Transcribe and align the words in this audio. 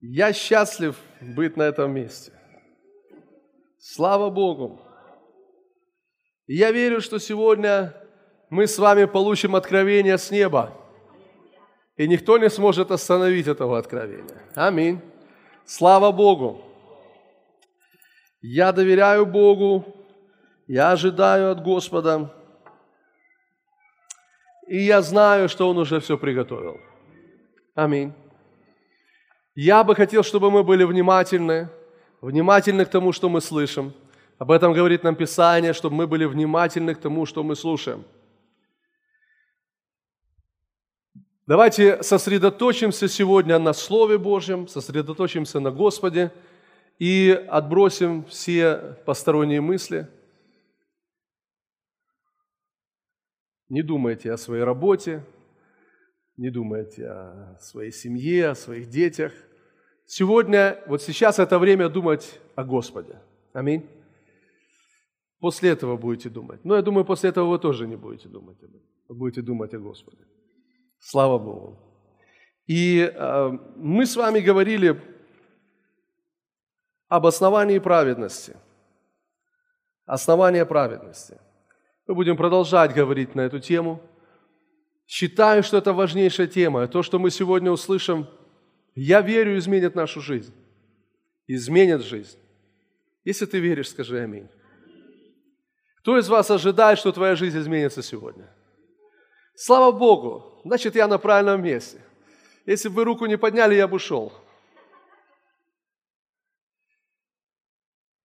Я 0.00 0.32
счастлив 0.32 0.96
быть 1.20 1.56
на 1.56 1.62
этом 1.62 1.92
месте. 1.92 2.32
Слава 3.78 4.30
Богу! 4.30 4.80
Я 6.46 6.72
верю, 6.72 7.00
что 7.00 7.18
сегодня 7.18 7.94
мы 8.48 8.66
с 8.66 8.78
вами 8.78 9.04
получим 9.04 9.56
откровение 9.56 10.16
с 10.16 10.30
неба. 10.30 10.72
И 11.96 12.06
никто 12.06 12.38
не 12.38 12.48
сможет 12.48 12.90
остановить 12.90 13.48
этого 13.48 13.76
откровения. 13.76 14.42
Аминь. 14.54 15.00
Слава 15.64 16.12
Богу! 16.12 16.62
Я 18.40 18.70
доверяю 18.70 19.26
Богу, 19.26 19.84
я 20.68 20.92
ожидаю 20.92 21.50
от 21.50 21.62
Господа, 21.62 22.32
и 24.68 24.78
я 24.78 25.02
знаю, 25.02 25.48
что 25.48 25.68
Он 25.68 25.78
уже 25.78 25.98
все 25.98 26.16
приготовил. 26.16 26.78
Аминь. 27.74 28.14
Я 29.60 29.82
бы 29.82 29.96
хотел, 29.96 30.22
чтобы 30.22 30.52
мы 30.52 30.62
были 30.62 30.84
внимательны, 30.84 31.68
внимательны 32.20 32.84
к 32.84 32.90
тому, 32.90 33.10
что 33.10 33.28
мы 33.28 33.40
слышим. 33.40 33.92
Об 34.38 34.52
этом 34.52 34.72
говорит 34.72 35.02
нам 35.02 35.16
Писание, 35.16 35.72
чтобы 35.72 35.96
мы 35.96 36.06
были 36.06 36.26
внимательны 36.26 36.94
к 36.94 37.00
тому, 37.00 37.26
что 37.26 37.42
мы 37.42 37.56
слушаем. 37.56 38.04
Давайте 41.44 42.04
сосредоточимся 42.04 43.08
сегодня 43.08 43.58
на 43.58 43.72
Слове 43.72 44.16
Божьем, 44.16 44.68
сосредоточимся 44.68 45.58
на 45.58 45.72
Господе 45.72 46.32
и 47.00 47.30
отбросим 47.48 48.26
все 48.26 48.96
посторонние 49.06 49.60
мысли. 49.60 50.06
Не 53.68 53.82
думайте 53.82 54.30
о 54.30 54.36
своей 54.36 54.62
работе, 54.62 55.24
не 56.36 56.48
думайте 56.48 57.08
о 57.08 57.58
своей 57.60 57.90
семье, 57.90 58.50
о 58.50 58.54
своих 58.54 58.88
детях– 58.88 59.32
Сегодня, 60.10 60.78
вот 60.86 61.02
сейчас 61.02 61.38
это 61.38 61.58
время 61.58 61.90
думать 61.90 62.40
о 62.56 62.64
Господе. 62.64 63.20
Аминь. 63.52 63.86
После 65.38 65.68
этого 65.68 65.98
будете 65.98 66.30
думать. 66.30 66.64
Но 66.64 66.76
я 66.76 66.82
думаю, 66.82 67.04
после 67.04 67.28
этого 67.28 67.50
вы 67.50 67.58
тоже 67.58 67.86
не 67.86 67.96
будете 67.96 68.26
думать 68.26 68.56
об 68.62 68.70
этом. 68.70 69.16
Будете 69.18 69.42
думать 69.42 69.74
о 69.74 69.78
Господе. 69.78 70.24
Слава 70.98 71.38
Богу. 71.38 71.78
И 72.66 73.12
э, 73.14 73.58
мы 73.76 74.06
с 74.06 74.16
вами 74.16 74.40
говорили 74.40 74.98
об 77.08 77.26
основании 77.26 77.78
праведности. 77.78 78.56
Основание 80.06 80.64
праведности. 80.64 81.38
Мы 82.06 82.14
будем 82.14 82.38
продолжать 82.38 82.94
говорить 82.94 83.34
на 83.34 83.42
эту 83.42 83.60
тему. 83.60 84.00
Считаю, 85.06 85.62
что 85.62 85.76
это 85.76 85.92
важнейшая 85.92 86.46
тема. 86.46 86.88
То, 86.88 87.02
что 87.02 87.18
мы 87.18 87.30
сегодня 87.30 87.70
услышим– 87.70 88.26
я 88.94 89.20
верю, 89.20 89.58
изменит 89.58 89.94
нашу 89.94 90.20
жизнь. 90.20 90.54
Изменит 91.46 92.02
жизнь. 92.02 92.38
Если 93.24 93.46
ты 93.46 93.58
веришь, 93.58 93.90
скажи 93.90 94.20
аминь. 94.20 94.48
Кто 95.98 96.18
из 96.18 96.28
вас 96.28 96.50
ожидает, 96.50 96.98
что 96.98 97.12
твоя 97.12 97.36
жизнь 97.36 97.58
изменится 97.58 98.02
сегодня? 98.02 98.48
Слава 99.54 99.92
Богу, 99.92 100.60
значит, 100.64 100.94
я 100.94 101.08
на 101.08 101.18
правильном 101.18 101.62
месте. 101.62 102.00
Если 102.64 102.88
бы 102.88 102.96
вы 102.96 103.04
руку 103.04 103.26
не 103.26 103.36
подняли, 103.36 103.74
я 103.74 103.88
бы 103.88 103.96
ушел. 103.96 104.32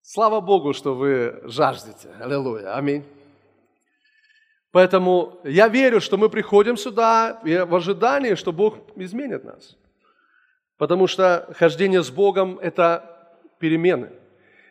Слава 0.03 0.41
Богу, 0.41 0.75
что 0.75 0.95
вы 0.95 1.41
жаждете. 1.45 2.11
Аллилуйя. 2.21 2.77
Аминь. 2.77 3.05
Поэтому 4.73 5.41
я 5.45 5.69
верю, 5.69 6.01
что 6.01 6.17
мы 6.17 6.29
приходим 6.29 6.77
сюда 6.77 7.41
в 7.43 7.75
ожидании, 7.75 8.35
что 8.35 8.53
Бог 8.53 8.79
изменит 8.97 9.45
нас. 9.45 9.77
Потому 10.83 11.07
что 11.07 11.49
хождение 11.57 12.03
с 12.03 12.11
Богом– 12.11 12.59
это 12.61 13.39
перемены. 13.61 14.11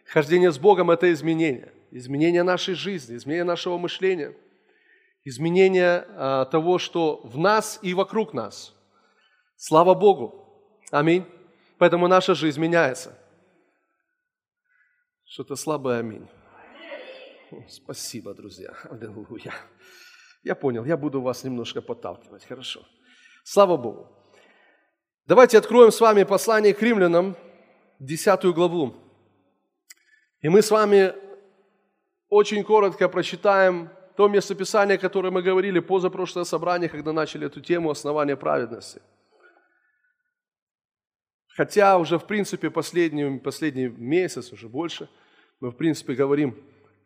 Хождение 0.05 0.51
с 0.51 0.59
Богом– 0.59 0.91
это 0.91 1.09
изменение. 1.13 1.71
Изменение 1.89 2.43
нашей 2.43 2.73
жизни, 2.73 3.15
изменение 3.15 3.45
нашего 3.45 3.77
мышления, 3.77 4.35
изменение 5.23 6.05
а, 6.09 6.43
того, 6.43 6.79
что 6.79 7.21
в 7.23 7.37
нас 7.37 7.79
и 7.81 7.93
вокруг 7.93 8.33
нас. 8.33 8.75
Слава 9.55 9.93
Богу! 9.93 10.53
Аминь. 10.91 11.25
Поэтому 11.77 12.09
наша 12.09 12.35
жизнь 12.35 12.59
меняется. 12.59 13.17
Что-то 15.23 15.55
слабое 15.55 15.99
аминь. 15.99 16.27
Спасибо, 17.69 18.33
друзья. 18.33 18.73
Аллилуйя. 18.89 19.53
Я 20.43 20.55
понял, 20.55 20.83
я 20.83 20.97
буду 20.97 21.21
вас 21.21 21.45
немножко 21.45 21.81
подталкивать. 21.81 22.43
Хорошо. 22.43 22.81
Слава 23.45 23.77
Богу. 23.77 24.20
Давайте 25.27 25.59
откроем 25.59 25.91
с 25.91 26.01
вами 26.01 26.23
послание 26.23 26.73
к 26.73 26.81
римлянам, 26.81 27.35
10 27.99 28.45
главу. 28.55 28.95
И 30.41 30.49
мы 30.49 30.63
с 30.63 30.71
вами 30.71 31.13
очень 32.27 32.63
коротко 32.63 33.07
прочитаем 33.07 33.89
то 34.17 34.27
местописание, 34.27 34.97
которое 34.97 35.29
мы 35.29 35.43
говорили 35.43 35.79
позапрошлое 35.79 36.43
собрание, 36.43 36.89
когда 36.89 37.13
начали 37.13 37.45
эту 37.45 37.61
тему 37.61 37.91
основания 37.91 38.35
праведности. 38.35 39.01
Хотя 41.55 41.97
уже, 41.97 42.17
в 42.17 42.25
принципе, 42.25 42.71
последний, 42.71 43.39
последний 43.39 43.89
месяц, 43.89 44.51
уже 44.51 44.67
больше, 44.67 45.07
мы, 45.59 45.69
в 45.69 45.75
принципе, 45.75 46.15
говорим 46.15 46.57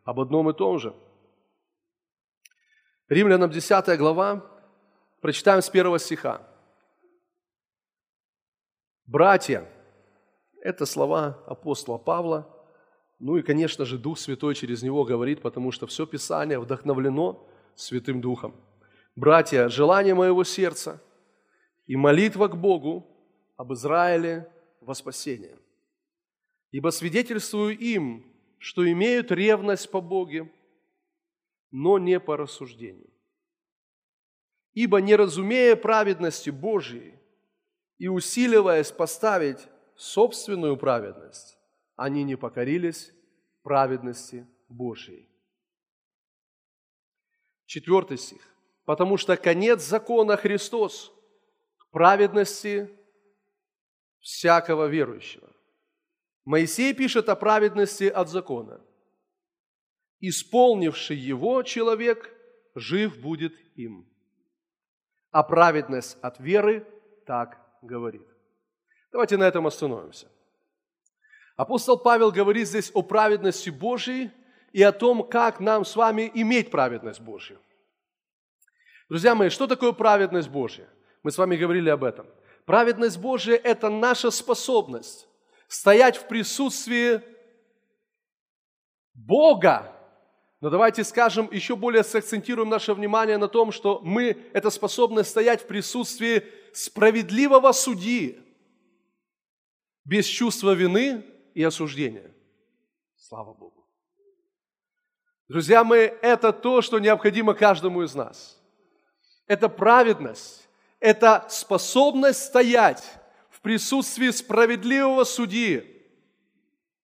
об 0.05 0.19
одном 0.21 0.49
и 0.49 0.53
том 0.53 0.79
же. 0.79 0.95
Римлянам 3.09 3.49
10 3.49 3.97
глава, 3.97 4.45
прочитаем 5.21 5.61
с 5.61 5.69
первого 5.69 5.99
стиха. 5.99 6.54
Братья, 9.07 9.69
это 10.61 10.87
слова 10.87 11.43
апостола 11.45 11.99
Павла. 11.99 12.51
Ну 13.19 13.37
и, 13.37 13.43
конечно 13.43 13.85
же, 13.85 13.99
Дух 13.99 14.17
Святой 14.17 14.55
через 14.55 14.81
него 14.81 15.03
говорит, 15.03 15.41
потому 15.41 15.71
что 15.71 15.85
все 15.85 16.07
Писание 16.07 16.59
вдохновлено 16.59 17.47
Святым 17.75 18.19
Духом. 18.19 18.55
Братья, 19.15 19.69
желание 19.69 20.15
моего 20.15 20.43
сердца 20.43 21.01
и 21.85 21.95
молитва 21.95 22.47
к 22.47 22.57
Богу 22.57 23.07
об 23.57 23.73
Израиле 23.73 24.51
во 24.81 24.95
спасение. 24.95 25.59
Ибо 26.71 26.89
свидетельствую 26.89 27.77
им, 27.77 28.25
что 28.57 28.89
имеют 28.91 29.31
ревность 29.31 29.89
по 29.91 30.01
Боге, 30.01 30.51
но 31.69 31.99
не 31.99 32.19
по 32.19 32.37
рассуждению. 32.37 33.11
Ибо 34.73 34.99
не 34.99 35.15
разумея 35.15 35.75
праведности 35.75 36.49
Божией, 36.49 37.14
и 37.97 38.07
усиливаясь 38.07 38.91
поставить 38.91 39.67
собственную 39.95 40.77
праведность, 40.77 41.57
они 41.95 42.23
не 42.23 42.35
покорились 42.35 43.13
праведности 43.63 44.47
Божьей. 44.67 45.29
Четвертый 47.65 48.17
стих. 48.17 48.41
Потому 48.85 49.17
что 49.17 49.35
конец 49.37 49.81
закона 49.81 50.37
Христос 50.37 51.11
к 51.77 51.89
праведности 51.89 52.89
всякого 54.19 54.85
верующего. 54.87 55.51
Моисей 56.43 56.93
пишет 56.93 57.29
о 57.29 57.35
праведности 57.35 58.03
от 58.03 58.29
закона. 58.29 58.85
Исполнивший 60.19 61.17
его 61.17 61.63
человек 61.63 62.31
жив 62.75 63.19
будет 63.19 63.53
им. 63.75 64.07
А 65.31 65.41
праведность 65.41 66.17
от 66.21 66.39
веры 66.39 66.85
так 67.25 67.64
говорит. 67.81 68.27
Давайте 69.11 69.37
на 69.37 69.43
этом 69.43 69.65
остановимся. 69.67 70.27
Апостол 71.55 71.97
Павел 71.97 72.31
говорит 72.31 72.67
здесь 72.67 72.91
о 72.93 73.01
праведности 73.01 73.69
Божьей 73.69 74.31
и 74.73 74.83
о 74.83 74.91
том, 74.91 75.23
как 75.23 75.59
нам 75.59 75.85
с 75.85 75.95
вами 75.95 76.29
иметь 76.33 76.69
праведность 76.69 77.21
Божью. 77.21 77.59
Друзья 79.07 79.35
мои, 79.35 79.49
что 79.49 79.67
такое 79.67 79.93
праведность 79.93 80.49
Божья? 80.49 80.89
Мы 81.23 81.31
с 81.31 81.37
вами 81.37 81.55
говорили 81.55 81.89
об 81.89 82.03
этом. 82.03 82.27
Праведность 82.65 83.19
Божья– 83.19 83.55
это 83.63 83.89
наша 83.89 84.31
способность 84.31 85.27
стоять 85.67 86.17
в 86.17 86.27
присутствии 86.27 87.21
Бога. 89.13 89.91
Но 90.61 90.69
давайте 90.69 91.03
скажем, 91.03 91.47
еще 91.51 91.75
более 91.75 92.03
сакцентируем 92.03 92.69
наше 92.69 92.93
внимание 92.93 93.37
на 93.37 93.47
том, 93.47 93.71
что 93.71 94.01
мы– 94.03 94.37
это 94.53 94.69
способность 94.69 95.29
стоять 95.29 95.61
в 95.61 95.67
присутствии 95.67 96.43
справедливого 96.75 97.71
судьи, 97.71 98.37
без 100.03 100.25
чувства 100.25 100.73
вины 100.73 101.25
и 101.53 101.63
осуждения. 101.63 102.35
Слава 103.15 103.53
Богу. 103.53 103.87
Друзья 105.47 105.83
мои, 105.83 106.09
это 106.21 106.51
то, 106.51 106.81
что 106.81 106.99
необходимо 106.99 107.53
каждому 107.53 108.03
из 108.03 108.13
нас. 108.13 108.61
Это 109.47 109.69
праведность, 109.69 110.67
это 110.99 111.45
способность 111.49 112.43
стоять 112.43 113.03
в 113.49 113.61
присутствии 113.61 114.29
справедливого 114.31 115.23
судьи 115.23 116.03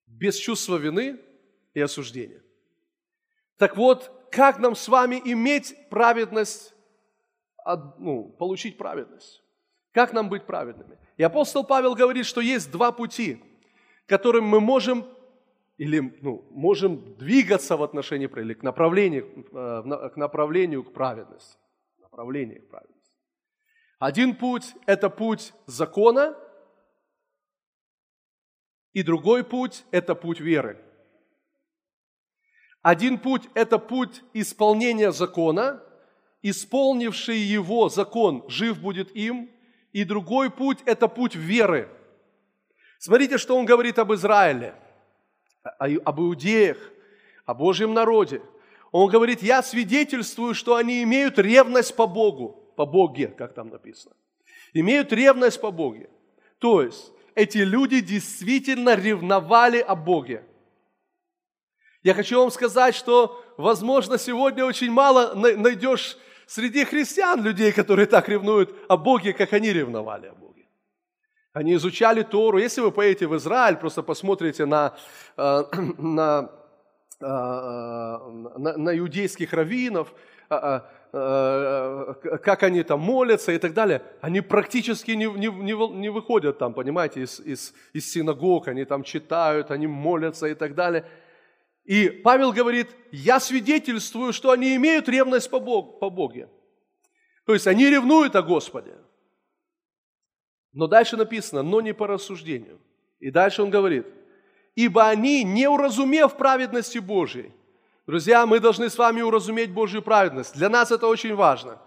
без 0.06 0.36
чувства 0.36 0.76
вины 0.76 1.20
и 1.74 1.80
осуждения. 1.80 2.44
Так 3.58 3.78
вот, 3.78 4.12
как 4.32 4.60
нам 4.60 4.76
с 4.76 4.88
вами 4.88 5.22
иметь 5.24 5.76
праведность, 5.90 6.74
ну, 7.98 8.36
получить 8.38 8.78
праведность? 8.78 9.41
Как 9.92 10.14
нам 10.14 10.30
быть 10.30 10.46
праведными? 10.46 10.98
И 11.18 11.24
апостол 11.24 11.64
Павел 11.64 11.96
говорит, 11.96 12.26
что 12.26 12.42
есть 12.42 12.72
два 12.72 12.92
пути, 12.92 13.44
которым 14.06 14.46
мы 14.46 14.60
можем 14.60 15.06
или 15.78 16.00
ну, 16.22 16.46
можем 16.52 17.18
двигаться 17.18 17.76
в 17.76 17.82
отношении 17.82 18.30
или 18.40 18.54
к 18.54 18.62
направлению, 18.62 19.48
э, 19.52 20.10
к 20.10 20.16
направлению 20.16 20.84
к 20.84 20.94
праведности. 20.94 21.58
Направление 22.00 22.60
к 22.60 22.70
праведности. 22.70 23.18
Один 23.98 24.36
путь– 24.36 24.76
это 24.86 25.10
путь 25.10 25.54
закона, 25.66 26.38
и 28.94 29.04
другой 29.04 29.44
путь– 29.44 29.86
это 29.92 30.16
путь 30.16 30.40
веры. 30.40 30.84
Один 32.82 33.18
путь– 33.18 33.50
это 33.54 33.80
путь 33.80 34.22
исполнения 34.34 35.12
закона, 35.12 35.84
исполнивший 36.42 37.38
его 37.38 37.90
закон 37.90 38.44
жив 38.50 38.80
будет 38.82 39.16
им, 39.16 39.52
и 39.94 40.04
другой 40.04 40.50
путь– 40.50 40.80
это 40.86 41.08
путь 41.08 41.36
веры. 41.36 41.90
Смотрите, 43.00 43.38
что 43.38 43.58
он 43.58 43.66
говорит 43.66 44.00
об 44.00 44.14
Израиле, 44.14 44.76
об 45.64 46.20
иудеях, 46.20 46.78
о 47.46 47.54
Божьем 47.54 47.94
народе. 47.94 48.42
Он 48.92 49.10
говорит, 49.10 49.42
я 49.42 49.64
свидетельствую, 49.64 50.54
что 50.54 50.76
они 50.76 51.02
имеют 51.04 51.40
ревность 51.40 51.96
по 51.96 52.08
Богу, 52.08 52.74
по 52.76 52.86
Боге, 52.86 53.28
как 53.28 53.54
там 53.54 53.70
написано. 53.70 54.16
Имеют 54.74 55.12
ревность 55.12 55.60
по 55.60 55.72
Боге. 55.72 56.10
То 56.60 56.82
есть, 56.82 57.12
эти 57.36 57.60
люди 57.60 58.02
действительно 58.02 58.96
ревновали 58.96 59.80
о 59.80 59.96
Боге. 59.96 60.44
Я 62.04 62.14
хочу 62.14 62.40
вам 62.40 62.52
сказать, 62.52 62.96
что, 62.96 63.44
возможно, 63.58 64.18
сегодня 64.18 64.66
очень 64.66 64.92
мало 64.92 65.34
найдешь 65.34 66.18
среди 66.52 66.86
христиан 66.86 67.44
людей, 67.44 67.72
которые 67.72 68.06
так 68.06 68.30
ревнуют 68.30 68.76
о 68.90 68.98
Боге, 68.98 69.34
как 69.34 69.54
они 69.54 69.74
ревновали 69.74 70.28
о 70.28 70.34
Боге. 70.34 70.66
Они 71.54 71.74
изучали 71.76 72.24
Тору. 72.24 72.58
Если 72.58 72.82
вы 72.82 72.92
поедете 72.92 73.28
в 73.28 73.36
Израиль, 73.36 73.78
просто 73.78 74.04
посмотрите 74.04 74.66
на, 74.66 74.94
э, 75.38 75.64
на, 75.98 76.50
э, 77.22 77.26
на, 77.26 78.78
на 78.78 78.98
иудейских 78.98 79.54
раввинов, 79.54 80.14
э, 80.50 80.82
как 82.44 82.64
они 82.64 82.84
там 82.84 83.00
молятся 83.00 83.52
и 83.52 83.58
так 83.58 83.74
далее, 83.74 84.02
они 84.22 84.42
практически 84.42 85.12
не, 85.12 85.26
не, 85.26 86.00
не 86.00 86.10
выходят 86.10 86.58
там, 86.58 86.74
понимаете, 86.74 87.22
из, 87.22 87.40
из, 87.40 87.74
из 87.94 88.12
синагог, 88.12 88.68
они 88.68 88.86
там 88.86 89.04
читают, 89.04 89.72
они 89.72 89.88
молятся 89.88 90.48
и 90.48 90.54
так 90.54 90.76
далее– 90.76 91.06
и 91.84 92.10
Павел 92.10 92.54
говорит, 92.54 92.90
я 93.12 93.40
свидетельствую, 93.40 94.34
что 94.34 94.52
они 94.52 94.76
имеют 94.76 95.10
ревность 95.10 95.50
по, 95.50 95.60
Бог, 95.60 96.00
по 96.00 96.10
Боге. 96.10 96.50
То 97.46 97.54
есть 97.54 97.68
они 97.68 97.90
ревнуют 97.90 98.36
о 98.36 98.44
Господе. 98.44 98.98
Но 100.74 100.88
дальше 100.88 101.18
написано, 101.18 101.64
но 101.64 101.82
не 101.82 101.94
по 101.94 102.08
рассуждению. 102.08 102.80
И 103.20 103.32
дальше 103.32 103.62
он 103.62 103.70
говорит, 103.70 104.08
ибо 104.76 105.08
они, 105.08 105.44
не 105.44 105.68
уразумев 105.68 106.38
праведности 106.38 107.00
Божией, 107.00 107.52
друзья, 108.08 108.46
мы 108.46 108.60
должны 108.60 108.90
с 108.90 108.98
вами 108.98 109.22
уразуметь 109.22 109.72
Божью 109.72 110.02
праведность. 110.02 110.56
Для 110.56 110.70
нас 110.70 110.92
это 110.92 111.08
очень 111.08 111.36
важно. 111.36 111.80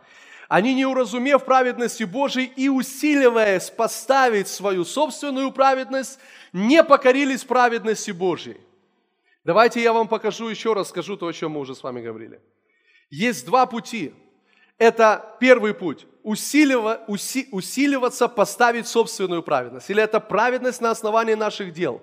Они, 0.49 0.75
не 0.75 0.85
уразумев 0.85 1.45
праведности 1.45 2.05
Божией 2.05 2.53
и 2.55 2.69
усиливаясь 2.69 3.71
поставить 3.71 4.49
свою 4.49 4.85
собственную 4.85 5.51
праведность, 5.53 6.19
не 6.53 6.85
покорились 6.85 7.45
праведности 7.45 8.11
Божией. 8.11 8.61
Давайте 9.45 9.83
я 9.83 9.93
вам 9.93 10.09
покажу 10.09 10.49
еще 10.49 10.73
раз, 10.73 10.89
скажу 10.89 11.17
то, 11.17 11.27
о 11.27 11.33
чем 11.33 11.53
мы 11.53 11.61
уже 11.61 11.75
с 11.75 11.83
вами 11.83 12.01
говорили. 12.01 12.41
Есть 13.11 13.47
два 13.47 13.67
пути. 13.67 14.15
Это 14.79 15.37
первый 15.39 15.75
путь– 15.75 16.07
усилива, 16.23 17.05
уси, 17.07 17.49
усиливаться, 17.53 18.27
поставить 18.27 18.89
собственную 18.89 19.43
праведность. 19.43 19.89
Или 19.91 20.03
это 20.03 20.19
праведность 20.19 20.81
на 20.81 20.91
основании 20.91 21.35
наших 21.35 21.73
дел. 21.73 22.03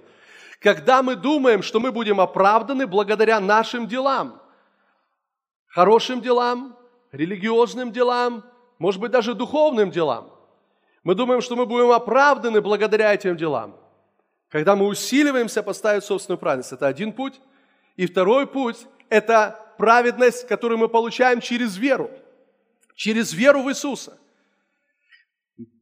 Когда 0.59 1.01
мы 1.01 1.15
думаем, 1.15 1.63
что 1.63 1.79
мы 1.79 1.91
будем 1.91 2.21
оправданы 2.21 2.85
благодаря 2.85 3.39
нашим 3.39 3.87
делам, 3.87 4.39
хорошим 5.67 6.21
делам, 6.21 6.77
религиозным 7.11 7.91
делам, 7.91 8.45
может 8.77 9.01
быть, 9.01 9.11
даже 9.11 9.33
духовным 9.33 9.89
делам. 9.89 10.31
Мы 11.03 11.15
думаем, 11.15 11.41
что 11.41 11.55
мы 11.55 11.65
будем 11.65 11.91
оправданы 11.91 12.61
благодаря 12.61 13.13
этим 13.13 13.35
делам. 13.35 13.80
Когда 14.51 14.75
мы 14.75 14.85
усиливаемся 14.87 15.63
поставить 15.63 16.03
собственную 16.03 16.37
праведность, 16.37 16.73
это 16.73 16.85
один 16.85 17.13
путь. 17.13 17.39
И 17.95 18.05
второй 18.05 18.45
путь– 18.45 18.85
это 19.09 19.73
праведность, 19.77 20.45
которую 20.45 20.77
мы 20.77 20.89
получаем 20.89 21.39
через 21.39 21.77
веру. 21.77 22.11
Через 22.93 23.33
веру 23.33 23.63
в 23.63 23.69
Иисуса. 23.69 24.19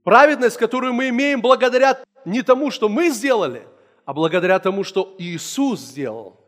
Праведность, 0.03 0.57
которую 0.57 0.93
мы 0.93 1.09
имеем 1.09 1.41
благодаря 1.41 1.99
не 2.25 2.43
тому, 2.43 2.69
что 2.69 2.89
мы 2.89 3.09
сделали, 3.09 3.67
а 4.05 4.13
благодаря 4.13 4.59
тому, 4.59 4.83
что 4.83 5.15
Иисус 5.17 5.79
сделал 5.79 6.39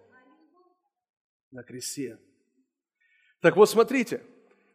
на 1.49 1.63
кресте. 1.63 2.19
Так 3.41 3.55
вот, 3.55 3.67
смотрите, 3.67 4.21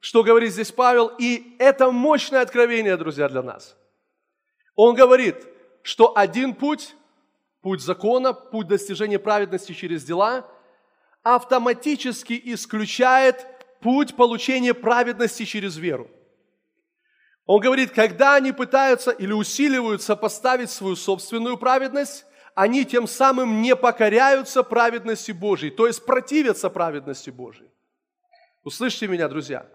что 0.01 0.25
говорит 0.25 0.53
здесь 0.53 0.73
Павел, 0.73 1.13
и 1.17 1.55
это 1.61 1.93
мощное 1.93 2.41
откровение, 2.41 2.97
друзья, 2.97 3.29
для 3.29 3.43
нас. 3.43 3.77
Он 4.75 4.97
говорит, 4.97 5.47
что 5.83 6.17
один 6.17 6.53
путь 6.53 6.97
путь 7.67 7.81
закона, 7.81 8.33
путь 8.33 8.69
достижения 8.69 9.19
праведности 9.19 9.73
через 9.73 10.05
дела, 10.05 10.49
автоматически 11.25 12.41
исключает 12.45 13.45
путь 13.81 14.15
получения 14.15 14.73
праведности 14.73 15.45
через 15.45 15.77
веру. 15.77 16.09
Он 17.45 17.61
говорит, 17.61 17.91
когда 17.91 18.37
они 18.37 18.53
пытаются 18.53 19.11
или 19.11 19.33
усиливаются 19.33 20.15
поставить 20.15 20.71
свою 20.71 20.95
собственную 20.95 21.57
праведность, 21.57 22.25
они 22.55 22.85
тем 22.85 23.09
самым 23.09 23.61
не 23.63 23.75
покоряются 23.75 24.63
праведности 24.63 25.33
Божьей, 25.33 25.71
то 25.71 25.89
есть 25.89 26.07
противятся 26.07 26.71
праведности 26.71 27.31
Божьей. 27.31 27.69
Услышьте 28.63 29.09
меня, 29.09 29.27
друзья. 29.27 29.67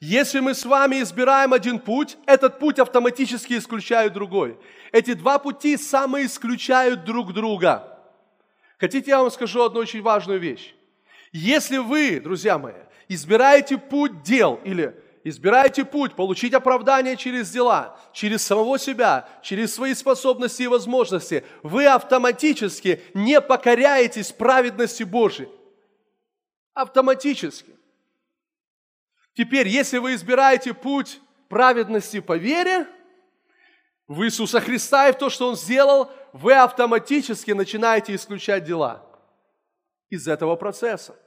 Если 0.00 0.40
мы 0.40 0.54
с 0.54 0.64
вами 0.64 1.02
избираем 1.02 1.52
один 1.52 1.78
путь, 1.78 2.16
этот 2.24 2.58
путь 2.58 2.78
автоматически 2.78 3.58
исключает 3.58 4.14
другой. 4.14 4.58
Эти 4.92 5.12
два 5.12 5.38
пути 5.38 5.76
самоисключают 5.76 7.04
друг 7.04 7.34
друга. 7.34 7.98
Хотите, 8.78 9.10
я 9.10 9.20
вам 9.20 9.30
скажу 9.30 9.62
одну 9.62 9.80
очень 9.80 10.00
важную 10.00 10.40
вещь? 10.40 10.74
Если 11.32 11.76
вы, 11.76 12.18
друзья 12.18 12.58
мои, 12.58 12.72
избираете 13.08 13.76
путь 13.76 14.22
дел 14.22 14.58
или 14.64 14.98
избираете 15.22 15.84
путь 15.84 16.14
получить 16.14 16.54
оправдание 16.54 17.14
через 17.14 17.50
дела, 17.50 18.00
через 18.14 18.42
самого 18.42 18.78
себя, 18.78 19.28
через 19.42 19.74
свои 19.74 19.92
способности 19.92 20.62
и 20.62 20.66
возможности, 20.66 21.44
вы 21.62 21.84
автоматически 21.84 23.02
не 23.12 23.38
покоряетесь 23.42 24.32
праведности 24.32 25.02
Божией. 25.02 25.50
Автоматически. 26.72 27.79
Теперь, 29.40 29.68
если 29.68 29.96
вы 29.96 30.12
избираете 30.12 30.74
путь 30.74 31.18
праведности 31.48 32.20
по 32.20 32.36
вере, 32.36 32.86
в 34.06 34.22
Иисуса 34.22 34.60
Христа 34.60 35.08
и 35.08 35.12
в 35.12 35.16
то, 35.16 35.30
что 35.30 35.48
Он 35.48 35.56
сделал, 35.56 36.12
вы 36.34 36.52
автоматически 36.52 37.52
начинаете 37.52 38.14
исключать 38.14 38.64
дела 38.64 39.02
из 40.10 40.28
этого 40.28 40.56
процесса. 40.56 41.18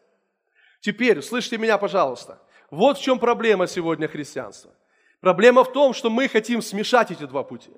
Теперь, 0.79 1.24
слышите 1.24 1.58
меня, 1.58 1.79
пожалуйста. 1.79 2.39
Вот 2.70 3.00
в 3.00 3.01
чем 3.01 3.17
проблема 3.17 3.65
сегодня 3.65 4.08
христианства. 4.08 4.72
Проблема 5.20 5.63
в 5.63 5.74
том, 5.74 5.96
что 5.96 6.12
мы 6.12 6.27
хотим 6.27 6.62
смешать 6.62 7.10
эти 7.10 7.25
два 7.25 7.41
пути. 7.41 7.72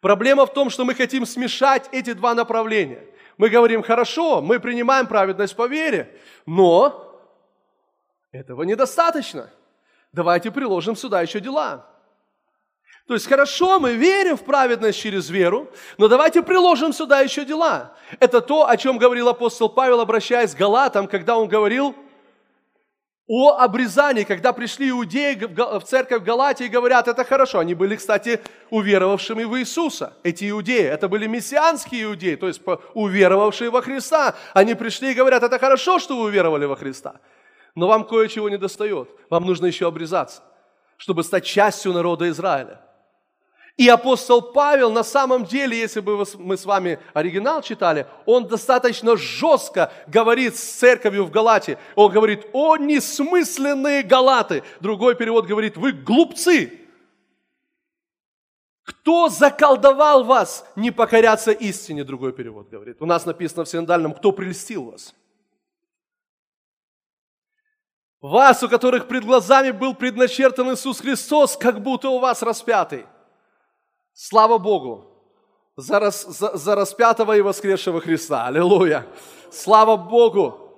Проблема 0.00 0.46
в 0.46 0.52
том, 0.52 0.68
что 0.68 0.84
мы 0.84 0.96
хотим 0.96 1.26
смешать 1.26 1.88
эти 1.92 2.12
два 2.12 2.34
направления. 2.34 3.06
Мы 3.38 3.50
говорим, 3.50 3.84
хорошо, 3.84 4.42
мы 4.42 4.58
принимаем 4.58 5.06
праведность 5.06 5.54
по 5.54 5.68
вере, 5.68 6.12
но 6.44 7.11
этого 8.32 8.62
недостаточно. 8.62 9.50
Давайте 10.12 10.50
приложим 10.50 10.96
сюда 10.96 11.20
еще 11.20 11.38
дела. 11.40 11.86
То 13.06 13.14
есть 13.14 13.28
хорошо, 13.28 13.78
мы 13.78 13.94
верим 13.94 14.36
в 14.36 14.44
праведность 14.44 14.98
через 14.98 15.28
веру, 15.28 15.68
но 15.98 16.08
давайте 16.08 16.42
приложим 16.42 16.92
сюда 16.92 17.20
еще 17.20 17.44
дела. 17.44 17.94
Это 18.20 18.40
то, 18.40 18.68
о 18.68 18.76
чем 18.76 18.96
говорил 18.96 19.28
апостол 19.28 19.68
Павел, 19.68 20.00
обращаясь 20.00 20.54
к 20.54 20.58
Галатам, 20.58 21.08
когда 21.08 21.36
он 21.36 21.48
говорил 21.48 21.94
о 23.26 23.58
обрезании, 23.58 24.24
когда 24.24 24.52
пришли 24.52 24.90
иудеи 24.90 25.34
в 25.34 25.84
церковь 25.84 26.22
Галатии 26.22 26.66
и 26.66 26.68
говорят, 26.68 27.08
это 27.08 27.24
хорошо. 27.24 27.58
Они 27.58 27.74
были, 27.74 27.96
кстати, 27.96 28.40
уверовавшими 28.70 29.44
в 29.44 29.58
Иисуса. 29.58 30.16
Эти 30.22 30.50
иудеи, 30.50 30.84
это 30.84 31.08
были 31.08 31.26
мессианские 31.26 32.04
иудеи, 32.04 32.36
то 32.36 32.46
есть 32.46 32.62
уверовавшие 32.94 33.70
во 33.70 33.82
Христа. 33.82 34.36
Они 34.54 34.74
пришли 34.74 35.12
и 35.12 35.14
говорят, 35.14 35.42
это 35.42 35.58
хорошо, 35.58 35.98
что 35.98 36.16
вы 36.16 36.24
уверовали 36.24 36.66
во 36.66 36.76
Христа 36.76 37.20
но 37.74 37.88
вам 37.88 38.04
кое-чего 38.04 38.48
не 38.48 38.58
достает. 38.58 39.08
Вам 39.30 39.46
нужно 39.46 39.66
еще 39.66 39.86
обрезаться, 39.86 40.42
чтобы 40.96 41.22
стать 41.22 41.44
частью 41.44 41.92
народа 41.92 42.28
Израиля. 42.28 42.80
И 43.78 43.88
апостол 43.88 44.42
Павел 44.42 44.92
на 44.92 45.02
самом 45.02 45.44
деле, 45.44 45.78
если 45.78 46.00
бы 46.00 46.24
мы 46.38 46.56
с 46.58 46.66
вами 46.66 46.98
оригинал 47.14 47.62
читали, 47.62 48.06
он 48.26 48.46
достаточно 48.46 49.16
жестко 49.16 49.90
говорит 50.06 50.56
с 50.56 50.62
церковью 50.62 51.24
в 51.24 51.30
Галате. 51.30 51.78
Он 51.94 52.12
говорит, 52.12 52.46
о 52.52 52.76
несмысленные 52.76 54.02
галаты. 54.02 54.62
Другой 54.80 55.14
перевод 55.14 55.46
говорит, 55.46 55.78
вы 55.78 55.92
глупцы. 55.92 56.80
Кто 58.84 59.30
заколдовал 59.30 60.24
вас 60.24 60.66
не 60.76 60.90
покоряться 60.90 61.50
истине, 61.52 62.04
другой 62.04 62.32
перевод 62.32 62.68
говорит. 62.68 62.98
У 63.00 63.06
нас 63.06 63.24
написано 63.24 63.64
в 63.64 63.68
синодальном, 63.68 64.12
кто 64.12 64.32
прельстил 64.32 64.90
вас. 64.90 65.14
Вас, 68.22 68.62
у 68.62 68.68
которых 68.68 69.08
пред 69.08 69.24
глазами 69.24 69.72
был 69.72 69.94
предначертан 69.94 70.72
Иисус 70.72 71.00
Христос, 71.00 71.56
как 71.56 71.82
будто 71.82 72.08
у 72.08 72.20
вас 72.20 72.40
распятый. 72.40 73.04
Слава 74.14 74.58
Богу 74.58 75.04
за, 75.76 75.98
рас, 75.98 76.24
за, 76.24 76.56
за 76.56 76.74
распятого 76.76 77.36
и 77.36 77.40
воскресшего 77.40 78.00
Христа. 78.00 78.46
Аллилуйя. 78.46 79.06
Слава 79.50 79.96
Богу. 79.96 80.72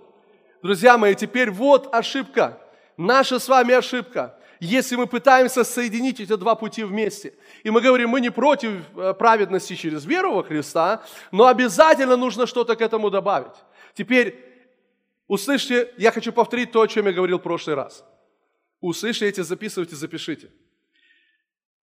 Друзья 0.62 0.96
мои, 0.96 1.14
теперь 1.14 1.50
вот 1.50 1.94
ошибка. 1.94 2.58
Наша 2.96 3.38
с 3.38 3.46
вами 3.46 3.74
ошибка 3.74 4.38
если 4.60 4.96
мы 4.96 5.06
пытаемся 5.06 5.62
соединить 5.62 6.20
эти 6.20 6.34
два 6.36 6.54
пути 6.54 6.84
вместе. 6.84 7.34
И 7.64 7.70
мы 7.70 7.80
говорим, 7.80 8.10
мы 8.10 8.20
не 8.20 8.30
против 8.30 8.82
э, 8.96 9.12
праведности 9.12 9.74
через 9.74 10.06
веру 10.06 10.32
во 10.34 10.42
Христа, 10.42 11.02
но 11.30 11.46
обязательно 11.46 12.16
нужно 12.16 12.46
что-то 12.46 12.74
к 12.76 12.80
этому 12.80 13.10
добавить. 13.10 13.54
Теперь 13.94 14.53
услышьте, 15.26 15.92
я 15.96 16.10
хочу 16.12 16.32
повторить 16.32 16.72
то, 16.72 16.82
о 16.82 16.88
чем 16.88 17.06
я 17.06 17.12
говорил 17.12 17.38
в 17.38 17.42
прошлый 17.42 17.76
раз. 17.76 18.04
Услышьте 18.80 19.26
эти, 19.26 19.40
записывайте, 19.40 19.96
запишите. 19.96 20.50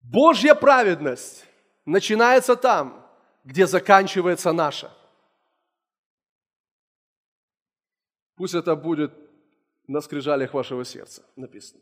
Божья 0.01 0.55
праведность 0.55 1.45
начинается 1.86 2.55
там, 2.55 3.05
где 3.43 3.65
заканчивается 3.65 4.51
наша. 4.51 4.91
Пусть 8.36 8.55
это 8.55 8.75
будет 8.75 9.13
на 9.88 10.01
скрижалях 10.01 10.53
вашего 10.53 10.86
сердца 10.86 11.24
написано. 11.36 11.81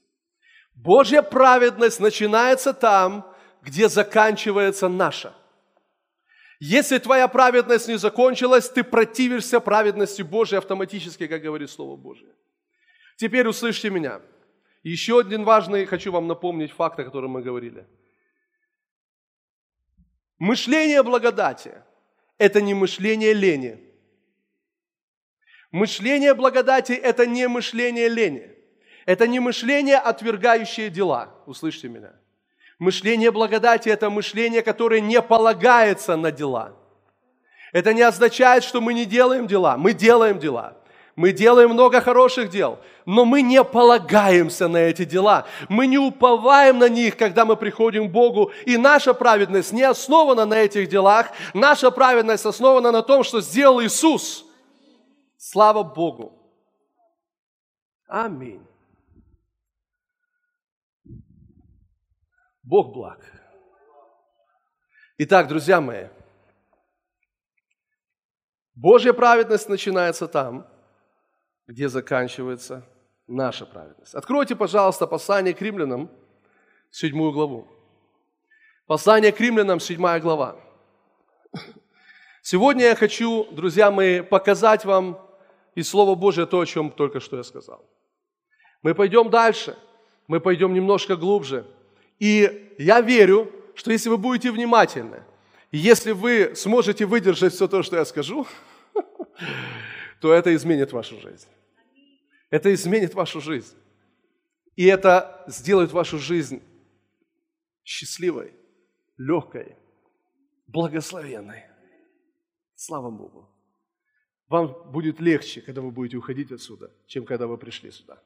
Божья 0.74 1.22
праведность 1.22 2.00
начинается 2.00 2.74
там, 2.74 3.34
где 3.62 3.89
заканчивается 3.89 4.88
наша. 4.88 5.34
Если 6.60 6.98
твоя 6.98 7.28
праведность 7.30 7.88
не 7.88 7.98
закончилась, 7.98 8.70
ты 8.70 8.84
противишься 8.84 9.62
праведности 9.62 10.22
Божьей 10.22 10.58
автоматически, 10.58 11.28
как 11.28 11.42
говорит 11.42 11.70
Слово 11.70 11.96
Божье. 11.96 12.28
Теперь 13.16 13.48
услышьте 13.48 13.89
меня. 13.89 14.22
Еще 14.84 15.20
один 15.20 15.46
важный, 15.46 15.86
хочу 15.86 16.12
вам 16.12 16.28
напомнить 16.28 16.72
факт, 16.72 17.00
о 17.00 17.04
котором 17.06 17.32
мы 17.32 17.42
говорили. 17.42 17.88
Мышление 20.38 21.04
благодати– 21.04 21.74
это 22.38 22.62
не 22.62 22.74
мышление 22.74 23.34
лени. 23.34 23.80
Мышление 25.72 26.34
благодати– 26.34 26.92
это 26.94 27.25
не 27.25 27.48
мышление 27.48 28.10
лени. 28.10 28.50
Это 29.06 29.28
не 29.28 29.39
мышление, 29.39 29.98
отвергающее 29.98 30.89
дела. 30.89 31.34
Услышьте 31.46 31.89
меня. 31.89 32.13
Мышление 32.80 33.30
благодати– 33.32 33.90
это 33.90 34.10
мышление, 34.10 34.62
которое 34.62 35.02
не 35.02 35.22
полагается 35.22 36.16
на 36.16 36.32
дела. 36.32 36.74
Это 37.74 37.94
не 37.94 38.02
означает, 38.02 38.64
что 38.64 38.80
мы 38.80 38.94
не 38.94 39.06
делаем 39.06 39.48
дела. 39.48 39.76
Мы 39.78 39.94
делаем 39.94 40.40
дела. 40.40 40.78
Мы 41.18 41.34
делаем 41.34 41.72
много 41.72 42.00
хороших 42.00 42.50
дел, 42.50 42.80
но 43.06 43.26
мы 43.26 43.42
не 43.42 43.62
полагаемся 43.62 44.70
на 44.70 44.78
эти 44.78 45.04
дела. 45.04 45.46
Мы 45.68 45.86
не 45.86 45.98
уповаем 45.98 46.80
на 46.80 46.88
них, 46.88 47.18
когда 47.18 47.44
мы 47.44 47.58
приходим 47.58 48.08
к 48.08 48.12
Богу. 48.14 48.54
И 48.66 48.78
наша 48.78 49.14
праведность 49.14 49.74
не 49.74 49.84
основана 49.84 50.46
на 50.46 50.54
этих 50.54 50.88
делах. 50.88 51.28
Наша 51.54 51.92
праведность 51.92 52.46
основана 52.46 52.94
на 52.94 53.02
том, 53.02 53.26
что 53.26 53.42
сделал 53.42 53.82
Иисус. 53.82 54.46
Слава 55.38 55.84
Богу. 55.84 56.32
Аминь. 58.08 58.69
Бог 62.70 62.94
благ. 62.94 63.20
Итак, 65.18 65.48
друзья 65.48 65.82
мои, 65.82 66.06
Божья 68.76 69.12
праведность 69.12 69.68
начинается 69.68 70.28
там, 70.28 70.68
где 71.66 71.90
заканчивается 71.90 72.86
наша 73.26 73.66
праведность. 73.66 74.14
Откройте, 74.14 74.56
пожалуйста, 74.56 75.08
послание 75.08 75.56
к 75.56 75.62
римлянам, 75.64 76.12
седьмую 76.92 77.32
главу. 77.32 77.68
Послание 78.86 79.32
к 79.32 79.40
римлянам, 79.40 79.80
седьмая 79.80 80.20
глава. 80.20 80.56
Сегодня 82.44 82.86
я 82.86 82.96
хочу, 82.96 83.48
друзья 83.52 83.90
мои, 83.90 84.22
показать 84.22 84.86
вам 84.86 85.20
из 85.74 85.90
Слова 85.90 86.14
Божия 86.14 86.46
то, 86.46 86.60
о 86.60 86.68
чем 86.68 86.92
только 86.92 87.20
что 87.20 87.38
я 87.38 87.44
сказал. 87.44 87.84
Мы 88.84 88.94
пойдем 88.94 89.32
дальше, 89.32 89.76
мы 90.28 90.40
пойдем 90.40 90.76
немножко 90.76 91.16
глубже– 91.16 91.66
и 92.20 92.76
я 92.78 93.02
верю, 93.02 93.52
что 93.76 93.92
если 93.92 94.10
вы 94.10 94.18
будете 94.18 94.52
внимательны, 94.52 95.24
если 95.72 96.12
вы 96.12 96.54
сможете 96.56 97.06
выдержать 97.06 97.54
все 97.54 97.68
то, 97.68 97.82
что 97.84 97.96
я 97.96 98.06
скажу, 98.06 98.46
то 100.22 100.34
это 100.34 100.54
изменит 100.54 100.92
вашу 100.92 101.20
жизнь. 101.20 101.48
Это 102.50 102.74
изменит 102.74 103.14
вашу 103.14 103.40
жизнь. 103.40 103.76
И 104.76 104.86
это 104.86 105.44
сделает 105.48 105.92
вашу 105.92 106.18
жизнь 106.18 106.62
счастливой, 107.84 108.54
легкой, 109.18 109.76
благословенной. 110.68 111.64
Слава 112.76 113.12
Богу. 113.12 113.50
Вам 114.48 114.92
будет 114.92 115.20
легче, 115.20 115.62
когда 115.62 115.82
вы 115.82 115.92
будете 115.92 116.18
уходить 116.18 116.52
отсюда, 116.52 116.92
чем 117.06 117.26
когда 117.26 117.46
вы 117.46 117.58
пришли 117.58 117.92
сюда. 117.92 118.22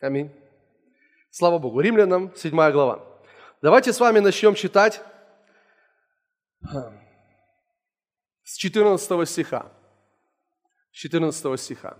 Аминь. 0.00 0.30
Слава 1.30 1.58
Богу. 1.58 1.80
Римлянам 1.80 2.34
7 2.34 2.50
глава. 2.50 3.15
Давайте 3.66 3.92
с 3.92 3.98
вами 3.98 4.20
начнем 4.20 4.54
читать 4.54 5.02
с 8.44 8.56
14 8.58 9.28
стиха. 9.28 9.72
С 10.92 10.96
14 10.98 11.60
стиха. 11.60 11.98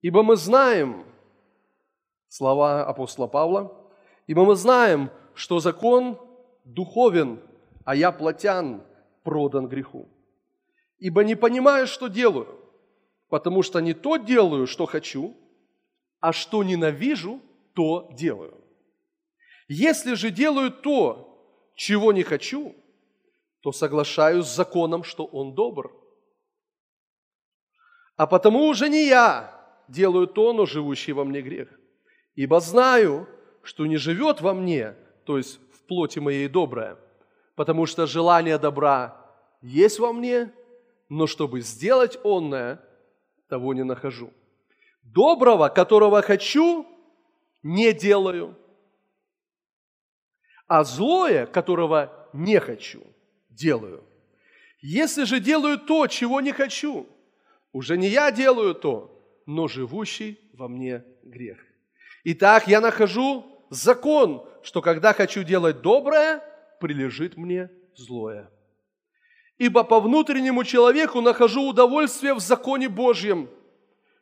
«Ибо 0.00 0.22
мы 0.22 0.36
знаем, 0.36 1.04
слова 2.28 2.86
апостола 2.86 3.26
Павла, 3.26 3.76
ибо 4.26 4.46
мы 4.46 4.54
знаем, 4.56 5.10
что 5.34 5.60
закон 5.60 6.18
духовен, 6.64 7.38
а 7.84 7.94
я 7.94 8.12
плотян, 8.12 8.82
продан 9.24 9.68
греху. 9.68 10.08
Ибо 10.96 11.22
не 11.22 11.34
понимаю, 11.34 11.86
что 11.86 12.08
делаю, 12.08 12.58
потому 13.28 13.62
что 13.62 13.80
не 13.80 13.92
то 13.92 14.16
делаю, 14.16 14.66
что 14.66 14.86
хочу, 14.86 15.36
а 16.18 16.32
что 16.32 16.62
ненавижу, 16.64 17.42
то 17.74 18.08
делаю. 18.12 18.61
Если 19.68 20.14
же 20.14 20.30
делаю 20.30 20.70
то, 20.70 21.28
чего 21.74 22.12
не 22.12 22.22
хочу, 22.22 22.74
то 23.60 23.72
соглашаюсь 23.72 24.46
с 24.46 24.56
законом, 24.56 25.04
что 25.04 25.24
он 25.24 25.54
добр. 25.54 25.92
А 28.16 28.26
потому 28.26 28.66
уже 28.66 28.88
не 28.88 29.06
я 29.06 29.62
делаю 29.88 30.26
то, 30.26 30.52
но 30.52 30.66
живущий 30.66 31.12
во 31.12 31.24
мне 31.24 31.42
грех. 31.42 31.68
Ибо 32.34 32.60
знаю, 32.60 33.28
что 33.62 33.86
не 33.86 33.96
живет 33.96 34.40
во 34.40 34.54
мне, 34.54 34.94
то 35.24 35.38
есть 35.38 35.60
в 35.72 35.82
плоти 35.86 36.18
моей 36.18 36.48
доброе, 36.48 36.98
потому 37.54 37.86
что 37.86 38.06
желание 38.06 38.58
добра 38.58 39.16
есть 39.60 39.98
во 39.98 40.12
мне, 40.12 40.52
но 41.08 41.26
чтобы 41.26 41.60
сделать 41.60 42.18
онное, 42.24 42.80
того 43.48 43.74
не 43.74 43.84
нахожу. 43.84 44.32
Доброго, 45.02 45.68
которого 45.68 46.22
хочу, 46.22 46.86
не 47.62 47.92
делаю, 47.92 48.56
а 50.66 50.84
злое, 50.84 51.46
которого 51.46 52.28
не 52.32 52.58
хочу, 52.60 53.02
делаю. 53.50 54.04
Если 54.80 55.24
же 55.24 55.40
делаю 55.40 55.78
то, 55.78 56.06
чего 56.06 56.40
не 56.40 56.52
хочу, 56.52 57.06
уже 57.72 57.96
не 57.96 58.08
я 58.08 58.30
делаю 58.30 58.74
то, 58.74 59.08
но 59.46 59.68
живущий 59.68 60.38
во 60.54 60.68
мне 60.68 61.04
грех. 61.22 61.58
Итак, 62.24 62.68
я 62.68 62.80
нахожу 62.80 63.46
закон, 63.70 64.46
что 64.62 64.82
когда 64.82 65.12
хочу 65.12 65.42
делать 65.42 65.82
доброе, 65.82 66.42
прилежит 66.80 67.36
мне 67.36 67.70
злое. 67.94 68.50
Ибо 69.58 69.84
по 69.84 70.00
внутреннему 70.00 70.64
человеку 70.64 71.20
нахожу 71.20 71.68
удовольствие 71.68 72.34
в 72.34 72.40
законе 72.40 72.88
Божьем, 72.88 73.48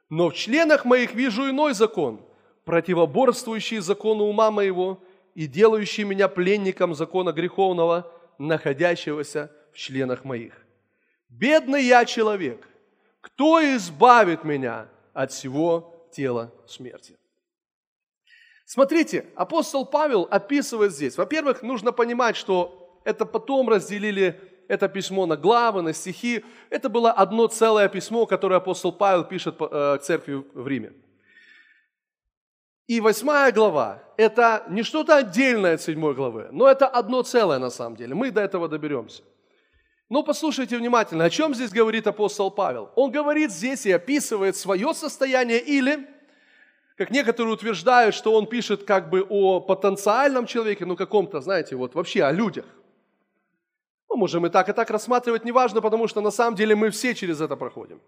но 0.08 0.30
в 0.30 0.34
членах 0.34 0.84
моих 0.84 1.14
вижу 1.14 1.48
иной 1.48 1.72
закон, 1.72 2.20
противоборствующий 2.64 3.78
закону 3.78 4.24
ума 4.24 4.50
моего 4.50 5.02
и 5.34 5.46
делающий 5.46 6.04
меня 6.04 6.28
пленником 6.28 6.94
закона 6.94 7.32
греховного, 7.32 8.10
находящегося 8.38 9.50
в 9.72 9.76
членах 9.76 10.24
моих. 10.24 10.54
Бедный 11.28 11.84
я 11.84 12.04
человек, 12.04 12.66
кто 13.20 13.60
избавит 13.76 14.44
меня 14.44 14.88
от 15.12 15.32
всего 15.32 16.08
тела 16.12 16.52
смерти? 16.66 17.16
Смотрите, 18.64 19.26
апостол 19.34 19.84
Павел 19.84 20.28
описывает 20.30 20.92
здесь. 20.92 21.16
Во-первых, 21.16 21.62
нужно 21.62 21.92
понимать, 21.92 22.36
что 22.36 23.00
это 23.04 23.26
потом 23.26 23.68
разделили 23.68 24.40
это 24.68 24.88
письмо 24.88 25.26
на 25.26 25.36
главы, 25.36 25.82
на 25.82 25.92
стихи. 25.92 26.44
Это 26.70 26.88
было 26.88 27.10
одно 27.10 27.48
целое 27.48 27.88
письмо, 27.88 28.26
которое 28.26 28.56
апостол 28.56 28.92
Павел 28.92 29.24
пишет 29.24 29.56
э, 29.60 29.98
к 29.98 30.02
церкви 30.02 30.44
в 30.54 30.68
Риме. 30.68 30.92
И 32.90 33.00
восьмая 33.00 33.52
глава– 33.52 34.02
это 34.16 34.64
не 34.68 34.82
что-то 34.82 35.18
отдельное 35.18 35.74
от 35.74 35.80
седьмой 35.80 36.12
главы, 36.12 36.48
но 36.50 36.66
это 36.66 36.88
одно 36.88 37.22
целое 37.22 37.60
на 37.60 37.70
самом 37.70 37.94
деле. 37.94 38.16
Мы 38.16 38.32
до 38.32 38.40
этого 38.40 38.68
доберемся. 38.68 39.22
Но 40.08 40.24
послушайте 40.24 40.76
внимательно, 40.76 41.22
о 41.22 41.30
чем 41.30 41.54
здесь 41.54 41.70
говорит 41.70 42.08
апостол 42.08 42.50
Павел. 42.50 42.90
Он 42.96 43.12
говорит 43.12 43.52
здесь 43.52 43.86
и 43.86 43.92
описывает 43.92 44.56
свое 44.56 44.92
состояние 44.92 45.60
или, 45.60 46.04
как 46.96 47.12
некоторые 47.12 47.54
утверждают, 47.54 48.12
что 48.12 48.32
он 48.32 48.48
пишет 48.48 48.82
как 48.82 49.08
бы 49.08 49.24
о 49.28 49.60
потенциальном 49.60 50.46
человеке, 50.46 50.84
ну 50.84 50.96
каком-то, 50.96 51.40
знаете, 51.40 51.76
вот 51.76 51.94
вообще 51.94 52.24
о 52.24 52.32
людях. 52.32 52.66
Мы 54.08 54.16
можем 54.16 54.46
и 54.46 54.50
так, 54.50 54.68
и 54.68 54.72
так 54.72 54.90
рассматривать, 54.90 55.44
неважно, 55.44 55.80
потому 55.80 56.08
что 56.08 56.20
на 56.20 56.32
самом 56.32 56.56
деле 56.56 56.74
мы 56.74 56.90
все 56.90 57.14
через 57.14 57.40
это 57.40 57.54
проходим. 57.54 58.00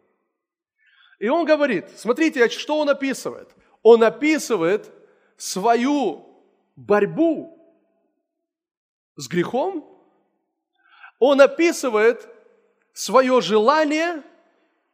И 1.20 1.28
он 1.28 1.46
говорит, 1.46 1.84
смотрите, 1.94 2.48
что 2.48 2.80
он 2.80 2.88
описывает. 2.88 3.48
Он 3.82 4.02
описывает 4.04 4.90
свою 5.36 6.26
борьбу 6.76 7.58
с 9.16 9.28
грехом, 9.28 9.88
он 11.18 11.40
описывает 11.40 12.28
свое 12.92 13.40
желание 13.40 14.22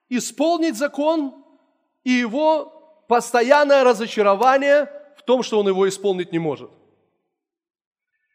исполнить 0.09 0.77
закон 0.77 1.45
и 2.05 2.11
его 2.11 3.05
постоянное 3.09 3.85
разочарование 3.85 4.91
в 5.17 5.23
том, 5.23 5.43
что 5.43 5.61
он 5.61 5.69
его 5.69 5.89
исполнить 5.89 6.33
не 6.33 6.39
может. 6.39 6.71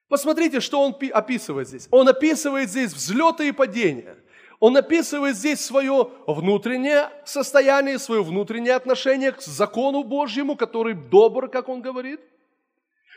Посмотрите, 0.07 0.59
что 0.59 0.81
он 0.81 0.95
описывает 1.11 1.67
здесь. 1.67 1.87
Он 1.89 2.07
описывает 2.07 2.69
здесь 2.69 2.93
взлеты 2.93 3.47
и 3.47 3.51
падения. 3.51 4.17
Он 4.63 4.77
описывает 4.77 5.35
здесь 5.35 5.59
свое 5.59 6.07
внутреннее 6.25 7.09
состояние, 7.25 7.99
свое 7.99 8.23
внутреннее 8.23 8.75
отношение 8.75 9.33
к 9.33 9.41
закону 9.41 10.05
Божьему, 10.05 10.55
который 10.55 10.93
добр, 10.93 11.49
как 11.49 11.67
он 11.67 11.81
говорит. 11.81 12.21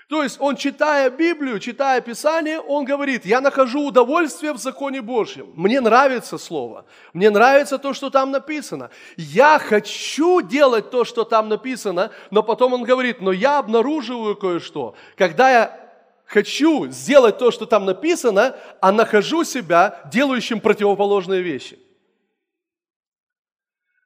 То 0.08 0.24
есть 0.24 0.40
он, 0.40 0.56
читая 0.56 1.08
Библию, 1.08 1.60
читая 1.60 2.00
Писание, 2.00 2.58
он 2.58 2.84
говорит, 2.84 3.24
я 3.24 3.40
нахожу 3.40 3.86
удовольствие 3.86 4.54
в 4.54 4.58
законе 4.58 5.02
Божьем. 5.02 5.52
Мне 5.54 5.80
нравится 5.80 6.36
Слово, 6.36 6.84
мне 7.12 7.30
нравится 7.30 7.78
то, 7.78 7.94
что 7.94 8.10
там 8.10 8.32
написано. 8.32 8.90
Я 9.16 9.60
хочу 9.60 10.40
делать 10.40 10.90
то, 10.90 11.04
что 11.04 11.22
там 11.22 11.48
написано, 11.48 12.10
но 12.32 12.42
потом 12.42 12.72
он 12.72 12.82
говорит, 12.82 13.20
но 13.20 13.30
я 13.30 13.58
обнаруживаю 13.58 14.34
кое-что. 14.34 14.96
Когда 15.16 15.48
я 15.48 15.85
хочу 16.26 16.88
сделать 16.88 17.38
то, 17.38 17.50
что 17.50 17.66
там 17.66 17.84
написано, 17.84 18.56
а 18.80 18.92
нахожу 18.92 19.44
себя 19.44 20.02
делающим 20.12 20.60
противоположные 20.60 21.42
вещи. 21.42 21.78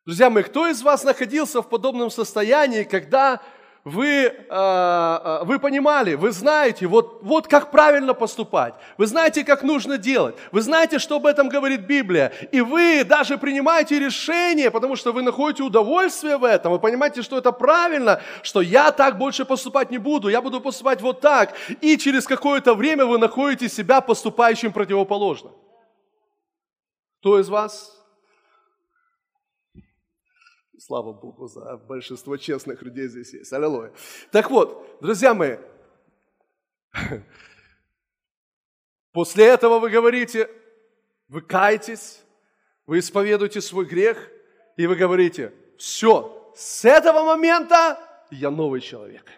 Друзья 0.05 0.31
мои, 0.31 0.43
кто 0.43 0.67
из 0.69 0.83
вас 0.83 1.05
находился 1.05 1.63
в 1.63 1.69
подобном 1.69 2.11
состоянии, 2.11 2.85
когда 2.85 3.41
вы, 3.85 4.07
э, 4.07 4.33
э, 4.49 5.45
вы 5.45 5.59
понимали, 5.59 6.15
вы 6.15 6.33
знаете, 6.33 6.87
вот, 6.87 7.21
вот 7.23 7.49
как 7.49 7.71
правильно 7.71 8.13
поступать, 8.13 8.75
вы 8.99 9.07
знаете, 9.07 9.43
как 9.43 9.63
нужно 9.63 9.97
делать, 9.97 10.37
вы 10.53 10.61
знаете, 10.61 10.99
что 10.99 11.17
об 11.17 11.27
этом 11.27 11.49
говорит 11.49 11.81
Библия, 11.81 12.33
и 12.53 12.61
вы 12.61 13.05
даже 13.05 13.39
принимаете 13.39 13.99
решение, 13.99 14.71
потому 14.71 14.97
что 14.97 15.13
вы 15.13 15.23
находите 15.23 15.63
удовольствие 15.63 16.37
в 16.37 16.45
этом, 16.45 16.73
вы 16.73 16.79
понимаете, 16.79 17.23
что 17.23 17.39
это 17.39 17.53
правильно, 17.53 18.21
что 18.43 18.61
я 18.61 18.91
так 18.91 19.17
больше 19.17 19.45
поступать 19.45 19.91
не 19.91 19.99
буду, 19.99 20.29
я 20.29 20.43
буду 20.43 20.61
поступать 20.61 21.01
вот 21.01 21.21
так, 21.21 21.55
и 21.81 21.97
через 21.97 22.27
какое-то 22.27 22.75
время 22.75 23.07
вы 23.07 23.19
находите 23.19 23.69
себя 23.69 24.01
поступающим 24.03 24.73
противоположно. 24.73 25.51
Кто 27.21 27.39
из 27.41 27.49
вас 27.49 28.00
Слава 30.91 31.13
Богу 31.13 31.47
за 31.47 31.77
большинство 31.77 32.37
честных 32.37 32.83
людей 32.83 33.07
здесь 33.07 33.33
есть. 33.33 33.53
Аллилуйя. 33.53 33.93
Так 34.33 34.51
вот, 34.51 34.99
друзья 35.01 35.35
мои, 35.35 35.57
после 39.13 39.45
этого 39.45 39.79
вы 39.79 39.89
говорите, 39.89 40.51
вы 41.29 41.43
каетесь, 41.43 42.25
вы 42.87 42.99
исповедуете 42.99 43.61
свой 43.61 43.85
грех, 43.85 44.33
и 44.77 44.89
вы 44.89 44.97
говорите, 44.97 45.53
все, 45.79 46.53
с 46.57 46.85
этого 46.85 47.23
момента 47.23 47.97
я 48.33 48.51
новый 48.51 48.81
человек. 48.81 49.31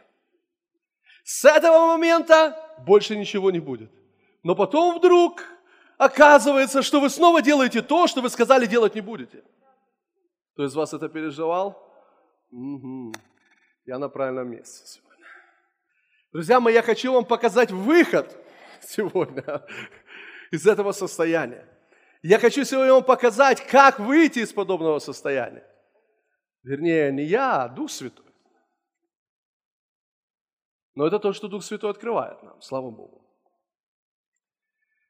С 1.22 1.44
этого 1.44 1.86
момента 1.86 2.56
больше 2.78 3.14
ничего 3.14 3.50
не 3.50 3.60
будет. 3.60 3.90
Но 4.42 4.54
потом 4.54 4.98
вдруг 4.98 5.44
оказывается, 5.98 6.80
что 6.80 6.98
вы 6.98 7.10
снова 7.10 7.42
делаете 7.42 7.82
то, 7.82 8.06
что 8.06 8.22
вы 8.22 8.30
сказали 8.30 8.64
делать 8.64 8.94
не 8.94 9.02
будете. 9.02 9.44
Кто 10.52 10.64
из 10.64 10.74
вас 10.74 10.92
это 10.92 11.08
переживал? 11.08 11.78
Угу. 12.50 13.12
Я 13.86 13.98
на 13.98 14.08
правильном 14.08 14.50
месте 14.50 14.86
сегодня. 14.86 15.26
Друзья 16.32 16.60
мои, 16.60 16.74
я 16.74 16.82
хочу 16.82 17.12
вам 17.12 17.24
показать 17.24 17.70
выход 17.70 18.36
сегодня 18.82 19.66
из 20.50 20.66
этого 20.66 20.92
состояния. 20.92 21.66
Я 22.22 22.38
хочу 22.38 22.64
сегодня 22.64 22.92
вам 22.92 23.04
показать, 23.04 23.66
как 23.66 23.98
выйти 23.98 24.40
из 24.40 24.52
подобного 24.52 24.98
состояния. 24.98 25.66
Вернее, 26.62 27.10
не 27.12 27.24
я, 27.24 27.64
а 27.64 27.68
Дух 27.68 27.90
Святой. 27.90 28.26
Но 30.94 31.06
это 31.06 31.18
то, 31.18 31.32
что 31.32 31.48
Дух 31.48 31.64
Святой 31.64 31.90
открывает 31.90 32.42
нам, 32.42 32.60
слава 32.60 32.90
Богу. 32.90 33.26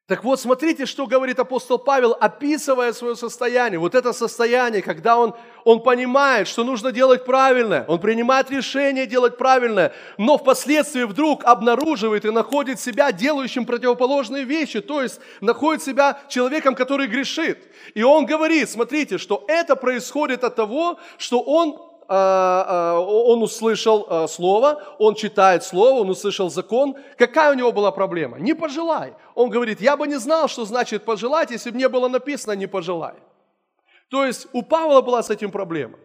Так 0.09 0.25
вот, 0.25 0.41
смотрите, 0.41 0.85
что 0.85 1.07
говорит 1.07 1.39
апостол 1.39 1.79
Павел, 1.79 2.17
описывая 2.19 2.93
свое 2.93 3.15
состояние. 3.15 3.79
Вот 3.79 3.95
это 3.95 4.13
состояние, 4.13 4.83
когда 4.83 5.17
он, 5.17 5.35
он 5.65 5.81
понимает, 5.81 6.49
что 6.49 6.65
нужно 6.65 6.91
делать 6.91 7.25
правильное, 7.25 7.85
он 7.87 8.01
принимает 8.01 8.51
решение 8.51 9.07
делать 9.07 9.39
правильное, 9.39 9.93
но 10.19 10.39
впоследствии 10.39 11.05
вдруг 11.05 11.45
обнаруживает 11.45 12.25
и 12.25 12.31
находит 12.31 12.81
себя 12.81 13.13
делающим 13.13 13.65
противоположные 13.65 14.43
вещи, 14.43 14.81
то 14.81 15.03
есть 15.03 15.21
находит 15.41 15.85
себя 15.85 16.21
человеком, 16.29 16.75
который 16.75 17.07
грешит. 17.07 17.69
И 17.95 18.03
он 18.03 18.27
говорит, 18.27 18.69
смотрите, 18.69 19.19
что 19.19 19.45
это 19.47 19.77
происходит 19.77 20.43
от 20.43 20.57
того, 20.57 20.99
что 21.17 21.41
он 21.41 21.79
он 22.15 23.43
услышал 23.43 24.07
а, 24.09 24.29
слово, 24.29 24.83
он 24.99 25.15
читает 25.15 25.65
слово, 25.65 26.01
он 26.01 26.11
услышал 26.11 26.51
закон. 26.51 26.97
Какая 27.17 27.53
у 27.53 27.55
него 27.55 27.73
была 27.73 27.91
проблема? 27.91 28.39
Не 28.39 28.55
пожелай. 28.55 29.15
Он 29.35 29.49
говорит, 29.51 29.81
я 29.81 29.97
бы 29.97 30.07
не 30.07 30.19
знал, 30.19 30.49
что 30.49 30.65
значит 30.65 31.05
пожелать, 31.05 31.51
если 31.51 31.71
бы 31.71 31.79
не 31.79 31.89
было 31.89 32.09
написано 32.09 32.53
не 32.53 32.67
пожелай. 32.67 33.15
То 34.11 34.27
есть 34.27 34.47
у 34.53 34.63
Павла 34.63 35.01
была 35.01 35.23
с 35.23 35.31
этим 35.31 35.51
проблема. 35.51 35.99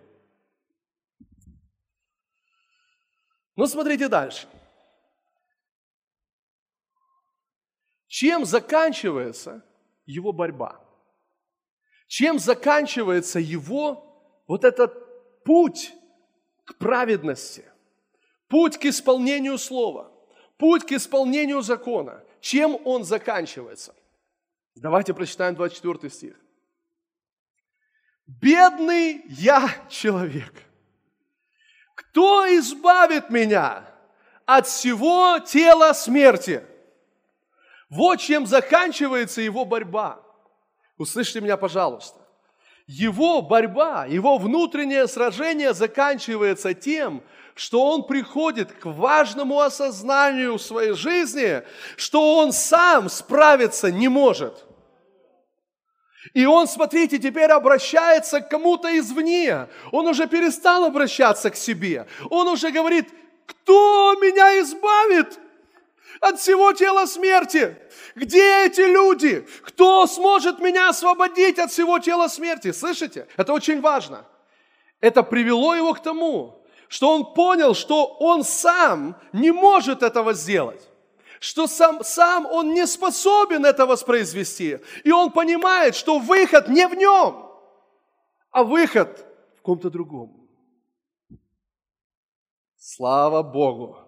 Ну, 3.57 3.65
смотрите 3.65 4.07
дальше. 4.07 4.47
Чем 8.07 8.45
заканчивается 8.45 9.61
его 10.05 10.31
борьба? 10.31 10.79
Чем 12.07 12.39
заканчивается 12.39 13.39
его 13.39 14.43
вот 14.47 14.63
этот 14.63 15.43
путь 15.43 15.93
к 16.67 16.75
праведности, 16.75 17.63
путь 18.49 18.77
к 18.77 18.85
исполнению 18.85 19.57
слова, 19.57 20.11
путь 20.57 20.85
к 20.85 20.91
исполнению 20.91 21.61
закона. 21.61 22.23
Чем 22.41 22.77
он 22.85 23.05
заканчивается? 23.05 23.95
Давайте 24.75 25.13
прочитаем 25.13 25.55
24 25.55 26.09
стих. 26.13 26.35
Бедный 28.27 29.23
я 29.29 29.69
человек. 29.89 30.53
Кто 31.95 32.45
избавит 32.57 33.29
меня 33.29 33.89
от 34.45 34.67
всего 34.67 35.39
тела 35.39 35.93
смерти? 35.93 36.63
Вот 37.89 38.19
чем 38.19 38.45
заканчивается 38.45 39.39
его 39.39 39.63
борьба. 39.63 40.21
Услышьте 40.97 41.39
меня, 41.39 41.55
пожалуйста 41.55 42.26
его 42.87 43.41
борьба, 43.41 44.05
его 44.05 44.37
внутреннее 44.37 45.07
сражение 45.07 45.73
заканчивается 45.73 46.73
тем, 46.73 47.21
что 47.53 47.85
он 47.85 48.03
приходит 48.07 48.71
к 48.71 48.85
важному 48.85 49.59
осознанию 49.59 50.57
в 50.57 50.61
своей 50.61 50.93
жизни, 50.93 51.63
что 51.97 52.37
он 52.37 52.53
сам 52.53 53.09
справиться 53.09 53.91
не 53.91 54.07
может. 54.07 54.63
И 56.33 56.45
он, 56.45 56.67
смотрите, 56.67 57.19
теперь 57.19 57.51
обращается 57.51 58.41
к 58.41 58.49
кому-то 58.49 58.97
извне. 58.97 59.67
Он 59.91 60.07
уже 60.07 60.27
перестал 60.27 60.85
обращаться 60.85 61.49
к 61.49 61.55
себе. 61.55 62.05
Он 62.29 62.47
уже 62.47 62.71
говорит, 62.71 63.09
кто 63.45 64.15
меня 64.21 64.59
избавит 64.61 65.39
от 66.21 66.39
всего 66.39 66.73
тела 66.73 67.05
смерти? 67.05 67.77
Где 68.15 68.65
эти 68.65 68.81
люди? 68.81 69.47
Кто 69.63 70.05
сможет 70.07 70.59
меня 70.59 70.89
освободить 70.89 71.59
от 71.59 71.71
всего 71.71 71.99
тела 71.99 72.27
смерти? 72.27 72.71
Слышите? 72.71 73.27
Это 73.37 73.53
очень 73.53 73.81
важно. 73.81 74.25
Это 75.01 75.23
привело 75.23 75.75
его 75.75 75.93
к 75.93 76.01
тому, 76.01 76.65
что 76.87 77.13
он 77.13 77.33
понял, 77.33 77.75
что 77.75 78.05
он 78.19 78.43
сам 78.43 79.15
не 79.33 79.51
может 79.51 80.03
этого 80.03 80.33
сделать 80.33 80.81
что 81.39 81.67
сам, 81.67 82.03
сам 82.03 82.45
он 82.45 82.73
не 82.73 82.87
способен 82.87 83.65
это 83.65 83.85
воспроизвести. 83.85 84.79
И 85.03 85.11
он 85.11 85.31
понимает, 85.31 85.95
что 85.95 86.19
выход 86.19 86.67
не 86.67 86.87
в 86.87 86.95
нем, 86.95 87.47
а 88.51 88.63
выход 88.63 89.25
в 89.57 89.61
ком-то 89.61 89.89
другом. 89.89 90.49
Слава 92.77 93.43
Богу. 93.43 94.06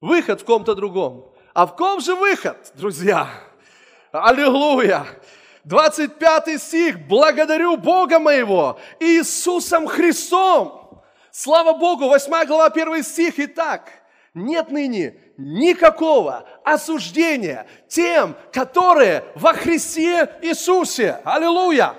Выход 0.00 0.40
в 0.40 0.44
ком-то 0.44 0.74
другом. 0.74 1.30
А 1.52 1.66
в 1.66 1.76
ком 1.76 2.00
же 2.00 2.14
выход, 2.14 2.56
друзья? 2.74 3.28
Аллилуйя! 4.12 5.06
25 5.64 6.60
стих. 6.60 7.06
«Благодарю 7.06 7.76
Бога 7.76 8.18
моего 8.18 8.78
Иисусом 8.98 9.86
Христом». 9.86 11.02
Слава 11.30 11.74
Богу, 11.74 12.06
8 12.08 12.46
глава, 12.46 12.66
1 12.66 13.02
стих. 13.04 13.34
Итак, 13.36 13.90
нет 14.34 14.70
ныне 14.70 15.16
никакого 15.36 16.44
осуждения 16.64 17.66
тем, 17.88 18.34
которые 18.52 19.24
во 19.34 19.52
Христе 19.52 20.28
Иисусе. 20.42 21.20
Аллилуйя! 21.24 21.94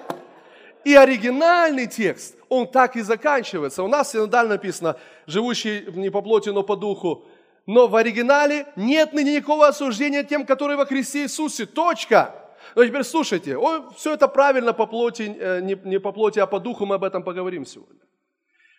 И 0.83 0.95
оригинальный 0.95 1.85
текст, 1.85 2.35
он 2.49 2.67
так 2.67 2.95
и 2.95 3.01
заканчивается. 3.01 3.83
У 3.83 3.87
нас 3.87 4.15
иногда 4.15 4.43
написано, 4.43 4.97
живущий 5.27 5.85
не 5.93 6.09
по 6.09 6.21
плоти, 6.21 6.49
но 6.49 6.63
по 6.63 6.75
духу. 6.75 7.25
Но 7.65 7.87
в 7.87 7.95
оригинале 7.95 8.67
нет 8.75 9.13
ныне 9.13 9.35
никакого 9.35 9.67
осуждения 9.67 10.23
тем, 10.23 10.45
которые 10.45 10.77
во 10.77 10.85
Христе 10.85 11.23
Иисусе. 11.23 11.65
Точка. 11.65 12.35
Но 12.75 12.85
теперь 12.85 13.03
слушайте, 13.03 13.57
о, 13.57 13.91
все 13.91 14.13
это 14.13 14.27
правильно 14.27 14.73
по 14.73 14.85
плоти, 14.85 15.35
э, 15.37 15.61
не, 15.61 15.75
не 15.83 15.99
по 15.99 16.11
плоти, 16.11 16.39
а 16.39 16.47
по 16.47 16.59
духу 16.59 16.85
мы 16.85 16.95
об 16.95 17.03
этом 17.03 17.23
поговорим 17.23 17.65
сегодня. 17.65 18.01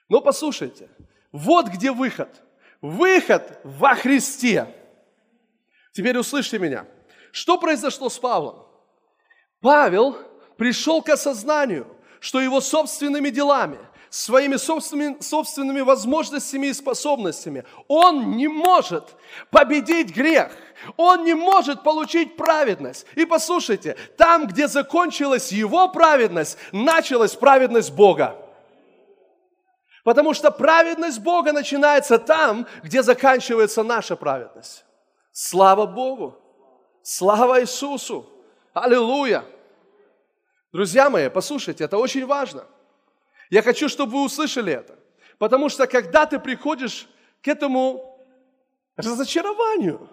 Но 0.09 0.21
послушайте, 0.21 0.89
вот 1.31 1.69
где 1.69 1.93
выход. 1.93 2.29
Выход 2.81 3.61
во 3.65 3.95
Христе. 3.95 4.67
Теперь 5.93 6.19
услышьте 6.19 6.59
меня. 6.59 6.87
Что 7.31 7.59
произошло 7.59 8.09
с 8.09 8.19
Павлом? 8.19 8.67
Павел 9.61 10.17
пришел 10.57 11.01
к 11.03 11.09
осознанию, 11.09 11.87
что 12.21 12.41
его 12.41 12.61
собственными 12.61 13.31
делами, 13.31 13.79
своими 14.13 14.57
собственными, 14.57 15.23
собственными 15.23 15.81
возможностями 15.81 16.67
и 16.67 16.75
способностями 16.75 17.65
он 17.89 18.37
не 18.37 18.47
может 18.47 19.17
победить 19.51 20.15
грех. 20.15 20.53
Он 20.99 21.25
не 21.25 21.33
может 21.33 21.83
получить 21.83 22.37
праведность. 22.37 23.07
И 23.15 23.25
послушайте, 23.25 23.97
там, 24.19 24.47
где 24.47 24.69
закончилась 24.69 25.51
его 25.51 25.89
праведность, 25.89 26.59
началась 26.73 27.35
праведность 27.35 27.93
Бога. 27.93 28.37
Потому 30.05 30.35
что 30.35 30.51
праведность 30.51 31.21
Бога 31.21 31.53
начинается 31.53 32.19
там, 32.19 32.67
где 32.83 33.03
заканчивается 33.03 33.83
наша 33.83 34.15
праведность. 34.15 34.85
Слава 35.33 35.87
Богу! 35.87 36.37
Слава 37.03 37.63
Иисусу! 37.63 38.27
Аллилуйя! 38.75 39.43
Друзья 40.71 41.09
мои, 41.09 41.31
послушайте, 41.31 41.85
это 41.85 41.97
очень 41.97 42.27
важно. 42.27 42.67
Я 43.53 43.61
хочу, 43.61 43.91
чтобы 43.91 44.13
вы 44.13 44.25
услышали 44.25 44.73
это. 44.73 44.99
Потому 45.37 45.69
что 45.69 45.87
когда 45.87 46.25
ты 46.25 46.39
приходишь 46.39 47.07
к 47.43 47.49
этому 47.49 48.19
разочарованию, 48.97 50.09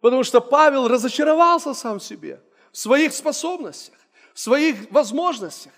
потому 0.00 0.24
что 0.24 0.40
Павел 0.40 0.88
разочаровался 0.88 1.74
сам 1.74 2.00
в 2.00 2.02
себе, 2.02 2.40
в 2.72 2.76
своих 2.76 3.12
способностях, 3.12 3.94
в 4.34 4.40
своих 4.40 4.90
возможностях. 4.90 5.72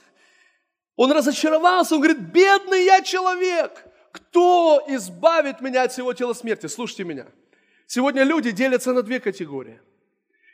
Он 0.97 1.13
разочаровался, 1.13 1.95
он 1.95 2.01
говорит, 2.01 2.21
бедный 2.21 2.87
я 2.87 3.03
человек, 3.03 3.85
кто 4.11 4.83
избавит 4.89 5.61
меня 5.61 5.83
от 5.83 5.93
всего 5.93 6.15
тела 6.15 6.33
смерти? 6.33 6.69
Слушайте 6.69 7.05
меня. 7.05 7.27
Сегодня 7.87 8.23
люди 8.23 8.51
делятся 8.51 8.95
на 8.95 9.03
две 9.03 9.21
категории– 9.21 9.79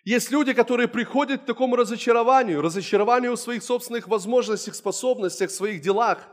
есть 0.05 0.31
люди, 0.31 0.55
которые 0.55 0.89
приходят 0.89 1.43
к 1.43 1.45
такому 1.45 1.77
разочарованию, 1.77 2.63
разочарованию 2.63 3.37
в 3.37 3.41
своих 3.41 3.63
собственных 3.63 4.09
возможностях, 4.09 4.75
способностях, 4.75 5.51
в 5.51 5.55
своих 5.55 5.83
делах. 5.83 6.27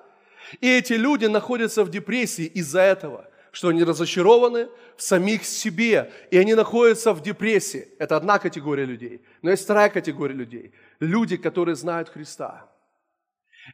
И 0.62 0.70
эти 0.70 0.94
люди 0.94 1.26
находятся 1.26 1.84
в 1.84 1.90
депрессии 1.90 2.46
из-за 2.46 2.82
этого, 2.82 3.30
что 3.52 3.70
они 3.70 3.84
разочарованы 3.84 4.70
в 4.96 5.02
самих 5.02 5.46
себе, 5.46 6.12
и 6.32 6.38
они 6.38 6.54
находятся 6.54 7.14
в 7.14 7.22
депрессии. 7.22 7.88
Это 8.00 8.16
одна 8.16 8.40
категория 8.40 8.86
людей. 8.86 9.22
Но 9.42 9.52
есть 9.52 9.64
вторая 9.64 9.90
категория 9.90 10.36
людей. 10.36 10.74
Люди, 11.00 11.38
которые 11.38 11.76
знают 11.76 12.10
Христа. 12.10 12.70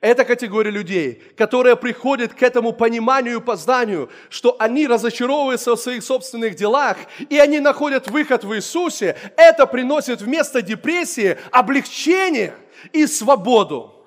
Это 0.01 0.25
категория 0.25 0.71
людей, 0.71 1.21
которая 1.37 1.75
приходит 1.75 2.33
к 2.33 2.41
этому 2.41 2.73
пониманию 2.73 3.37
и 3.37 3.41
познанию, 3.41 4.09
что 4.29 4.55
они 4.59 4.87
разочаровываются 4.87 5.75
в 5.75 5.79
своих 5.79 6.03
собственных 6.03 6.55
делах, 6.55 6.97
и 7.29 7.37
они 7.37 7.59
находят 7.59 8.09
выход 8.09 8.43
в 8.43 8.55
Иисусе. 8.55 9.15
Это 9.37 9.67
приносит 9.67 10.21
вместо 10.21 10.61
депрессии 10.61 11.37
облегчение 11.51 12.55
и 12.91 13.05
свободу. 13.05 14.02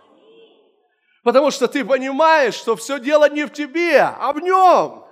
Потому 1.26 1.50
что 1.50 1.66
ты 1.66 1.84
понимаешь, 1.84 2.54
что 2.54 2.76
все 2.76 3.00
дело 3.00 3.28
не 3.28 3.46
в 3.46 3.52
тебе, 3.52 3.98
а 4.00 4.32
в 4.32 4.38
нем. 4.38 5.04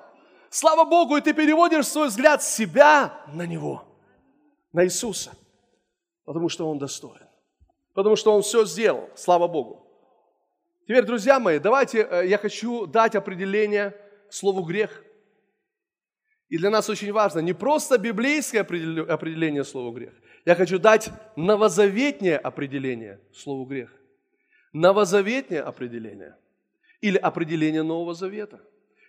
Слава 0.48 0.84
Богу, 0.84 1.16
и 1.16 1.20
ты 1.20 1.32
переводишь 1.34 1.88
свой 1.88 2.06
взгляд 2.06 2.40
с 2.40 2.54
себя 2.54 3.20
на 3.32 3.44
Него, 3.48 3.82
на 4.72 4.84
Иисуса. 4.84 5.32
Потому 6.24 6.48
что 6.48 6.70
Он 6.70 6.78
достоин. 6.78 7.26
Потому 7.94 8.14
что 8.14 8.32
Он 8.32 8.42
все 8.42 8.64
сделал. 8.64 9.10
Слава 9.16 9.48
Богу. 9.48 9.88
Теперь, 10.86 11.02
друзья 11.02 11.40
мои, 11.40 11.58
давайте 11.58 12.06
э, 12.08 12.28
я 12.28 12.38
хочу 12.38 12.86
дать 12.86 13.16
определение 13.16 13.92
слову 14.30 14.62
грех. 14.62 15.02
И 16.48 16.58
для 16.58 16.70
нас 16.70 16.88
очень 16.88 17.12
важно 17.12 17.40
не 17.40 17.54
просто 17.54 17.98
библейское 17.98 18.60
определение 18.60 19.64
слова 19.64 19.92
грех. 19.92 20.12
Я 20.44 20.54
хочу 20.54 20.78
дать 20.78 21.10
новозаветнее 21.34 22.38
определение 22.38 23.20
слову 23.32 23.64
грех. 23.64 23.90
Новозаветнее 24.74 25.62
определение. 25.62 26.36
Или 27.00 27.16
определение 27.16 27.82
Нового 27.82 28.12
Завета. 28.12 28.60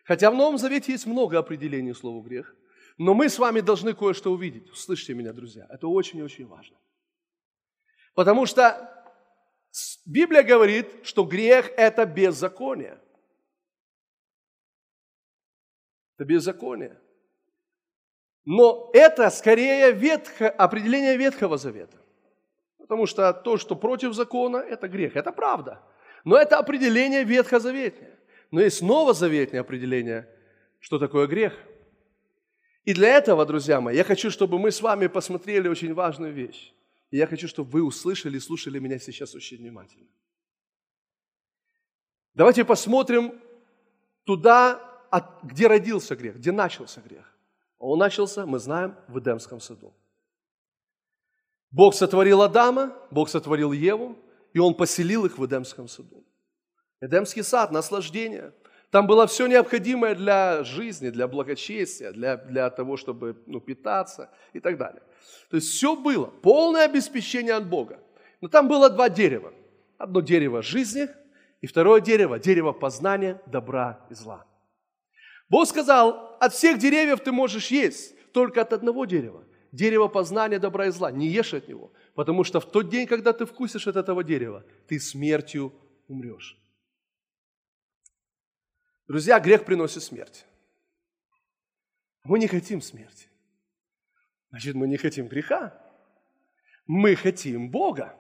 Хотя 0.06 0.32
в 0.32 0.36
Новом 0.36 0.58
Завете 0.58 0.92
есть 0.92 1.08
много 1.08 1.40
определений 1.40 1.94
слова 1.94 2.24
грех. 2.24 2.56
Но 2.98 3.14
мы 3.14 3.28
с 3.28 3.40
вами 3.40 3.60
должны 3.60 3.94
кое-что 3.94 4.32
увидеть. 4.32 4.74
Слышите 4.74 5.14
меня, 5.14 5.34
друзья. 5.34 5.68
Это 5.70 5.88
очень 5.88 6.20
и 6.20 6.24
очень 6.24 6.46
важно. 6.46 6.78
Потому 8.14 8.46
что 8.46 8.92
Библия 10.06 10.44
говорит, 10.44 10.88
что 11.04 11.26
грех– 11.26 11.70
это 11.78 12.06
беззаконие. 12.06 13.02
Это 16.16 16.26
беззаконие. 16.26 17.02
Но 18.46 18.92
это 18.94 19.32
скорее 19.32 19.92
ветхо, 19.92 20.48
определение 20.48 21.18
Ветхого 21.18 21.58
Завета. 21.58 22.05
Потому 22.88 23.08
что 23.08 23.34
то, 23.34 23.58
что 23.58 23.76
против 23.76 24.14
закона, 24.14 24.58
это 24.58 24.88
грех. 24.88 25.16
Это 25.16 25.32
правда. 25.32 25.82
Но 26.24 26.38
это 26.38 26.60
определение 26.60 27.24
ветхозаветное. 27.24 28.20
Но 28.52 28.62
есть 28.62 28.84
новозаветное 28.84 29.62
определение, 29.62 30.30
что 30.80 31.00
такое 31.00 31.26
грех. 31.26 31.54
И 32.84 32.94
для 32.94 33.10
этого, 33.18 33.44
друзья 33.48 33.82
мои, 33.82 33.96
я 33.96 34.04
хочу, 34.04 34.30
чтобы 34.30 34.60
мы 34.60 34.70
с 34.70 34.82
вами 34.82 35.08
посмотрели 35.08 35.68
очень 35.68 35.96
важную 35.96 36.32
вещь. 36.32 36.74
И 37.10 37.18
я 37.18 37.26
хочу, 37.26 37.48
чтобы 37.48 37.72
вы 37.72 37.84
услышали 37.84 38.38
и 38.38 38.40
слушали 38.40 38.78
меня 38.78 39.00
сейчас 39.00 39.34
очень 39.34 39.58
внимательно. 39.58 40.08
Давайте 42.36 42.66
посмотрим 42.66 43.34
туда, 44.26 44.80
где 45.42 45.66
родился 45.66 46.16
грех, 46.16 46.36
где 46.36 46.52
начался 46.52 47.02
грех. 47.02 47.26
Он 47.80 47.98
начался, 47.98 48.46
мы 48.46 48.60
знаем, 48.60 48.96
в 49.08 49.18
Эдемском 49.18 49.60
саду. 49.60 49.92
Бог 51.76 51.94
сотворил 51.94 52.42
Адама, 52.42 52.94
Бог 53.12 53.28
сотворил 53.28 53.74
Еву, 53.74 54.18
и 54.54 54.60
Он 54.60 54.74
поселил 54.74 55.26
их 55.26 55.38
в 55.38 55.46
Эдемском 55.46 55.90
саду. 55.90 56.24
Эдемский 57.02 57.44
сад, 57.44 57.72
наслаждение. 57.72 58.54
Там 58.92 59.08
было 59.08 59.28
все 59.28 59.46
необходимое 59.46 60.16
для 60.16 60.64
жизни, 60.64 61.10
для 61.10 61.28
благочестия, 61.28 62.14
для, 62.14 62.38
для 62.38 62.70
того, 62.70 62.96
чтобы 62.96 63.36
ну, 63.46 63.60
питаться 63.60 64.30
и 64.54 64.62
так 64.62 64.78
далее. 64.78 65.04
То 65.50 65.58
есть 65.58 65.68
все 65.68 65.98
было, 65.98 66.28
полное 66.28 66.86
обеспечение 66.86 67.56
от 67.56 67.68
Бога. 67.68 68.00
Но 68.40 68.48
там 68.48 68.70
было 68.70 68.90
два 68.90 69.10
дерева. 69.10 69.54
Одно 69.98 70.22
дерево 70.22 70.62
жизни 70.62 71.10
и 71.60 71.68
второе 71.68 72.00
дерево, 72.00 72.40
дерево 72.40 72.72
познания 72.72 73.42
добра 73.48 74.00
и 74.10 74.14
зла. 74.14 74.46
Бог 75.50 75.68
сказал, 75.68 76.38
от 76.40 76.54
всех 76.54 76.78
деревьев 76.78 77.20
ты 77.20 77.34
можешь 77.34 77.68
есть, 77.68 78.32
только 78.32 78.62
от 78.62 78.72
одного 78.72 79.04
дерева. 79.04 79.44
Дерево 79.76 80.08
познания 80.08 80.58
добра 80.58 80.88
и 80.88 80.90
зла. 80.90 81.12
Не 81.12 81.28
ешь 81.28 81.54
от 81.54 81.68
него, 81.68 81.92
потому 82.14 82.46
что 82.46 82.62
в 82.62 82.72
тот 82.72 82.90
день, 82.90 83.08
когда 83.08 83.34
ты 83.34 83.46
вкусишь 83.46 83.88
от 83.88 83.98
этого 83.98 84.24
дерева, 84.24 84.64
ты 84.88 85.00
смертью 85.00 85.74
умрешь. 86.08 86.58
Друзья, 89.08 89.38
грех 89.40 89.66
приносит 89.66 90.02
смерть. 90.02 90.46
Мы 92.24 92.40
не 92.40 92.48
хотим 92.48 92.82
смерти. 92.82 93.28
Значит, 94.50 94.76
мы 94.76 94.88
не 94.88 94.96
хотим 94.96 95.28
греха. 95.28 95.78
Мы 96.88 97.16
хотим 97.16 97.70
Бога. 97.70 98.18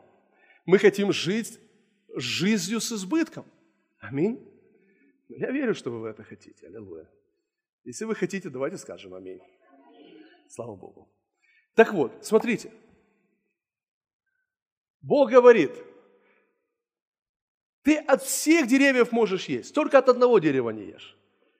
Мы 0.65 0.77
хотим 0.77 1.13
жить 1.13 1.57
жизнью 2.15 2.81
с 2.81 2.91
избытком. 2.91 3.45
Аминь. 3.99 4.45
Я 5.29 5.51
верю, 5.51 5.73
что 5.73 5.89
вы 5.89 6.09
это 6.09 6.23
хотите. 6.23 6.67
Аллилуйя. 6.67 7.09
Если 7.85 8.03
вы 8.03 8.13
хотите, 8.13 8.49
давайте 8.49 8.77
скажем 8.77 9.13
аминь. 9.13 9.39
Слава 10.49 10.75
Богу. 10.75 11.14
Так 11.75 11.93
вот, 11.93 12.25
смотрите. 12.25 12.71
Бог 15.01 15.29
говорит, 15.29 15.71
ты 17.83 17.97
от 17.97 18.23
всех 18.23 18.67
деревьев 18.67 19.11
можешь 19.11 19.45
есть, 19.45 19.75
только 19.75 19.99
от 19.99 20.09
одного 20.09 20.39
дерева 20.39 20.71
не 20.71 20.85
ешь. 20.85 21.15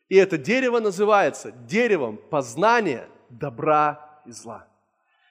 И 0.10 0.16
это 0.16 0.38
дерево 0.38 0.80
называется 0.80 1.52
деревом 1.52 2.18
познания 2.18 3.08
добра 3.30 4.22
и 4.26 4.32
зла. 4.32 4.68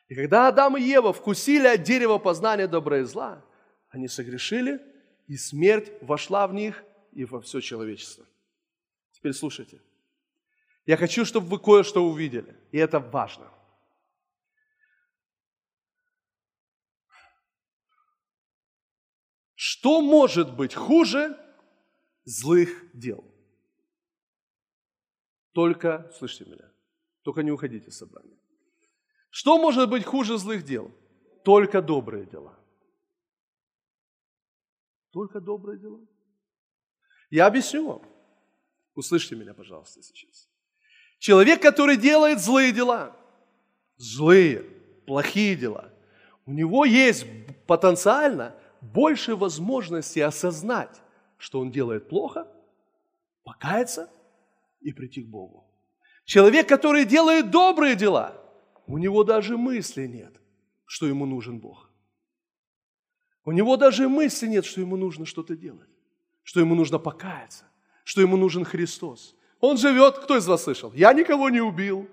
И 0.08 0.14
когда 0.14 0.48
Адам 0.48 0.76
и 0.76 0.82
Ева 0.82 1.12
вкусили 1.12 1.66
от 1.66 1.82
дерева 1.82 2.18
познания 2.18 2.68
добра 2.68 2.98
и 2.98 3.02
зла, 3.02 3.42
они 3.88 4.06
согрешили, 4.06 4.80
и 5.26 5.36
смерть 5.36 5.90
вошла 6.02 6.46
в 6.46 6.54
них 6.54 6.84
и 7.12 7.24
во 7.24 7.40
все 7.40 7.60
человечество. 7.60 8.24
Теперь 9.12 9.32
слушайте. 9.32 9.80
Я 10.86 10.96
хочу, 10.96 11.24
чтобы 11.24 11.46
вы 11.48 11.58
кое-что 11.58 12.04
увидели, 12.04 12.54
и 12.70 12.78
это 12.78 13.00
важно. 13.00 13.48
Что 19.66 20.02
может 20.02 20.54
быть 20.54 20.74
хуже 20.74 21.38
злых 22.26 22.68
дел? 22.92 23.24
Только, 25.52 26.12
слышите 26.18 26.44
меня, 26.44 26.70
только 27.22 27.42
не 27.42 27.50
уходите 27.50 27.90
с 27.90 27.96
собрания. 27.96 28.36
Что 29.30 29.56
может 29.56 29.88
быть 29.88 30.04
хуже 30.04 30.36
злых 30.36 30.64
дел? 30.64 30.92
Только 31.44 31.80
добрые 31.80 32.26
дела. 32.26 32.54
Только 35.12 35.40
добрые 35.40 35.78
дела. 35.78 36.00
Я 37.30 37.46
объясню 37.46 37.86
вам. 37.86 38.02
Услышьте 38.94 39.34
меня, 39.34 39.54
пожалуйста, 39.54 40.02
сейчас. 40.02 40.46
Человек, 41.18 41.62
который 41.62 41.96
делает 41.96 42.38
злые 42.38 42.70
дела, 42.70 43.16
злые, 43.96 44.60
плохие 45.06 45.56
дела, 45.56 45.90
у 46.44 46.52
него 46.52 46.84
есть 46.84 47.24
потенциально 47.66 48.54
больше 48.92 49.36
возможности 49.36 50.18
осознать, 50.20 51.02
что 51.38 51.60
он 51.60 51.70
делает 51.70 52.08
плохо, 52.08 52.46
покаяться 53.42 54.10
и 54.80 54.92
прийти 54.92 55.22
к 55.22 55.28
Богу. 55.28 55.64
Человек, 56.24 56.68
который 56.68 57.04
делает 57.04 57.50
добрые 57.50 57.96
дела, 57.96 58.40
у 58.86 58.98
него 58.98 59.24
даже 59.24 59.56
мысли 59.56 60.06
нет, 60.06 60.40
что 60.86 61.06
ему 61.06 61.26
нужен 61.26 61.58
Бог. 61.58 61.90
У 63.44 63.52
него 63.52 63.76
даже 63.76 64.08
мысли 64.08 64.46
нет, 64.46 64.64
что 64.64 64.80
ему 64.80 64.96
нужно 64.96 65.26
что-то 65.26 65.56
делать, 65.56 65.90
что 66.42 66.60
ему 66.60 66.74
нужно 66.74 66.98
покаяться, 66.98 67.64
что 68.04 68.20
ему 68.20 68.36
нужен 68.36 68.64
Христос. 68.64 69.34
Он 69.60 69.76
живет, 69.76 70.18
кто 70.18 70.36
из 70.36 70.46
вас 70.46 70.64
слышал? 70.64 70.92
Я 70.94 71.12
никого 71.12 71.50
не 71.50 71.60
убил, 71.60 72.08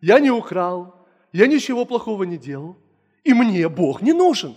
я 0.00 0.20
не 0.20 0.30
украл, 0.30 1.06
я 1.32 1.46
ничего 1.46 1.84
плохого 1.84 2.24
не 2.24 2.38
делал, 2.38 2.76
и 3.24 3.32
мне 3.32 3.68
Бог 3.68 4.02
не 4.02 4.12
нужен. 4.12 4.56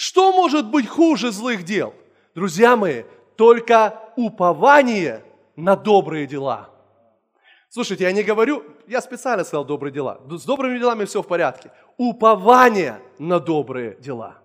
Что 0.00 0.32
может 0.32 0.70
быть 0.70 0.88
хуже 0.88 1.30
злых 1.30 1.62
дел? 1.62 1.92
Друзья 2.34 2.74
мои, 2.74 3.02
только 3.36 4.00
упование 4.16 5.22
на 5.56 5.76
добрые 5.76 6.26
дела. 6.26 6.70
Слушайте, 7.68 8.04
я 8.04 8.12
не 8.12 8.22
говорю, 8.22 8.64
я 8.86 9.02
специально 9.02 9.44
сказал 9.44 9.66
добрые 9.66 9.92
дела. 9.92 10.18
С 10.30 10.46
добрыми 10.46 10.78
делами 10.78 11.04
все 11.04 11.20
в 11.20 11.26
порядке. 11.26 11.70
Упование 11.98 12.98
на 13.18 13.40
добрые 13.40 13.96
дела. 13.96 14.38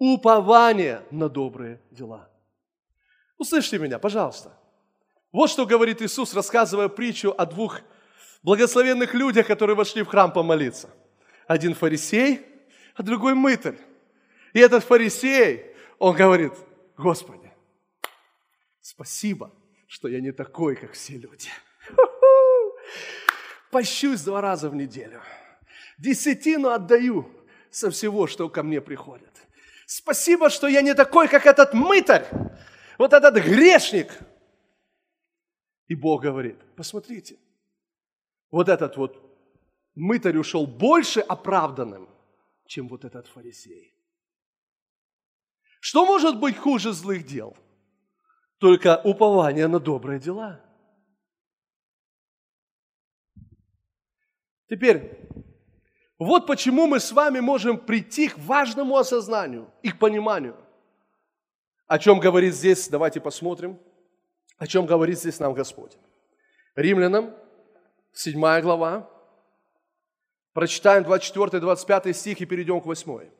Упование 0.00 1.02
на 1.12 1.28
добрые 1.28 1.80
дела. 1.92 2.28
Услышьте 3.38 3.78
меня, 3.78 4.00
пожалуйста. 4.00 4.52
Вот 5.30 5.48
что 5.48 5.64
говорит 5.64 6.02
Иисус, 6.02 6.34
рассказывая 6.34 6.88
притчу 6.88 7.32
о 7.38 7.46
двух 7.46 7.82
благословенных 8.42 9.14
людях, 9.14 9.46
которые 9.46 9.76
вошли 9.76 10.02
в 10.02 10.08
храм 10.08 10.32
помолиться. 10.32 10.90
Один 11.46 11.72
фарисей, 11.72 12.44
а 12.96 13.04
другой 13.04 13.34
мытарь. 13.34 13.78
И 14.52 14.60
этот 14.60 14.84
фарисей, 14.84 15.74
он 15.98 16.16
говорит, 16.16 16.52
Господи, 16.96 17.52
спасибо, 18.80 19.52
что 19.86 20.08
я 20.08 20.20
не 20.20 20.32
такой, 20.32 20.76
как 20.76 20.92
все 20.92 21.16
люди. 21.16 21.48
Пощусь 23.70 24.22
два 24.22 24.40
раза 24.40 24.70
в 24.70 24.74
неделю. 24.74 25.22
Десятину 25.98 26.70
отдаю 26.70 27.30
со 27.70 27.90
всего, 27.90 28.26
что 28.26 28.48
ко 28.48 28.62
мне 28.62 28.80
приходит. 28.80 29.32
Спасибо, 29.86 30.50
что 30.50 30.66
я 30.68 30.82
не 30.82 30.94
такой, 30.94 31.28
как 31.28 31.46
этот 31.46 31.74
мытарь, 31.74 32.26
вот 32.98 33.12
этот 33.12 33.36
грешник. 33.36 34.12
И 35.86 35.94
Бог 35.94 36.22
говорит, 36.22 36.58
посмотрите, 36.76 37.38
вот 38.50 38.68
этот 38.68 38.96
вот 38.96 39.16
мытарь 39.94 40.36
ушел 40.36 40.66
больше 40.66 41.20
оправданным, 41.20 42.08
чем 42.66 42.88
вот 42.88 43.04
этот 43.04 43.26
фарисей. 43.28 43.94
Что 45.80 46.04
может 46.04 46.38
быть 46.38 46.56
хуже 46.56 46.92
злых 46.92 47.26
дел? 47.26 47.56
Только 48.58 49.00
упование 49.04 49.68
на 49.68 49.78
добрые 49.78 50.18
дела. 50.18 50.60
Теперь, 54.68 55.18
вот 56.18 56.46
почему 56.46 56.86
мы 56.86 57.00
с 57.00 57.12
вами 57.12 57.40
можем 57.40 57.78
прийти 57.78 58.28
к 58.28 58.38
важному 58.38 58.96
осознанию 58.96 59.72
и 59.82 59.90
к 59.90 59.98
пониманию. 59.98 60.56
О 61.86 61.98
чем 61.98 62.18
говорит 62.20 62.54
здесь, 62.54 62.88
давайте 62.88 63.20
посмотрим, 63.20 63.78
о 64.58 64.66
чем 64.66 64.84
говорит 64.84 65.18
здесь 65.18 65.38
нам 65.38 65.54
Господь. 65.54 65.96
Римлянам, 66.74 67.34
7 68.12 68.60
глава, 68.60 69.08
прочитаем 70.52 71.04
24-25 71.04 72.12
стих 72.12 72.40
и 72.40 72.46
перейдем 72.46 72.80
к 72.80 72.86
8. 72.86 73.30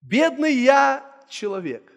Бедный 0.00 0.54
я 0.54 1.24
человек. 1.28 1.92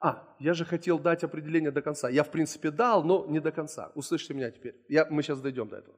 А, 0.00 0.34
я 0.38 0.54
же 0.54 0.64
хотел 0.64 0.98
дать 0.98 1.24
определение 1.24 1.70
до 1.70 1.82
конца. 1.82 2.08
Я, 2.08 2.24
в 2.24 2.30
принципе, 2.30 2.70
дал, 2.70 3.04
но 3.04 3.26
не 3.26 3.40
до 3.40 3.52
конца. 3.52 3.92
Услышьте 3.94 4.34
меня 4.34 4.50
теперь. 4.50 4.74
Я, 4.88 5.06
мы 5.10 5.22
сейчас 5.22 5.40
дойдем 5.40 5.68
до 5.68 5.76
этого. 5.76 5.96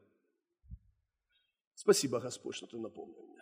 Спасибо, 1.74 2.20
Господь, 2.20 2.54
что 2.54 2.66
ты 2.66 2.78
напомнил 2.78 3.22
мне. 3.28 3.40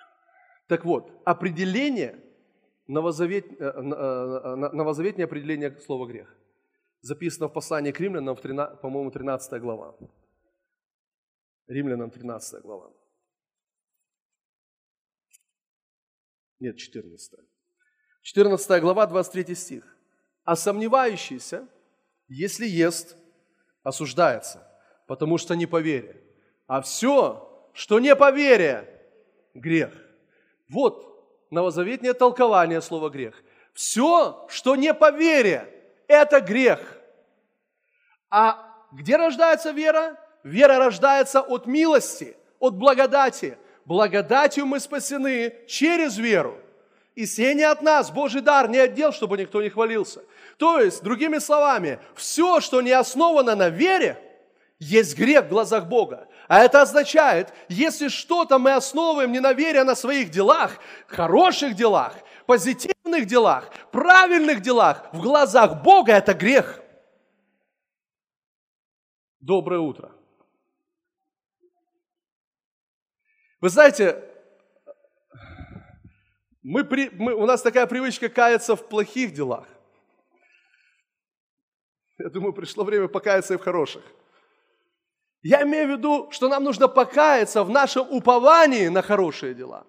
Так 0.66 0.84
вот, 0.84 1.10
определение, 1.24 2.22
новозавет, 2.86 3.46
э, 3.60 3.64
э, 3.64 4.56
новозаветнее 4.56 5.24
определение 5.24 5.78
слова 5.80 6.06
грех 6.06 6.36
записано 7.02 7.48
в 7.48 7.52
послании 7.52 7.92
к 7.92 8.00
римлянам, 8.00 8.36
по-моему, 8.36 9.10
13 9.10 9.60
глава. 9.60 9.96
Римлянам 11.66 12.10
13 12.10 12.62
глава. 12.62 12.90
Нет, 16.61 16.77
14. 16.77 17.40
14 18.23 18.83
глава, 18.83 19.07
23 19.07 19.55
стих. 19.55 19.96
«А 20.44 20.57
сомневающийся, 20.57 21.66
если 22.29 22.66
ест, 22.66 23.16
осуждается, 23.83 24.68
потому 25.07 25.38
что 25.38 25.55
не 25.55 25.66
по 25.66 25.81
вере. 25.81 26.23
А 26.66 26.83
все, 26.83 27.70
что 27.73 27.99
не 27.99 28.14
по 28.14 28.31
вере, 28.31 28.87
грех». 29.55 29.90
Вот 30.68 31.46
новозаветнее 31.51 32.12
толкование 32.12 32.83
слова 32.83 33.09
«грех». 33.09 33.42
Все, 33.73 34.46
что 34.51 34.77
не 34.77 34.92
по 34.92 35.11
вере, 35.11 35.66
это 36.09 36.40
грех. 36.40 36.99
А 38.29 38.87
где 38.92 39.16
рождается 39.16 39.70
вера? 39.70 40.18
Вера 40.42 40.79
рождается 40.79 41.40
от 41.40 41.66
милости, 41.66 42.37
от 42.59 42.75
благодати– 42.75 43.57
Благодатью 43.90 44.66
мы 44.66 44.79
спасены 44.79 45.53
через 45.66 46.16
веру. 46.16 46.57
И 47.16 47.26
сие 47.26 47.55
не 47.55 47.64
от 47.64 47.83
нас, 47.83 48.12
Божий 48.12 48.40
дар, 48.40 48.68
не 48.68 48.79
отдел, 48.79 49.12
чтобы 49.12 49.37
никто 49.37 49.61
не 49.61 49.68
хвалился. 49.68 50.22
То 50.59 50.79
есть, 50.79 51.03
другими 51.03 51.38
словами, 51.38 51.98
все, 52.14 52.61
что 52.61 52.83
не 52.83 52.92
основано 52.92 53.57
на 53.57 53.68
вере, 53.68 54.16
есть 54.79 55.18
грех 55.18 55.46
в 55.46 55.48
глазах 55.48 55.88
Бога. 55.88 56.29
А 56.46 56.61
это 56.61 56.83
означает, 56.83 57.53
если 57.68 58.07
что-то 58.07 58.61
мы 58.61 58.74
основываем 58.74 59.33
не 59.33 59.40
на 59.40 59.55
вере, 59.55 59.81
а 59.81 59.85
на 59.85 59.96
своих 59.96 60.31
делах, 60.31 60.79
хороших 61.09 61.74
делах, 61.74 62.14
позитивных 62.46 63.26
делах, 63.26 63.72
правильных 63.90 64.61
делах, 64.61 65.09
в 65.12 65.20
глазах 65.20 65.83
Бога 65.83 66.12
это 66.12 66.33
грех. 66.33 66.81
Доброе 69.40 69.81
утро. 69.81 70.12
Вы 73.61 73.68
знаете, 73.68 74.25
мы, 76.62 76.85
при, 76.85 77.11
мы, 77.11 77.35
у 77.35 77.46
нас 77.46 77.62
такая 77.62 77.87
привычка 77.87 78.29
каяться 78.29 78.75
в 78.75 78.88
плохих 78.88 79.33
делах. 79.33 79.66
Я 82.18 82.29
думаю, 82.29 82.53
пришло 82.53 82.85
время 82.85 83.09
покаяться 83.09 83.55
и 83.55 83.57
в 83.57 83.61
хороших. 83.61 84.03
Я 85.42 85.62
имею 85.62 85.88
в 85.88 85.90
виду, 85.99 86.31
что 86.31 86.49
нам 86.49 86.64
нужно 86.64 86.87
покаяться 86.88 87.64
в 87.64 87.70
нашем 87.70 88.07
уповании 88.11 88.88
на 88.88 89.01
хорошие 89.01 89.55
дела. 89.55 89.87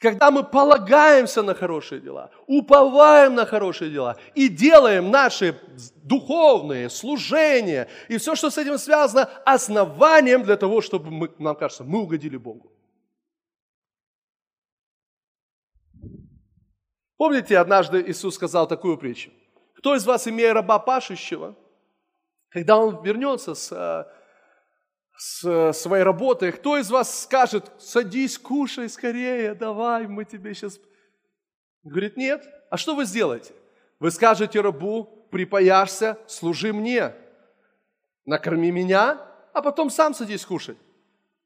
Когда 0.00 0.30
мы 0.30 0.44
полагаемся 0.44 1.42
на 1.42 1.54
хорошие 1.54 2.00
дела, 2.00 2.30
уповаем 2.46 3.34
на 3.34 3.44
хорошие 3.44 3.90
дела 3.90 4.16
и 4.34 4.48
делаем 4.48 5.10
наши 5.10 5.60
духовные 6.02 6.88
служения 6.88 7.86
и 8.08 8.16
все, 8.16 8.34
что 8.34 8.48
с 8.48 8.56
этим 8.56 8.78
связано, 8.78 9.28
основанием 9.44 10.42
для 10.42 10.56
того, 10.56 10.80
чтобы, 10.80 11.10
мы, 11.10 11.30
нам 11.38 11.54
кажется, 11.54 11.84
мы 11.84 12.00
угодили 12.00 12.38
Богу. 12.38 12.72
Помните, 17.18 17.58
однажды 17.58 18.02
Иисус 18.06 18.36
сказал 18.36 18.66
такую 18.66 18.96
притчу? 18.96 19.30
Кто 19.74 19.94
из 19.94 20.06
вас, 20.06 20.26
имея 20.26 20.54
раба 20.54 20.78
пашущего, 20.78 21.54
когда 22.48 22.78
он 22.78 23.02
вернется 23.02 23.54
с, 23.54 23.70
э, 23.70 24.19
с 25.20 25.74
своей 25.74 26.02
работы, 26.02 26.50
кто 26.50 26.78
из 26.78 26.90
вас 26.90 27.24
скажет, 27.24 27.70
садись, 27.78 28.38
кушай 28.38 28.88
скорее, 28.88 29.54
давай, 29.54 30.06
мы 30.06 30.24
тебе 30.24 30.54
сейчас... 30.54 30.80
Говорит, 31.82 32.16
нет. 32.16 32.42
А 32.70 32.78
что 32.78 32.94
вы 32.94 33.04
сделаете? 33.04 33.52
Вы 33.98 34.12
скажете 34.12 34.62
рабу, 34.62 35.04
припаяшься, 35.30 36.18
служи 36.26 36.72
мне, 36.72 37.14
накорми 38.24 38.70
меня, 38.70 39.20
а 39.52 39.60
потом 39.60 39.90
сам 39.90 40.14
садись 40.14 40.46
кушать. 40.46 40.78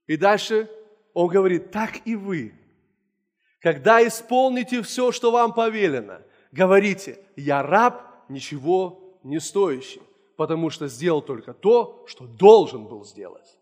И 0.06 0.16
дальше 0.16 0.70
он 1.12 1.26
говорит, 1.26 1.72
так 1.72 2.06
и 2.06 2.14
вы. 2.14 2.54
Когда 3.60 4.06
исполните 4.06 4.82
все, 4.82 5.10
что 5.10 5.32
вам 5.32 5.52
повелено, 5.52 6.22
говорите, 6.52 7.18
я 7.34 7.60
раб, 7.64 8.04
ничего 8.28 9.18
не 9.24 9.40
стоящий, 9.40 10.02
потому 10.36 10.70
что 10.70 10.86
сделал 10.86 11.22
только 11.22 11.54
то, 11.54 12.04
что 12.06 12.24
должен 12.24 12.84
был 12.84 13.04
сделать. 13.04 13.58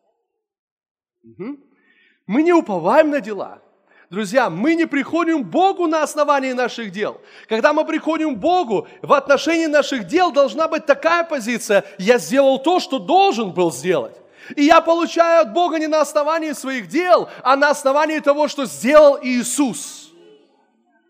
Мы 2.26 2.42
не 2.42 2.52
уповаем 2.52 3.10
на 3.10 3.20
дела. 3.20 3.62
Друзья, 4.10 4.50
мы 4.50 4.74
не 4.74 4.86
приходим 4.86 5.42
к 5.42 5.46
Богу 5.46 5.86
на 5.86 6.02
основании 6.02 6.52
наших 6.52 6.92
дел. 6.92 7.20
Когда 7.48 7.72
мы 7.72 7.86
приходим 7.86 8.36
к 8.36 8.38
Богу, 8.38 8.86
в 9.00 9.12
отношении 9.14 9.66
наших 9.66 10.06
дел 10.06 10.30
должна 10.30 10.68
быть 10.68 10.84
такая 10.84 11.24
позиция, 11.24 11.84
я 11.96 12.18
сделал 12.18 12.58
то, 12.62 12.78
что 12.78 12.98
должен 12.98 13.52
был 13.52 13.72
сделать. 13.72 14.20
И 14.54 14.64
я 14.64 14.82
получаю 14.82 15.42
от 15.42 15.54
Бога 15.54 15.78
не 15.78 15.86
на 15.86 16.02
основании 16.02 16.52
своих 16.52 16.88
дел, 16.88 17.30
а 17.42 17.56
на 17.56 17.70
основании 17.70 18.18
того, 18.18 18.48
что 18.48 18.66
сделал 18.66 19.18
Иисус. 19.22 20.12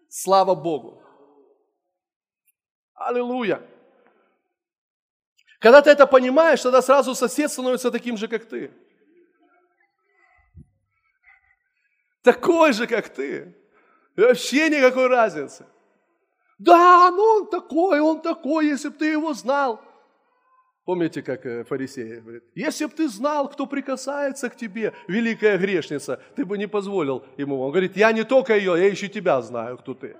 Слава 0.09 0.55
Богу. 0.55 1.03
Аллилуйя. 2.95 3.63
Когда 5.59 5.83
ты 5.83 5.91
это 5.91 6.07
понимаешь, 6.07 6.61
тогда 6.61 6.83
сразу 6.83 7.15
сосед 7.15 7.51
становится 7.51 7.91
таким 7.91 8.17
же, 8.17 8.29
как 8.29 8.45
ты. 8.45 8.71
Такой 12.23 12.73
же, 12.73 12.87
как 12.87 13.09
ты. 13.09 13.55
вообще 14.17 14.71
никакой 14.71 15.09
разницы. 15.09 15.67
Да, 16.59 17.11
ну 17.11 17.23
он 17.23 17.51
такой, 17.51 18.01
он 18.01 18.21
такой, 18.21 18.67
если 18.67 18.89
бы 18.89 18.95
ты 18.95 19.07
его 19.07 19.35
знал. 19.35 19.81
Помните, 20.85 21.23
как 21.23 21.47
э, 21.47 21.65
фарисеи 21.65 22.21
говорят, 22.21 22.43
если 22.55 22.87
бы 22.87 22.93
ты 22.93 23.09
знал, 23.09 23.49
кто 23.49 23.67
прикасается 23.67 24.49
к 24.49 24.57
тебе, 24.57 24.93
великая 25.07 25.57
грешница, 25.57 26.21
ты 26.37 26.45
бы 26.45 26.59
не 26.59 26.67
позволил 26.67 27.25
ему. 27.37 27.61
Он 27.61 27.71
говорит, 27.71 27.97
я 27.97 28.13
не 28.13 28.25
только 28.25 28.57
ее, 28.57 28.77
я 28.77 28.87
еще 28.87 29.09
тебя 29.09 29.41
знаю, 29.43 29.79
кто 29.79 29.95
ты. 29.95 30.17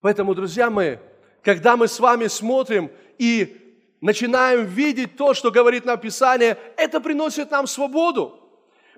Поэтому, 0.00 0.34
друзья 0.34 0.68
мои, 0.68 0.96
когда 1.42 1.76
мы 1.76 1.88
с 1.88 1.98
вами 1.98 2.26
смотрим 2.26 2.90
и 3.18 3.56
начинаем 4.00 4.64
видеть 4.64 5.16
то, 5.16 5.32
что 5.32 5.50
говорит 5.50 5.84
нам 5.84 5.98
Писание, 5.98 6.58
это 6.76 7.00
приносит 7.00 7.50
нам 7.50 7.66
свободу. 7.66 8.41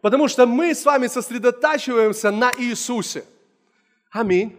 Потому 0.04 0.28
что 0.28 0.44
мы 0.44 0.74
с 0.74 0.84
вами 0.84 1.06
сосредотачиваемся 1.06 2.30
на 2.30 2.52
Иисусе. 2.58 3.24
Аминь. 4.10 4.54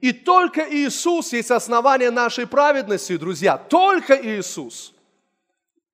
И 0.00 0.12
только 0.12 0.60
Иисус 0.72 1.32
есть 1.32 1.50
основание 1.50 2.12
нашей 2.12 2.46
праведности, 2.46 3.16
друзья. 3.16 3.58
Только 3.58 4.14
Иисус. 4.14 4.94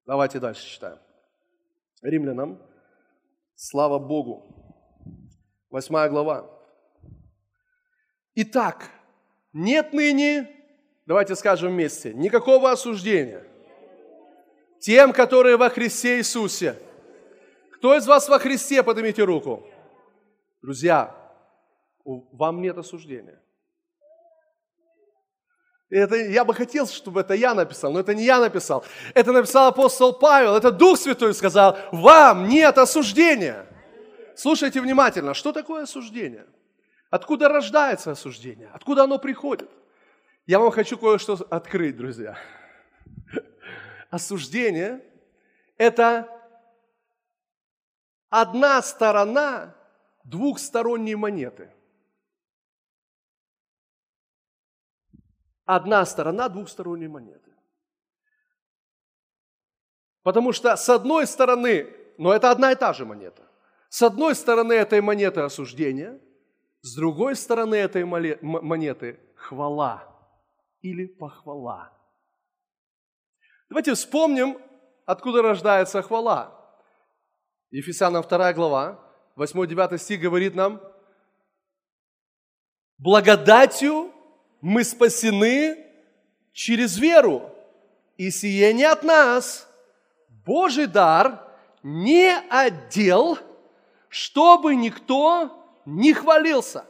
Давайте 0.04 0.38
дальше 0.38 0.68
читаем. 0.68 0.98
Римлянам. 2.02 2.60
Слава 3.54 3.98
Богу. 3.98 4.44
Восьмая 5.70 6.10
глава. 6.10 6.50
Итак, 8.34 8.90
нет 9.54 9.94
ныне, 9.94 10.46
давайте 11.06 11.36
скажем 11.36 11.72
вместе, 11.72 12.12
никакого 12.12 12.70
осуждения 12.70 13.46
тем, 14.78 15.14
которые 15.14 15.56
во 15.56 15.70
Христе 15.70 16.18
Иисусе. 16.18 16.76
Кто 17.80 17.96
из 17.96 18.06
вас 18.06 18.28
во 18.28 18.38
Христе, 18.38 18.82
поднимите 18.82 19.24
руку. 19.24 19.66
Друзья, 20.60 21.16
вам 22.04 22.60
нет 22.60 22.76
осуждения. 22.76 23.40
Это, 25.88 26.14
я 26.16 26.44
бы 26.44 26.52
хотел, 26.52 26.86
чтобы 26.86 27.22
это 27.22 27.32
я 27.32 27.54
написал, 27.54 27.90
но 27.90 28.00
это 28.00 28.14
не 28.14 28.24
я 28.24 28.38
написал. 28.38 28.84
Это 29.14 29.32
написал 29.32 29.68
апостол 29.68 30.12
Павел, 30.12 30.56
это 30.56 30.70
Дух 30.70 30.98
Святой 30.98 31.32
сказал, 31.32 31.78
вам 31.90 32.48
нет 32.48 32.76
осуждения. 32.76 33.66
Слушайте 34.36 34.82
внимательно, 34.82 35.32
что 35.32 35.50
такое 35.50 35.84
осуждение? 35.84 36.44
Откуда 37.08 37.48
рождается 37.48 38.10
осуждение? 38.10 38.68
Откуда 38.74 39.04
оно 39.04 39.18
приходит? 39.18 39.70
Я 40.46 40.58
вам 40.58 40.70
хочу 40.70 40.98
кое-что 40.98 41.38
открыть, 41.48 41.96
друзья. 41.96 42.36
Осуждение– 44.10 45.02
это 45.78 46.39
одна 48.30 48.80
сторона 48.80 49.74
двухсторонней 50.24 51.14
монеты– 51.14 51.70
одна 55.76 56.04
сторона 56.04 56.48
двухсторонней 56.48 57.08
монеты. 57.08 57.50
Потому 60.22 60.52
что 60.52 60.76
с 60.76 60.88
одной 60.88 61.26
стороны, 61.26 61.86
но 62.18 62.32
это 62.32 62.50
одна 62.50 62.72
и 62.72 62.74
та 62.74 62.92
же 62.92 63.06
монета. 63.06 63.48
С 63.88 64.02
одной 64.02 64.34
стороны 64.34 64.72
этой 64.72 65.00
монеты 65.00 65.40
осуждение, 65.40 66.20
с 66.82 66.94
другой 66.94 67.36
стороны 67.36 67.76
этой 67.76 68.04
монеты 68.04 69.20
хвала 69.36 70.04
или 70.80 71.06
похвала. 71.06 71.92
Давайте 73.68 73.94
вспомним, 73.94 74.58
откуда 75.06 75.42
рождается 75.42 76.02
хвала. 76.02 76.59
Ефесянам 77.70 78.24
2 78.24 78.52
глава, 78.52 78.98
8-9 79.36 79.98
стих 79.98 80.20
говорит 80.20 80.54
нам, 80.54 80.80
благодатью 82.98 84.12
мы 84.60 84.82
спасены 84.82 85.78
через 86.52 86.98
веру. 86.98 87.54
И 88.16 88.30
сие 88.30 88.74
не 88.74 88.84
от 88.84 89.02
нас. 89.02 89.66
Божий 90.44 90.86
дар 90.86 91.40
не 91.82 92.36
отдел, 92.50 93.38
чтобы 94.08 94.74
никто 94.74 95.64
не 95.86 96.12
хвалился. 96.12 96.84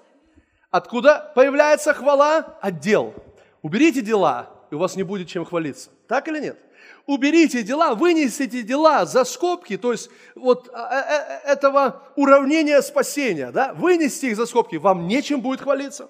Откуда 0.71 1.31
появляется 1.35 1.93
хвала? 1.93 2.59
Отдел. 2.61 3.15
Уберите 3.63 4.01
дела, 4.01 4.49
и 4.71 4.75
у 4.75 4.79
вас 4.79 4.97
не 4.97 5.03
будет 5.03 5.29
чем 5.29 5.45
хвалиться. 5.45 5.91
Так 6.09 6.29
или 6.29 6.41
нет? 6.41 6.59
Уберите 7.07 7.63
дела, 7.63 7.95
вынесите 7.95 8.63
дела 8.63 9.05
за 9.07 9.25
скобки, 9.25 9.77
то 9.77 9.93
есть 9.93 10.11
вот 10.35 10.69
а, 10.73 10.87
а, 10.87 11.01
а, 11.01 11.53
этого 11.53 12.03
уравнения 12.17 12.81
спасения, 12.83 13.51
да, 13.51 13.75
вынести 13.75 14.27
их 14.27 14.37
за 14.37 14.47
скобки, 14.47 14.77
вам 14.77 15.09
нечем 15.09 15.41
будет 15.41 15.61
хвалиться 15.61 16.09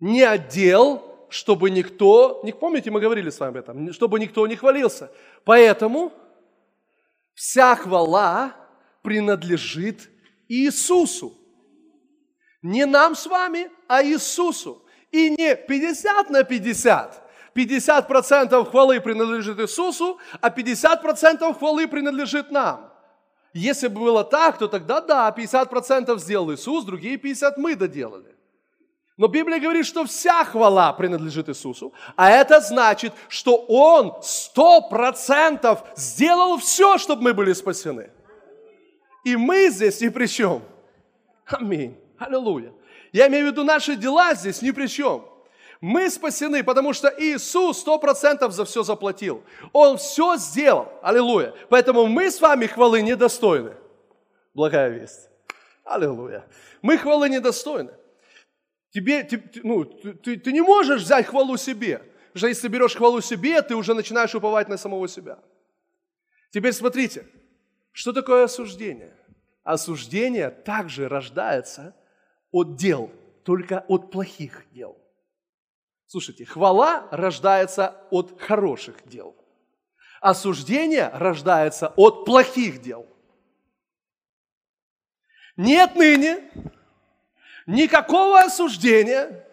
не 0.00 0.22
отдел, 0.22 1.26
чтобы 1.28 1.70
никто, 1.70 2.40
не 2.44 2.52
помните, 2.52 2.90
мы 2.90 3.00
говорили 3.00 3.30
с 3.30 3.40
вами 3.40 3.50
об 3.50 3.56
этом, 3.56 3.92
чтобы 3.92 4.20
никто 4.20 4.46
не 4.46 4.56
хвалился. 4.56 5.10
Поэтому 5.44 6.12
вся 7.34 7.74
хвала 7.74 8.54
принадлежит 9.02 10.08
Иисусу. 10.48 11.36
Не 12.62 12.86
нам 12.86 13.14
с 13.14 13.26
вами, 13.26 13.70
а 13.88 14.04
Иисусу. 14.04 14.82
И 15.16 15.30
не 15.30 15.56
50 15.56 16.30
на 16.30 16.44
50. 16.44 17.22
50% 17.54 18.70
хвалы 18.70 19.00
принадлежит 19.00 19.58
Иисусу, 19.60 20.18
а 20.42 20.50
50% 20.50 21.58
хвалы 21.58 21.88
принадлежит 21.88 22.50
нам. 22.50 22.92
Если 23.54 23.88
бы 23.88 24.00
было 24.00 24.24
так, 24.24 24.58
то 24.58 24.68
тогда 24.68 25.00
да, 25.00 25.34
50% 25.34 26.18
сделал 26.18 26.52
Иисус, 26.52 26.84
другие 26.84 27.16
50% 27.16 27.54
мы 27.56 27.74
доделали. 27.76 28.36
Но 29.16 29.28
Библия 29.28 29.58
говорит, 29.58 29.86
что 29.86 30.04
вся 30.04 30.44
хвала 30.44 30.92
принадлежит 30.92 31.48
Иисусу, 31.48 31.94
а 32.14 32.30
это 32.30 32.60
значит, 32.60 33.14
что 33.28 33.56
Он 33.68 34.12
сто 34.22 34.82
процентов 34.82 35.82
сделал 35.96 36.58
все, 36.58 36.98
чтобы 36.98 37.22
мы 37.22 37.32
были 37.32 37.54
спасены. 37.54 38.10
И 39.24 39.34
мы 39.34 39.70
здесь 39.70 40.02
ни 40.02 40.10
при 40.10 40.26
чем. 40.26 40.62
Аминь. 41.46 41.96
Аллилуйя. 42.18 42.75
Я 43.16 43.28
имею 43.28 43.46
в 43.46 43.50
виду, 43.52 43.64
наши 43.64 43.96
дела 43.96 44.34
здесь 44.34 44.60
ни 44.60 44.72
при 44.72 44.88
чем. 44.88 45.26
Мы 45.80 46.10
спасены, 46.10 46.62
потому 46.62 46.92
что 46.92 47.08
Иисус 47.08 47.78
сто 47.78 47.98
процентов 47.98 48.52
за 48.52 48.66
все 48.66 48.82
заплатил. 48.82 49.42
Он 49.72 49.96
все 49.96 50.36
сделал. 50.36 50.92
Аллилуйя. 51.00 51.54
Поэтому 51.70 52.04
мы 52.08 52.30
с 52.30 52.42
вами 52.42 52.66
хвалы 52.66 53.00
недостойны. 53.00 53.72
Благая 54.52 54.90
весть. 54.90 55.30
Аллилуйя. 55.82 56.44
Мы 56.82 56.98
хвалы 56.98 57.30
недостойны. 57.30 57.94
Тебе, 58.90 59.24
ты, 59.24 59.42
ну, 59.62 59.86
ты, 59.86 60.36
ты 60.36 60.52
не 60.52 60.60
можешь 60.60 61.00
взять 61.00 61.24
хвалу 61.24 61.56
себе. 61.56 62.00
Потому 62.34 62.36
что 62.36 62.48
если 62.48 62.68
берешь 62.68 62.96
хвалу 62.96 63.22
себе, 63.22 63.62
ты 63.62 63.74
уже 63.76 63.94
начинаешь 63.94 64.34
уповать 64.34 64.68
на 64.68 64.76
самого 64.76 65.08
себя. 65.08 65.38
Теперь 66.50 66.74
смотрите, 66.74 67.26
что 67.92 68.12
такое 68.12 68.44
осуждение? 68.44 69.16
Осуждение 69.64 70.50
также 70.50 71.08
рождается 71.08 71.94
от 72.56 72.76
дел, 72.76 73.12
только 73.44 73.84
от 73.86 74.10
плохих 74.10 74.64
дел. 74.72 74.96
Слушайте, 76.06 76.46
хвала 76.46 77.06
рождается 77.10 77.94
от 78.10 78.40
хороших 78.40 79.06
дел. 79.06 79.36
Осуждение 80.22 81.10
рождается 81.12 81.92
от 81.96 82.24
плохих 82.24 82.80
дел. 82.80 83.06
Нет 85.58 85.96
ныне 85.96 86.50
никакого 87.66 88.40
осуждения 88.40 89.44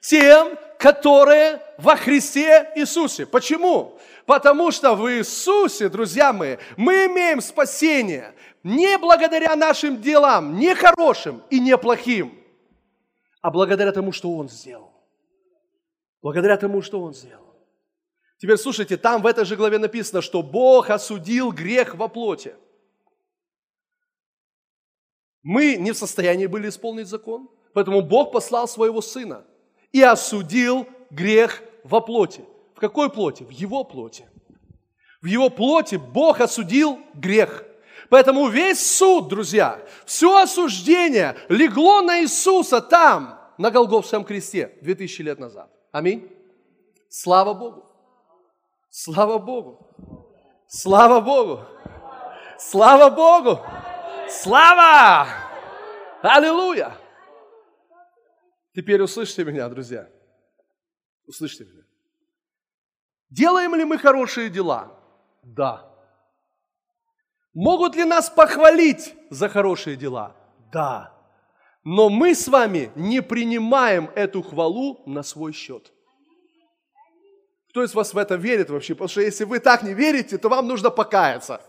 тем, 0.00 0.56
которые 0.78 1.60
во 1.76 1.94
Христе 1.94 2.72
Иисусе. 2.74 3.26
Почему? 3.26 3.98
Потому 4.24 4.70
что 4.70 4.94
в 4.94 5.10
Иисусе, 5.12 5.90
друзья 5.90 6.32
мои, 6.32 6.56
мы 6.78 7.06
имеем 7.06 7.42
спасение 7.42 8.34
не 8.62 8.96
благодаря 8.96 9.54
нашим 9.56 10.00
делам, 10.00 10.56
не 10.56 10.74
хорошим 10.74 11.42
и 11.50 11.60
не 11.60 11.76
плохим, 11.76 12.45
а 13.40 13.50
благодаря 13.50 13.92
тому, 13.92 14.12
что 14.12 14.36
Он 14.36 14.48
сделал. 14.48 14.92
Благодаря 16.22 16.56
тому, 16.56 16.82
что 16.82 17.00
Он 17.02 17.14
сделал. 17.14 17.54
Теперь 18.38 18.58
слушайте, 18.58 18.96
там 18.96 19.22
в 19.22 19.26
этой 19.26 19.44
же 19.44 19.56
главе 19.56 19.78
написано, 19.78 20.20
что 20.20 20.42
Бог 20.42 20.90
осудил 20.90 21.52
грех 21.52 21.94
во 21.94 22.08
плоти. 22.08 22.54
Мы 25.42 25.76
не 25.76 25.92
в 25.92 25.96
состоянии 25.96 26.46
были 26.46 26.68
исполнить 26.68 27.06
закон, 27.06 27.48
поэтому 27.72 28.02
Бог 28.02 28.32
послал 28.32 28.66
своего 28.68 29.00
Сына 29.00 29.44
и 29.92 30.02
осудил 30.02 30.86
грех 31.10 31.62
во 31.84 32.00
плоти. 32.00 32.44
В 32.74 32.80
какой 32.80 33.10
плоти? 33.10 33.44
В 33.44 33.50
Его 33.50 33.84
плоти. 33.84 34.28
В 35.22 35.26
Его 35.26 35.48
плоти 35.48 35.96
Бог 35.96 36.40
осудил 36.40 36.98
грех. 37.14 37.64
Поэтому 38.08 38.48
весь 38.48 38.84
суд, 38.96 39.28
друзья, 39.28 39.80
все 40.04 40.40
осуждение 40.40 41.36
легло 41.48 42.02
на 42.02 42.22
Иисуса 42.22 42.80
там, 42.80 43.40
на 43.58 43.70
Голгофском 43.70 44.24
кресте, 44.24 44.78
2000 44.82 45.22
лет 45.22 45.38
назад. 45.38 45.70
Аминь. 45.92 46.30
Слава 47.08 47.54
Богу. 47.54 47.86
Слава 48.90 49.38
Богу. 49.38 49.94
Слава 50.68 51.20
Богу. 51.20 51.60
Слава 52.58 53.10
Богу. 53.10 53.60
Слава! 54.28 55.28
Аллилуйя! 56.22 56.96
Теперь 58.74 59.00
услышьте 59.00 59.44
меня, 59.44 59.68
друзья. 59.68 60.08
Услышьте 61.26 61.64
меня. 61.64 61.82
Делаем 63.30 63.74
ли 63.74 63.84
мы 63.84 63.98
хорошие 63.98 64.48
дела? 64.48 64.98
Да. 65.42 65.95
Могут 67.56 67.96
ли 67.96 68.04
нас 68.04 68.28
похвалить 68.28 69.14
за 69.30 69.48
хорошие 69.48 69.96
дела? 69.96 70.36
Да. 70.70 71.14
Но 71.84 72.10
мы 72.10 72.34
с 72.34 72.48
вами 72.48 72.90
не 72.94 73.22
принимаем 73.22 74.10
эту 74.14 74.42
хвалу 74.42 75.00
на 75.06 75.22
свой 75.22 75.54
счет. 75.54 75.90
Кто 77.70 77.82
из 77.82 77.94
вас 77.94 78.12
в 78.12 78.18
это 78.18 78.34
верит 78.34 78.68
вообще? 78.68 78.94
Потому 78.94 79.08
что 79.08 79.22
если 79.22 79.44
вы 79.44 79.58
так 79.58 79.82
не 79.82 79.94
верите, 79.94 80.36
то 80.36 80.50
вам 80.50 80.68
нужно 80.68 80.90
покаяться. 80.90 81.62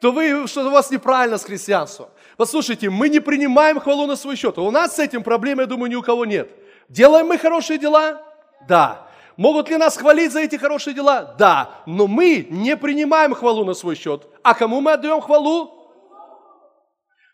То 0.00 0.12
вы, 0.12 0.46
что 0.46 0.64
у 0.64 0.70
вас 0.70 0.92
неправильно 0.92 1.38
с 1.38 1.44
христианством. 1.44 2.08
Послушайте, 2.36 2.88
мы 2.88 3.08
не 3.08 3.18
принимаем 3.18 3.80
хвалу 3.80 4.06
на 4.06 4.14
свой 4.14 4.36
счет. 4.36 4.58
У 4.58 4.70
нас 4.70 4.94
с 4.94 5.00
этим 5.00 5.24
проблем, 5.24 5.58
я 5.58 5.66
думаю, 5.66 5.90
ни 5.90 5.96
у 5.96 6.02
кого 6.02 6.24
нет. 6.24 6.52
Делаем 6.88 7.26
мы 7.26 7.36
хорошие 7.36 7.80
дела? 7.80 8.22
Да. 8.68 9.09
Могут 9.36 9.68
ли 9.68 9.76
нас 9.76 9.96
хвалить 9.96 10.32
за 10.32 10.40
эти 10.40 10.56
хорошие 10.56 10.94
дела? 10.94 11.34
Да. 11.38 11.82
Но 11.86 12.06
мы 12.06 12.46
не 12.50 12.76
принимаем 12.76 13.34
хвалу 13.34 13.64
на 13.64 13.74
свой 13.74 13.94
счет. 13.94 14.26
А 14.42 14.54
кому 14.54 14.80
мы 14.80 14.92
отдаем 14.92 15.20
хвалу? 15.20 15.80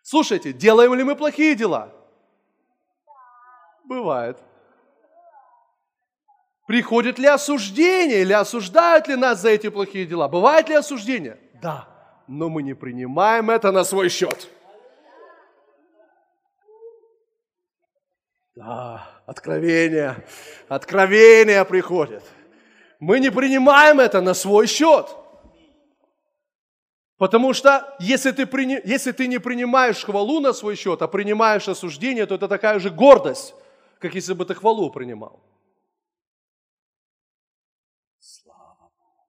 Слушайте, 0.03 0.53
делаем 0.53 0.95
ли 0.95 1.03
мы 1.03 1.17
плохие 1.17 1.55
дела? 1.55 1.93
Бывает. 3.85 4.39
Приходит 6.67 7.19
ли 7.19 7.27
осуждение 7.27 8.23
или 8.23 8.33
осуждают 8.33 9.09
ли 9.09 9.17
нас 9.17 9.41
за 9.41 9.51
эти 9.51 9.69
плохие 9.69 10.05
дела? 10.05 10.29
Бывает 10.29 10.69
ли 10.69 10.75
осуждение? 10.75 11.39
Да. 11.63 11.89
Но 12.27 12.49
мы 12.49 12.63
не 12.63 12.75
принимаем 12.75 13.51
это 13.51 13.71
на 13.71 13.85
свой 13.85 14.09
счет. 14.09 14.49
Да, 18.57 19.16
откровение, 19.27 20.25
откровение 20.69 21.65
приходит. 21.65 22.23
Мы 22.99 23.21
не 23.21 23.31
принимаем 23.31 24.01
это 24.01 24.23
на 24.23 24.33
свой 24.33 24.67
счет. 24.67 25.15
Потому 27.19 27.53
что 27.53 27.97
если 27.99 28.31
ты, 28.31 28.47
при... 28.47 28.81
если 28.85 29.13
ты 29.13 29.27
не 29.27 29.39
принимаешь 29.39 30.05
хвалу 30.05 30.41
на 30.41 30.53
свой 30.53 30.77
счет, 30.77 31.03
а 31.03 31.09
принимаешь 31.09 31.69
осуждение, 31.69 32.27
то 32.27 32.35
это 32.35 32.47
такая 32.47 32.79
же 32.79 32.91
гордость, 32.91 33.55
как 33.99 34.15
если 34.15 34.35
бы 34.35 34.45
ты 34.45 34.55
хвалу 34.55 34.91
принимал. 34.91 35.43
Слава 38.19 38.91
Богу. 38.99 39.29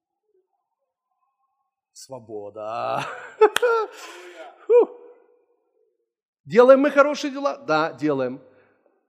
Свобода. 1.93 3.05
Делаем 6.45 6.81
мы 6.81 6.91
хорошие 6.91 7.31
дела? 7.31 7.57
Да, 7.57 7.93
делаем. 7.93 8.41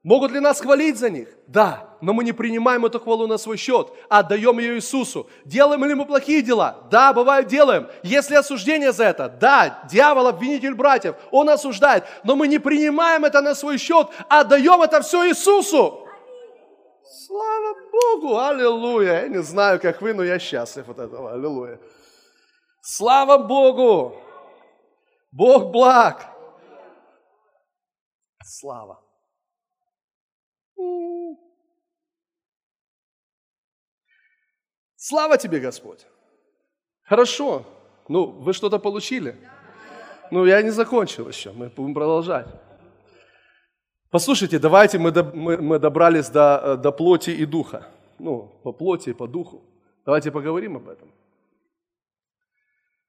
Могут 0.03 0.31
ли 0.31 0.39
нас 0.39 0.61
хвалить 0.61 0.97
за 0.97 1.09
них? 1.09 1.27
Да, 1.47 1.97
но 1.99 2.13
мы 2.13 2.23
не 2.23 2.31
принимаем 2.31 2.85
эту 2.85 3.01
хвалу 3.01 3.27
на 3.27 3.37
свой 3.37 3.57
счет, 3.57 3.91
а 4.07 4.19
отдаем 4.19 4.57
ее 4.57 4.75
Иисусу. 4.75 5.29
Делаем 5.43 5.83
ли 5.83 5.93
мы 5.93 6.05
плохие 6.05 6.41
дела? 6.41 6.87
Да, 6.89 7.11
бывает 7.11 7.47
делаем. 7.47 7.89
Если 8.01 8.35
осуждение 8.35 8.93
за 8.93 9.05
это? 9.05 9.27
Да, 9.27 9.83
дьявол, 9.89 10.27
обвинитель 10.27 10.73
братьев, 10.73 11.15
он 11.31 11.49
осуждает, 11.49 12.05
но 12.23 12.37
мы 12.37 12.47
не 12.47 12.59
принимаем 12.59 13.25
это 13.25 13.41
на 13.41 13.55
свой 13.55 13.77
счет, 13.77 14.07
а 14.29 14.41
отдаем 14.41 14.81
это 14.81 15.01
все 15.01 15.27
Иисусу. 15.27 16.07
Слава 17.27 17.75
Богу, 17.91 18.39
аллилуйя. 18.39 19.23
Я 19.23 19.27
не 19.27 19.41
знаю, 19.43 19.81
как 19.81 20.01
вы, 20.01 20.13
но 20.13 20.23
я 20.23 20.39
счастлив 20.39 20.87
от 20.87 20.99
этого, 20.99 21.33
аллилуйя. 21.33 21.77
Слава 22.81 23.37
Богу! 23.37 24.15
Бог 25.31 25.71
благ. 25.71 26.25
Слава. 28.43 29.08
Слава 34.95 35.37
тебе, 35.37 35.59
Господь. 35.59 36.05
Хорошо. 37.03 37.65
Ну, 38.07 38.25
вы 38.25 38.53
что-то 38.53 38.79
получили? 38.79 39.35
Ну, 40.31 40.45
я 40.45 40.61
не 40.61 40.71
закончил 40.71 41.27
еще, 41.27 41.51
мы 41.51 41.69
будем 41.69 41.93
продолжать. 41.93 42.47
Послушайте, 44.11 44.59
давайте 44.59 44.99
мы, 44.99 45.11
до, 45.11 45.23
мы, 45.23 45.57
мы 45.57 45.79
добрались 45.79 46.29
до, 46.29 46.77
до 46.77 46.91
плоти 46.91 47.29
и 47.29 47.45
духа. 47.45 47.87
Ну, 48.19 48.59
по 48.63 48.73
плоти 48.73 49.09
и 49.09 49.13
по 49.13 49.27
духу. 49.27 49.61
Давайте 50.05 50.31
поговорим 50.31 50.75
об 50.75 50.89
этом. 50.89 51.11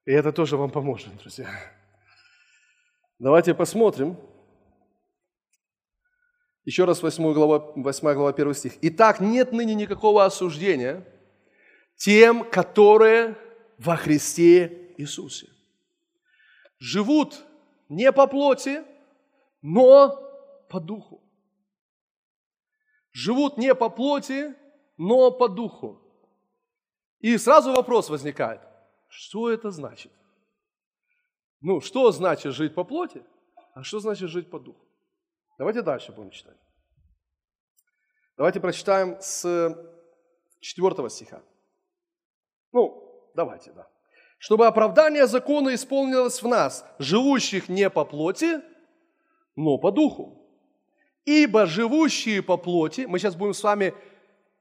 И 0.05 0.13
это 0.13 0.33
тоже 0.33 0.57
вам 0.57 0.71
поможет, 0.71 1.17
друзья. 1.17 1.49
Давайте 3.19 3.55
посмотрим, 3.55 4.17
еще 6.65 6.85
раз 6.85 7.03
8 7.03 7.33
глава, 7.33 7.73
8 7.77 8.15
глава 8.15 8.31
1 8.31 8.55
стих. 8.55 8.73
«Итак, 8.83 9.21
нет 9.21 9.53
ныне 9.53 9.75
никакого 9.75 10.25
осуждения 10.25 11.07
тем, 11.97 12.49
которые 12.49 13.37
во 13.79 13.97
Христе 13.97 14.95
Иисусе. 14.99 15.49
Живут 16.79 17.45
не 17.89 18.13
по 18.13 18.27
плоти, 18.27 18.83
но 19.63 20.17
по 20.69 20.81
духу. 20.81 21.23
Живут 23.13 23.59
не 23.59 23.75
по 23.75 23.91
плоти, 23.91 24.55
но 24.97 25.31
по 25.31 25.49
духу. 25.49 26.01
И 27.21 27.37
сразу 27.39 27.73
вопрос 27.73 28.09
возникает, 28.09 28.61
что 29.09 29.51
это 29.51 29.71
значит? 29.71 30.13
Ну, 31.61 31.81
что 31.81 32.11
значит 32.13 32.55
жить 32.55 32.75
по 32.75 32.85
плоти, 32.85 33.23
а 33.75 33.83
что 33.83 34.01
значит 34.01 34.31
жить 34.31 34.49
по 34.51 34.59
духу? 34.59 34.90
Давайте 35.61 35.83
дальше 35.83 36.11
будем 36.13 36.31
читать. 36.31 36.57
Давайте 38.39 38.61
прочитаем 38.61 39.19
с 39.21 39.43
4 40.61 41.11
стиха. 41.11 41.43
Ну, 42.73 43.31
давайте, 43.35 43.71
да. 43.73 43.87
Чтобы 44.39 44.67
оправдание 44.67 45.27
закона 45.27 45.75
исполнилось 45.75 46.43
в 46.43 46.49
нас, 46.49 46.83
живущих 46.99 47.69
не 47.69 47.91
по 47.91 48.07
плоти, 48.07 48.63
но 49.55 49.77
по 49.77 49.91
духу. 49.93 50.43
Ибо 51.27 51.67
живущие 51.67 52.43
по 52.43 52.57
плоти, 52.57 53.03
мы 53.03 53.19
сейчас 53.19 53.37
будем 53.37 53.53
с 53.53 53.63
вами, 53.63 53.93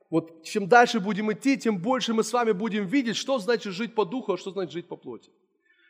вот 0.10 0.43
чем 0.43 0.68
дальше 0.68 1.00
будем 1.00 1.32
идти, 1.32 1.58
тем 1.58 1.78
больше 1.78 2.14
мы 2.14 2.26
с 2.26 2.34
вами 2.34 2.52
будем 2.52 2.86
видеть, 2.86 3.16
что 3.16 3.39
значит 3.39 3.72
жить 3.72 3.95
по 3.95 4.04
духу, 4.04 4.34
а 4.34 4.38
что 4.38 4.52
значит 4.52 4.74
жить 4.74 4.89
по 4.89 4.97
плоти. 4.97 5.32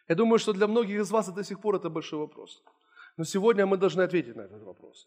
Я 0.08 0.14
думаю, 0.14 0.38
что 0.38 0.54
для 0.54 0.68
многих 0.68 1.00
из 1.00 1.10
вас 1.10 1.30
до 1.30 1.44
сих 1.44 1.60
пор 1.60 1.78
это 1.78 1.90
большой 1.90 2.20
вопрос. 2.20 2.62
Но 3.20 3.26
сегодня 3.26 3.66
мы 3.66 3.76
должны 3.76 4.04
ответить 4.04 4.38
на 4.38 4.44
этот 4.44 4.64
вопрос. 4.64 5.06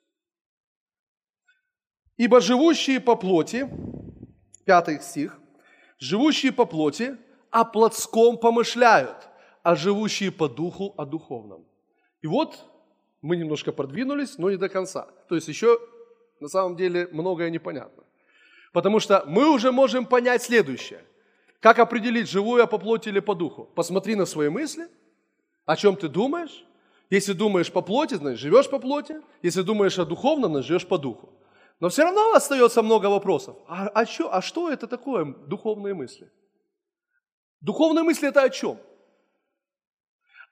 Ибо 2.19 2.43
живущие 2.43 3.01
по 3.01 3.17
плоти, 3.17 3.67
пятый 4.67 5.01
стих, 5.01 5.41
живущие 5.99 6.53
по 6.53 6.67
плоти 6.67 7.17
о 7.51 7.65
плотском 7.65 8.37
помышляют, 8.37 9.17
а 9.63 9.75
живущие 9.77 10.31
по 10.31 10.47
духу 10.47 10.93
о 10.99 11.07
духовном. 11.07 11.65
И 12.21 12.27
вот 12.27 12.59
мы 13.23 13.39
немножко 13.39 13.73
продвинулись, 13.73 14.37
но 14.37 14.51
не 14.51 14.59
до 14.59 14.69
конца. 14.69 15.09
То 15.31 15.35
есть 15.35 15.49
еще 15.49 15.79
на 16.39 16.49
самом 16.49 16.77
деле 16.77 17.09
многое 17.13 17.49
непонятно. 17.49 18.05
Потому 18.75 19.01
что 19.01 19.25
мы 19.27 19.51
уже 19.51 19.73
можем 19.73 20.05
понять 20.05 20.43
следующее. 20.43 21.03
Как 21.61 21.79
определить, 21.79 22.29
живу 22.29 22.59
я 22.59 22.67
по 22.67 22.77
плоти 22.77 23.09
или 23.09 23.21
по 23.21 23.35
духу? 23.35 23.71
Посмотри 23.75 24.17
на 24.17 24.27
свои 24.27 24.51
мысли, 24.51 24.87
о 25.65 25.77
чем 25.77 25.97
ты 25.97 26.09
думаешь. 26.09 26.67
Если 27.13 27.35
думаешь 27.35 27.71
по 27.71 27.83
плоти, 27.83 28.15
значит, 28.15 28.41
живешь 28.41 28.71
по 28.71 28.79
плоти. 28.79 29.21
Если 29.43 29.61
думаешь 29.61 29.99
о 29.99 30.07
духовном, 30.07 30.53
значит, 30.53 30.69
живешь 30.69 30.89
по 30.89 30.97
духу. 30.97 31.29
Но 31.79 31.91
все 31.91 32.05
равно 32.05 32.33
остается 32.33 32.83
много 32.83 33.11
вопросов. 33.11 33.55
А, 33.69 33.89
а, 33.89 34.07
что, 34.07 34.35
а 34.35 34.41
что 34.41 34.71
это 34.71 34.87
такое 34.87 35.27
духовные 35.27 35.93
мысли? 35.93 36.33
Духовные 37.61 38.03
мысли 38.03 38.29
это 38.29 38.43
о 38.43 38.49
чем? 38.49 38.79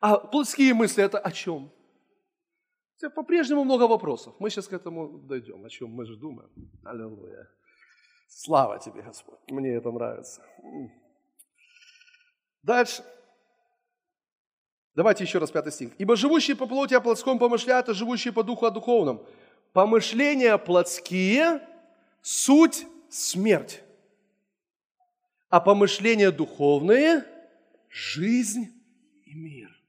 А 0.01 0.19
плотские 0.19 0.75
мысли 0.75 1.03
это 1.03 1.19
о 1.19 1.33
чем? 1.33 1.73
По-прежнему 3.15 3.65
много 3.65 3.87
вопросов. 3.87 4.35
Мы 4.39 4.51
сейчас 4.51 4.69
к 4.69 4.75
этому 4.75 5.19
дойдем, 5.19 5.65
о 5.65 5.71
чем 5.71 5.89
мы 5.89 6.05
же 6.05 6.17
думаем. 6.17 6.51
Аллилуйя. 6.85 7.49
Слава 8.29 8.79
тебе, 8.79 9.01
Господь. 9.01 9.39
Мне 9.51 9.77
это 9.77 9.91
нравится. 9.91 10.43
Дальше. 12.63 13.03
Давайте 14.95 15.25
еще 15.25 15.39
раз 15.39 15.51
пятый 15.51 15.73
стих. 15.73 15.93
«Ибо 15.99 16.17
живущие 16.17 16.57
по 16.57 16.67
плоти 16.67 16.95
о 16.95 17.01
плотском 17.01 17.39
помышляют, 17.39 17.89
а 17.89 17.95
живущие 17.95 18.33
по 18.33 18.43
духу 18.43 18.67
о 18.67 18.71
духовном. 18.71 19.25
Помышления 19.73 20.59
плотские– 20.59 21.61
суть 22.23 22.87
смерть, 23.09 23.83
а 25.49 25.61
помышления 25.61 26.33
духовные– 26.33 27.25
жизнь 27.89 28.73
и 29.25 29.35
мир». 29.35 29.81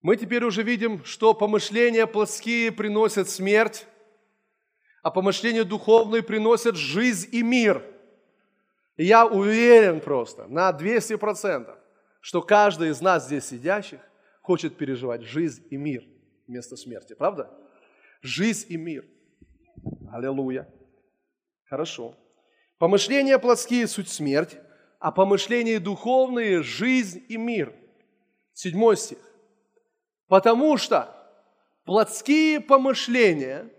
Мы 0.00 0.16
теперь 0.16 0.44
уже 0.44 0.62
видим, 0.62 1.04
что 1.04 1.34
помышления 1.34 2.06
плотские 2.06 2.72
приносят 2.72 3.28
смерть, 3.28 3.86
а 5.02 5.10
помышления 5.10 5.64
духовные 5.64 6.22
приносят 6.22 6.76
жизнь 6.76 7.28
и 7.30 7.42
мир. 7.42 7.84
И 8.98 9.04
я 9.04 9.26
уверен 9.26 10.00
просто 10.00 10.46
на 10.48 10.70
200%, 10.72 11.74
что 12.20 12.42
каждый 12.42 12.90
из 12.90 13.00
нас 13.00 13.26
здесь 13.26 13.46
сидящих 13.46 14.00
хочет 14.42 14.76
переживать 14.76 15.22
жизнь 15.22 15.64
и 15.70 15.76
мир 15.76 16.04
вместо 16.48 16.76
смерти. 16.76 17.14
Правда? 17.14 17.48
Жизнь 18.22 18.66
и 18.68 18.76
мир. 18.76 19.06
Аллилуйя. 20.12 20.68
Хорошо. 21.66 22.16
Помышления 22.78 23.38
плотские– 23.38 23.86
суть 23.88 24.08
смерть, 24.08 24.58
а 24.98 25.12
помышления 25.12 25.78
духовные– 25.78 26.62
жизнь 26.64 27.24
и 27.28 27.36
мир. 27.36 27.72
Седьмой 28.52 28.96
стих. 28.96 29.18
Потому 30.26 30.76
что 30.76 31.14
плотские 31.84 32.60
помышления 32.60 33.70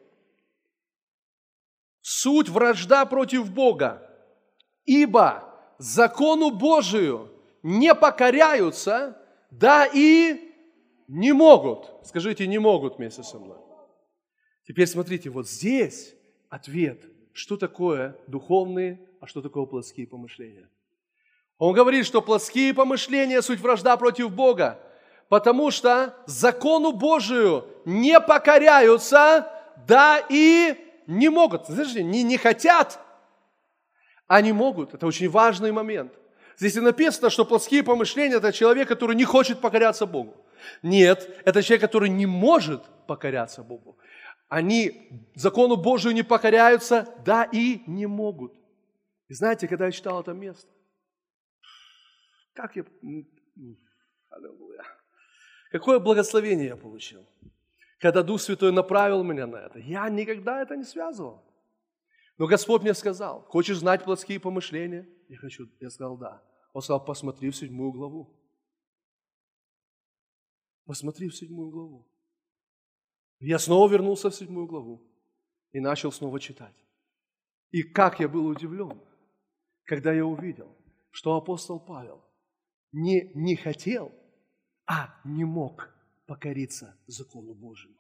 –суть 2.02 2.48
вражда 2.48 3.06
против 3.06 3.52
Бога, 3.52 4.09
ибо 4.90 5.44
закону 5.78 6.50
Божию 6.50 7.30
не 7.62 7.94
покоряются, 7.94 9.16
да 9.52 9.86
и 9.86 10.52
не 11.08 11.32
могут. 11.32 11.92
Скажите, 12.04 12.48
не 12.48 12.58
могут 12.58 12.98
вместе 12.98 13.22
со 13.22 13.38
мной. 13.38 13.58
Теперь 14.68 14.88
смотрите, 14.88 15.30
вот 15.30 15.48
здесь 15.48 16.16
ответ, 16.50 17.06
что 17.34 17.56
такое 17.56 18.18
духовные, 18.26 19.00
а 19.22 19.28
что 19.28 19.44
такое 19.44 19.66
плотские 19.66 20.08
помышления. 20.08 20.68
Он 21.60 21.76
говорит, 21.76 22.08
что 22.08 22.24
плотские 22.24 22.74
помышления– 22.74 23.42
суть 23.44 23.60
вражда 23.60 23.96
против 23.96 24.32
Бога, 24.32 24.80
потому 25.28 25.70
что 25.70 26.16
закону 26.26 26.94
Божию 26.94 27.68
не 27.86 28.20
покоряются, 28.20 29.52
да 29.88 30.26
и 30.30 30.76
не 31.06 31.30
могут. 31.30 31.68
Знаете, 31.68 32.04
не, 32.04 32.24
не 32.24 32.38
хотят, 32.38 33.00
не 34.42 34.54
могут. 34.54 34.94
Это 34.94 35.08
очень 35.08 35.30
важный 35.30 35.72
момент. 35.72 36.14
Здесь 36.58 36.76
и 36.76 36.82
написано, 36.82 37.30
что 37.30 37.46
плотские 37.46 37.84
помышления– 37.84 38.38
это 38.38 38.52
человек, 38.52 38.88
который 38.88 39.16
не 39.16 39.26
хочет 39.26 39.62
покоряться 39.62 40.06
Богу. 40.06 40.36
Нет, 40.84 41.30
это 41.46 41.64
человек, 41.64 41.82
который 41.82 42.10
не 42.10 42.26
может 42.26 42.84
покоряться 43.08 43.64
Богу. 43.64 43.98
Они 44.50 45.10
закону 45.36 45.78
Божию 45.78 46.14
не 46.14 46.24
покоряются, 46.24 47.08
да 47.26 47.48
и 47.52 47.82
не 47.88 48.08
могут. 48.08 48.54
И 49.30 49.34
знаете, 49.34 49.68
когда 49.68 49.86
я 49.86 49.92
читал 49.92 50.22
это 50.22 50.34
место, 50.34 50.70
как 52.54 52.76
я... 52.76 52.84
Аллилуйя. 54.30 54.84
Какое 55.72 56.00
благословение 56.00 56.68
я 56.68 56.76
получил, 56.76 57.26
когда 58.00 58.22
Дух 58.22 58.42
Святой 58.42 58.72
направил 58.72 59.24
меня 59.24 59.48
на 59.48 59.58
это. 59.58 59.80
Я 59.80 60.10
никогда 60.10 60.62
это 60.62 60.76
не 60.76 60.84
связывал. 60.84 61.44
Но 62.40 62.48
Господь 62.48 62.82
мне 62.84 62.94
сказал, 62.94 63.42
хочешь 63.50 63.80
знать 63.80 64.06
плотские 64.06 64.40
помышления? 64.40 65.06
Я 65.28 65.38
хочу. 65.38 65.70
Я 65.82 65.90
сказал, 65.90 66.18
да. 66.18 66.42
Он 66.72 66.82
сказал, 66.82 67.04
посмотри 67.04 67.50
в 67.50 67.56
седьмую 67.56 67.92
главу. 67.92 68.34
Посмотри 70.86 71.28
в 71.28 71.36
седьмую 71.36 71.70
главу. 71.70 72.08
Я 73.40 73.60
снова 73.60 73.92
вернулся 73.92 74.30
в 74.30 74.36
седьмую 74.36 74.68
главу 74.68 75.06
и 75.74 75.82
начал 75.82 76.14
снова 76.14 76.40
читать. 76.40 76.76
И 77.72 77.84
как 77.84 78.22
я 78.22 78.30
был 78.30 78.46
удивлен, 78.48 79.02
когда 79.84 80.14
я 80.14 80.26
увидел, 80.26 80.74
что 81.12 81.36
апостол 81.36 81.78
Павел 81.78 82.24
не, 82.94 83.34
не 83.36 83.58
хотел, 83.58 84.14
а 84.88 85.14
не 85.26 85.44
мог 85.44 85.94
покориться 86.26 86.98
закону 87.06 87.54
Божьему. 87.54 87.98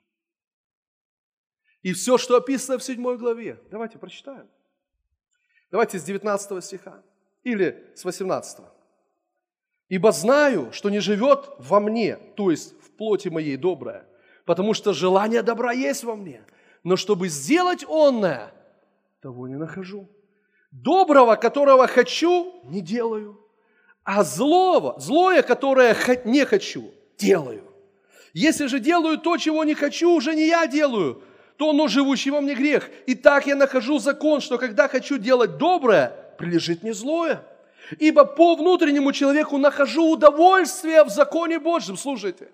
И 1.81 1.93
все, 1.93 2.17
что 2.17 2.35
описано 2.35 2.77
в 2.77 2.83
7 2.83 3.17
главе, 3.17 3.59
давайте 3.71 3.97
прочитаем. 3.97 4.47
Давайте 5.71 5.99
с 5.99 6.03
19 6.03 6.63
стиха 6.63 7.01
или 7.43 7.91
с 7.95 8.03
18. 8.03 8.59
«Ибо 9.87 10.11
знаю, 10.11 10.71
что 10.71 10.89
не 10.89 10.99
живет 10.99 11.49
во 11.57 11.79
мне, 11.79 12.17
то 12.35 12.51
есть 12.51 12.79
в 12.81 12.91
плоти 12.91 13.29
моей 13.29 13.57
доброе, 13.57 14.05
потому 14.45 14.73
что 14.73 14.93
желание 14.93 15.41
добра 15.41 15.71
есть 15.71 16.03
во 16.03 16.15
мне, 16.15 16.43
но 16.83 16.95
чтобы 16.95 17.29
сделать 17.29 17.85
онное, 17.87 18.51
того 19.21 19.47
не 19.47 19.55
нахожу. 19.55 20.07
Доброго, 20.71 21.35
которого 21.35 21.87
хочу, 21.87 22.61
не 22.65 22.81
делаю, 22.81 23.39
а 24.03 24.23
злого, 24.23 24.99
злое, 24.99 25.41
которое 25.41 25.95
не 26.25 26.45
хочу, 26.45 26.91
делаю. 27.17 27.63
Если 28.33 28.67
же 28.67 28.79
делаю 28.79 29.17
то, 29.17 29.37
чего 29.37 29.63
не 29.63 29.73
хочу, 29.73 30.11
уже 30.11 30.35
не 30.35 30.47
я 30.47 30.67
делаю, 30.67 31.23
то 31.59 31.71
оно 31.71 31.89
живущий 31.89 32.31
во 32.31 32.39
мне 32.39 32.55
грех. 32.55 32.89
И 33.05 33.15
так 33.15 33.45
я 33.45 33.53
нахожу 33.53 33.99
закон, 33.99 34.39
что 34.39 34.57
когда 34.57 34.87
хочу 34.87 35.17
делать 35.17 35.57
доброе, 35.57 36.13
прилежит 36.37 36.83
мне 36.83 36.93
злое. 36.93 37.43
Ибо 37.97 38.23
по 38.23 38.55
внутреннему 38.55 39.11
человеку 39.11 39.57
нахожу 39.57 40.09
удовольствие 40.09 41.03
в 41.03 41.09
законе 41.09 41.59
Божьем. 41.59 41.97
Слушайте. 41.97 42.47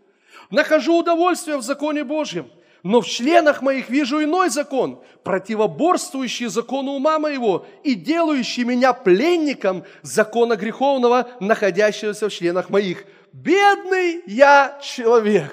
Нахожу 0.49 0.97
удовольствие 0.97 1.57
в 1.57 1.61
законе 1.61 2.03
Божьем 2.03 2.49
но 2.85 3.01
в 3.01 3.07
членах 3.07 3.63
моих 3.63 3.89
вижу 3.89 4.23
иной 4.23 4.49
закон, 4.49 4.99
противоборствующий 5.23 6.45
закону 6.45 6.91
ума 6.91 7.17
моего 7.17 7.65
и 7.83 7.95
делающий 7.95 8.63
меня 8.63 8.93
пленником 8.93 9.85
закона 10.03 10.55
греховного, 10.55 11.27
находящегося 11.39 12.29
в 12.29 12.31
членах 12.31 12.69
моих. 12.69 13.05
Бедный 13.33 14.21
я 14.27 14.79
человек! 14.83 15.51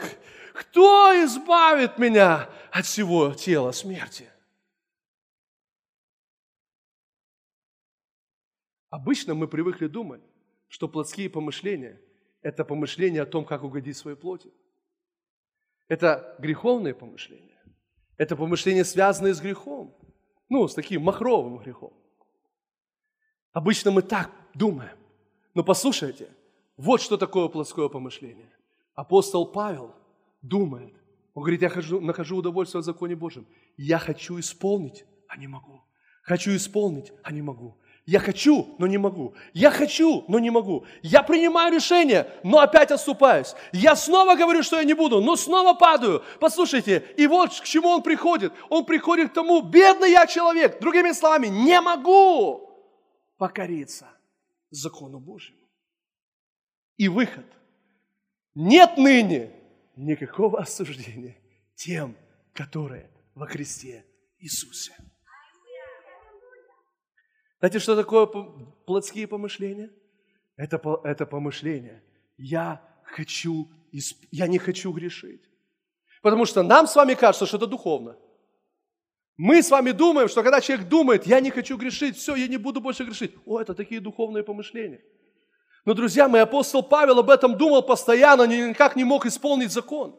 Кто 0.53 1.25
избавит 1.25 1.97
меня 1.97 2.51
от 2.73 2.87
всего 2.87 3.35
тела 3.35 3.71
смерти? 3.73 4.29
Обычно 8.89 9.35
мы 9.35 9.47
привыкли 9.47 9.87
думать, 9.87 10.23
что 10.69 10.89
плотские 10.89 11.29
помышления– 11.31 12.01
это 12.43 12.65
помышления 12.65 13.23
о 13.23 13.27
том, 13.27 13.45
как 13.45 13.63
угодить 13.63 13.97
своей 13.97 14.17
плоти. 14.17 14.51
Это 15.89 16.35
греховные 16.39 16.95
помышления. 16.95 17.63
Это 18.17 18.37
помышления, 18.37 18.85
связанные 18.85 19.35
с 19.35 19.41
грехом. 19.41 19.95
Ну, 20.49 20.67
с 20.67 20.75
таким 20.75 21.03
махровым 21.03 21.59
грехом. 21.59 21.93
Обычно 23.53 23.91
мы 23.91 24.03
так 24.03 24.31
думаем. 24.55 24.97
Но 25.55 25.63
послушайте, 25.63 26.31
вот 26.77 27.03
что 27.03 27.17
такое 27.17 27.49
плотское 27.49 27.89
помышление. 27.89 28.51
Апостол 28.95 29.47
Павел 29.47 29.95
думает. 30.41 31.02
Он 31.35 31.43
говорит, 31.43 31.63
я 31.63 31.69
хожу, 31.69 32.01
нахожу 32.01 32.37
удовольствие 32.37 32.83
в 32.83 32.85
законе 32.85 33.17
Божьем. 33.17 33.47
Я 33.77 33.99
хочу 33.99 34.39
исполнить, 34.39 35.05
а 35.29 35.37
не 35.37 35.47
могу. 35.47 35.83
Хочу 36.23 36.55
исполнить, 36.55 37.13
а 37.23 37.33
не 37.33 37.43
могу. 37.43 37.79
Я 38.05 38.19
хочу, 38.19 38.75
но 38.79 38.87
не 38.87 38.99
могу. 38.99 39.35
Я 39.53 39.71
хочу, 39.71 40.25
но 40.27 40.41
не 40.41 40.51
могу. 40.51 40.85
Я 41.03 41.23
принимаю 41.23 41.73
решение, 41.73 42.29
но 42.43 42.59
опять 42.59 42.91
отступаюсь. 42.91 43.55
Я 43.73 43.95
снова 43.95 44.35
говорю, 44.35 44.63
что 44.63 44.77
я 44.77 44.85
не 44.85 44.95
буду, 44.95 45.21
но 45.21 45.37
снова 45.37 45.75
падаю. 45.75 46.23
Послушайте, 46.41 47.05
и 47.17 47.27
вот 47.29 47.51
к 47.61 47.65
чему 47.65 47.89
он 47.89 48.03
приходит. 48.03 48.53
Он 48.71 48.85
приходит 48.85 49.31
к 49.31 49.35
тому, 49.35 49.63
бедный 49.63 50.11
я 50.11 50.27
человек. 50.27 50.81
Другими 50.81 51.13
словами, 51.13 51.47
не 51.47 51.81
могу 51.81 52.69
покориться 53.39 54.09
закону 54.71 55.21
Божьему. 55.21 55.69
И 56.97 57.09
выход. 57.09 57.47
Нет 58.55 58.97
ныне 58.97 59.53
никакого 59.97 60.61
осуждения 60.61 61.37
тем, 61.75 62.17
которые 62.53 63.11
во 63.35 63.47
Христе 63.47 64.05
Иисусе. 64.39 64.93
Знаете, 67.61 67.79
что 67.79 67.95
такое 67.95 68.27
плотские 68.27 69.29
помышления? 69.29 69.91
Это, 70.57 70.81
это 71.05 71.27
помышление. 71.27 72.03
Я 72.37 72.83
хочу, 73.05 73.71
я 74.33 74.49
не 74.49 74.59
хочу 74.59 74.93
грешить. 74.93 75.43
Потому 76.23 76.45
что 76.45 76.63
нам 76.63 76.87
с 76.87 76.97
вами 76.97 77.15
кажется, 77.15 77.47
что 77.47 77.57
это 77.57 77.67
духовно. 77.67 78.17
Мы 79.37 79.63
с 79.63 79.71
вами 79.71 79.93
думаем, 79.93 80.29
что 80.29 80.43
когда 80.43 80.61
человек 80.61 80.89
думает, 80.89 81.27
я 81.27 81.41
не 81.41 81.51
хочу 81.51 81.77
грешить, 81.77 82.17
все, 82.17 82.35
я 82.35 82.49
не 82.49 82.59
буду 82.59 82.81
больше 82.81 83.05
грешить. 83.05 83.35
О, 83.47 83.61
это 83.61 83.75
такие 83.75 84.01
духовные 84.01 84.45
помышления. 84.45 85.01
Но, 85.85 85.95
друзья 85.95 86.29
мои, 86.29 86.43
апостол 86.43 86.83
Павел 86.83 87.19
об 87.19 87.31
этом 87.31 87.57
думал 87.57 87.83
постоянно, 87.83 88.47
никак 88.47 88.95
не 88.95 89.05
мог 89.05 89.27
исполнить 89.27 89.73
закон. 89.73 90.19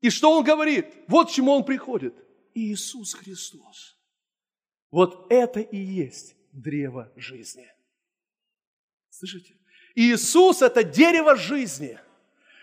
И 0.00 0.10
что 0.10 0.30
он 0.30 0.44
говорит? 0.44 0.86
Вот 1.08 1.28
к 1.28 1.32
чему 1.32 1.52
он 1.52 1.64
приходит. 1.64 2.14
Иисус 2.54 3.14
Христос. 3.14 3.96
Вот 4.90 5.26
это 5.30 5.60
и 5.60 5.76
есть 5.76 6.36
древо 6.52 7.10
жизни. 7.16 7.70
Слышите? 9.10 9.54
Иисус– 9.94 10.62
это 10.62 10.84
дерево 10.84 11.34
жизни. 11.34 11.98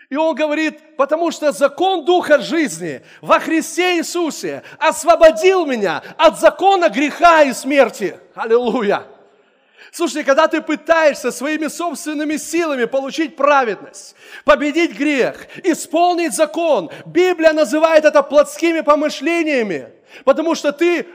И 0.08 0.16
он 0.16 0.34
говорит, 0.36 0.96
потому 0.96 1.32
что 1.32 1.50
закон 1.52 2.04
Духа 2.04 2.38
жизни 2.38 3.02
во 3.20 3.40
Христе 3.40 3.98
Иисусе 3.98 4.62
освободил 4.78 5.66
меня 5.66 6.02
от 6.16 6.38
закона 6.38 6.88
греха 6.88 7.42
и 7.42 7.52
смерти. 7.52 8.18
Аллилуйя! 8.34 9.15
Слушай, 9.92 10.24
когда 10.24 10.48
ты 10.48 10.60
пытаешься 10.60 11.30
своими 11.30 11.68
собственными 11.68 12.36
силами 12.36 12.84
получить 12.86 13.36
праведность, 13.36 14.14
победить 14.44 14.96
грех, 14.96 15.46
исполнить 15.64 16.34
закон, 16.34 16.90
Библия 17.04 17.52
называет 17.52 18.04
это 18.04 18.22
плотскими 18.22 18.80
помышлениями, 18.80 19.92
потому 20.24 20.54
что 20.54 20.72
ты 20.72 21.06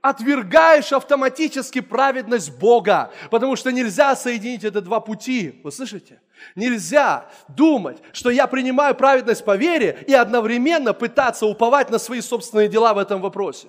отвергаешь 0.00 0.92
автоматически 0.92 1.80
праведность 1.80 2.56
Бога, 2.58 3.12
потому 3.30 3.56
что 3.56 3.72
нельзя 3.72 4.14
соединить 4.14 4.64
эти 4.64 4.80
два 4.80 5.00
пути. 5.00 5.60
Вы 5.64 5.72
слышите? 5.72 6.20
Нельзя 6.54 7.30
думать, 7.48 7.98
что 8.12 8.30
я 8.30 8.46
принимаю 8.46 8.94
праведность 8.94 9.44
по 9.44 9.56
вере 9.56 10.04
и 10.06 10.12
одновременно 10.12 10.92
пытаться 10.92 11.46
уповать 11.46 11.90
на 11.90 11.98
свои 11.98 12.20
собственные 12.20 12.68
дела 12.68 12.94
в 12.94 12.98
этом 12.98 13.20
вопросе. 13.20 13.68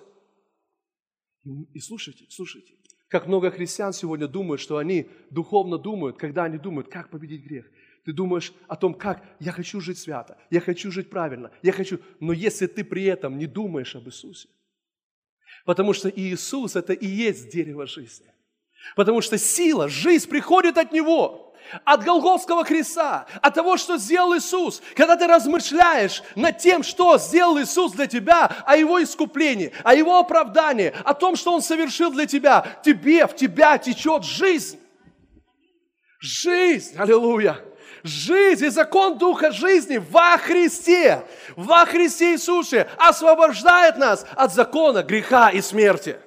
И 1.74 1.80
слушайте, 1.80 2.26
слушайте, 2.30 2.74
как 3.10 3.28
много 3.28 3.52
христиан 3.52 3.94
сегодня 3.94 4.28
думают, 4.28 4.62
что 4.62 4.78
они 4.78 5.10
духовно 5.30 5.78
думают, 5.78 6.18
когда 6.18 6.44
они 6.44 6.58
думают, 6.58 6.90
как 6.90 7.10
победить 7.10 7.44
грех. 7.44 7.66
Ты 8.06 8.14
думаешь 8.14 8.54
о 8.68 8.76
том, 8.76 8.94
как 8.94 9.26
я 9.40 9.52
хочу 9.52 9.82
жить 9.82 9.98
свято, 9.98 10.38
я 10.50 10.62
хочу 10.62 10.92
жить 10.92 11.10
правильно, 11.10 11.52
я 11.62 11.72
хочу... 11.72 12.00
Но 12.20 12.34
если 12.34 12.68
ты 12.68 12.84
при 12.84 13.04
этом 13.04 13.38
не 13.38 13.48
думаешь 13.48 13.96
об 13.96 14.08
Иисусе, 14.08 14.50
потому 15.66 15.94
что 15.94 16.10
Иисус– 16.10 16.76
это 16.76 16.94
и 16.94 17.06
есть 17.06 17.52
дерево 17.52 17.86
жизни, 17.86 18.32
потому 18.96 19.22
что 19.22 19.38
сила, 19.38 19.90
жизнь 19.90 20.30
приходит 20.30 20.78
от 20.78 20.92
Него– 20.92 21.44
от 21.84 22.04
Голгофского 22.04 22.64
креста, 22.64 23.26
от 23.42 23.54
того, 23.54 23.78
что 23.78 23.98
сделал 23.98 24.36
Иисус. 24.36 24.82
Когда 24.96 25.16
ты 25.16 25.28
размышляешь 25.28 26.24
над 26.36 26.58
тем, 26.58 26.84
что 26.84 27.18
сделал 27.18 27.60
Иисус 27.60 27.94
для 27.94 28.08
тебя, 28.08 28.46
о 28.66 28.76
Его 28.76 29.02
искуплении, 29.02 29.72
о 29.84 29.94
Его 29.94 30.18
оправдании, 30.18 30.94
о 31.04 31.14
том, 31.14 31.36
что 31.36 31.54
Он 31.54 31.62
совершил 31.62 32.12
для 32.12 32.26
тебя, 32.26 32.80
тебе, 32.84 33.28
в 33.28 33.36
тебя 33.36 33.78
течет 33.78 34.24
жизнь. 34.24 34.80
Жизнь, 36.20 36.96
аллилуйя. 36.98 37.60
Жизнь 38.04 38.66
и 38.66 38.70
закон 38.70 39.18
Духа 39.18 39.52
жизни 39.52 39.98
во 39.98 40.38
Христе, 40.38 41.24
во 41.56 41.86
Христе 41.86 42.34
Иисусе 42.34 42.88
освобождает 42.98 43.98
нас 43.98 44.26
от 44.36 44.54
закона 44.54 45.04
греха 45.04 45.50
и 45.50 45.62
смерти. 45.62 46.18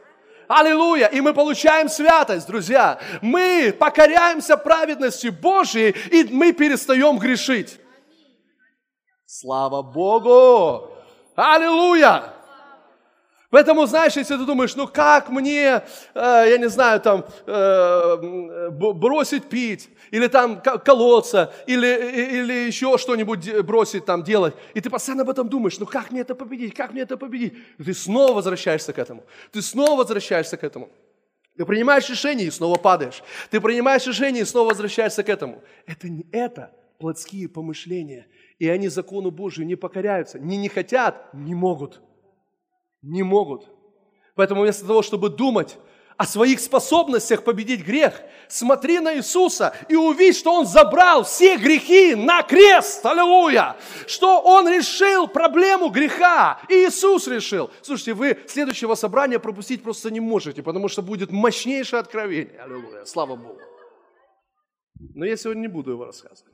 Аллилуйя! 0.51 1.07
И 1.07 1.21
мы 1.21 1.33
получаем 1.33 1.89
святость, 1.89 2.49
друзья. 2.49 2.99
Мы 3.23 3.73
покоряемся 3.73 4.57
праведности 4.57 5.29
Божьей, 5.29 5.95
и 6.11 6.25
мы 6.25 6.53
перестаем 6.53 7.19
грешить. 7.19 7.79
Слава 9.27 9.83
Богу! 9.83 10.91
Аллилуйя! 11.37 12.35
Поэтому, 13.51 13.87
знаешь, 13.87 14.17
если 14.17 14.37
ты 14.37 14.45
думаешь, 14.47 14.77
ну 14.77 14.87
как 14.87 15.29
мне, 15.29 15.83
э, 16.15 16.47
я 16.49 16.57
не 16.57 16.69
знаю, 16.69 17.01
там, 17.01 17.27
э, 17.47 18.71
бросить 18.71 19.49
пить, 19.49 19.89
или 20.13 20.29
там 20.29 20.63
колоться, 20.63 21.53
или, 21.67 21.87
или 22.37 22.53
еще 22.67 22.97
что-нибудь 22.97 23.63
бросить 23.63 24.05
там 24.05 24.23
делать, 24.23 24.55
и 24.75 24.81
ты 24.81 24.89
постоянно 24.89 25.23
об 25.23 25.31
этом 25.31 25.49
думаешь, 25.49 25.79
ну 25.81 25.87
как 25.87 26.13
мне 26.13 26.21
это 26.21 26.37
победить, 26.37 26.75
как 26.75 26.93
мне 26.93 27.03
это 27.03 27.17
победить? 27.17 27.55
И 27.79 27.83
ты 27.83 27.93
снова 27.93 28.35
возвращаешься 28.35 28.93
к 28.93 28.99
этому, 28.99 29.25
ты 29.51 29.63
снова 29.63 29.99
возвращаешься 29.99 30.57
к 30.57 30.63
этому. 30.63 30.89
Ты 31.57 31.67
принимаешь 31.67 32.09
решение 32.09 32.47
и 32.47 32.51
снова 32.51 32.79
падаешь. 32.79 33.23
Ты 33.51 33.61
принимаешь 33.61 34.07
решение 34.07 34.43
и 34.43 34.47
снова 34.47 34.71
возвращаешься 34.71 35.23
к 35.23 35.29
этому. 35.29 35.63
Это 35.85 36.09
не 36.09 36.25
это 36.33 36.73
плотские 36.99 37.49
помышления. 37.49 38.29
И 38.59 38.69
они 38.69 38.89
закону 38.89 39.31
Божию 39.31 39.67
не 39.67 39.75
покоряются. 39.75 40.39
Не 40.39 40.57
не 40.57 40.69
хотят, 40.69 41.35
не 41.35 41.55
могут. 41.55 42.01
Не 43.03 43.23
могут. 43.23 43.69
Поэтому 44.35 44.63
вместо 44.63 44.87
того, 44.87 45.03
чтобы 45.03 45.29
думать 45.31 45.79
о 46.17 46.27
своих 46.27 46.61
способностях 46.61 47.45
победить 47.45 47.83
грех, 47.83 48.21
смотри 48.47 49.01
на 49.01 49.17
Иисуса 49.17 49.75
и 49.89 49.97
увидь, 49.97 50.37
что 50.37 50.53
Он 50.53 50.67
забрал 50.67 51.25
все 51.25 51.57
грехи 51.57 52.15
на 52.15 52.43
крест. 52.43 53.05
Аллилуйя! 53.07 53.77
Что 54.07 54.41
Он 54.41 54.69
решил 54.69 55.29
проблему 55.29 55.89
греха. 55.89 56.61
И 56.69 56.75
Иисус 56.75 57.27
решил. 57.27 57.71
Слушайте, 57.81 58.13
вы 58.13 58.39
следующего 58.47 58.95
собрания 58.97 59.39
пропустить 59.39 59.83
просто 59.83 60.11
не 60.11 60.21
можете, 60.21 60.63
потому 60.63 60.89
что 60.89 61.01
будет 61.01 61.33
мощнейшее 61.33 62.01
откровение. 62.01 62.61
Аллилуйя! 62.61 63.07
Слава 63.07 63.37
Богу! 63.37 63.59
Но 65.15 65.25
я 65.25 65.39
сегодня 65.39 65.63
не 65.63 65.69
буду 65.69 65.93
его 65.93 66.05
рассказывать. 66.05 66.53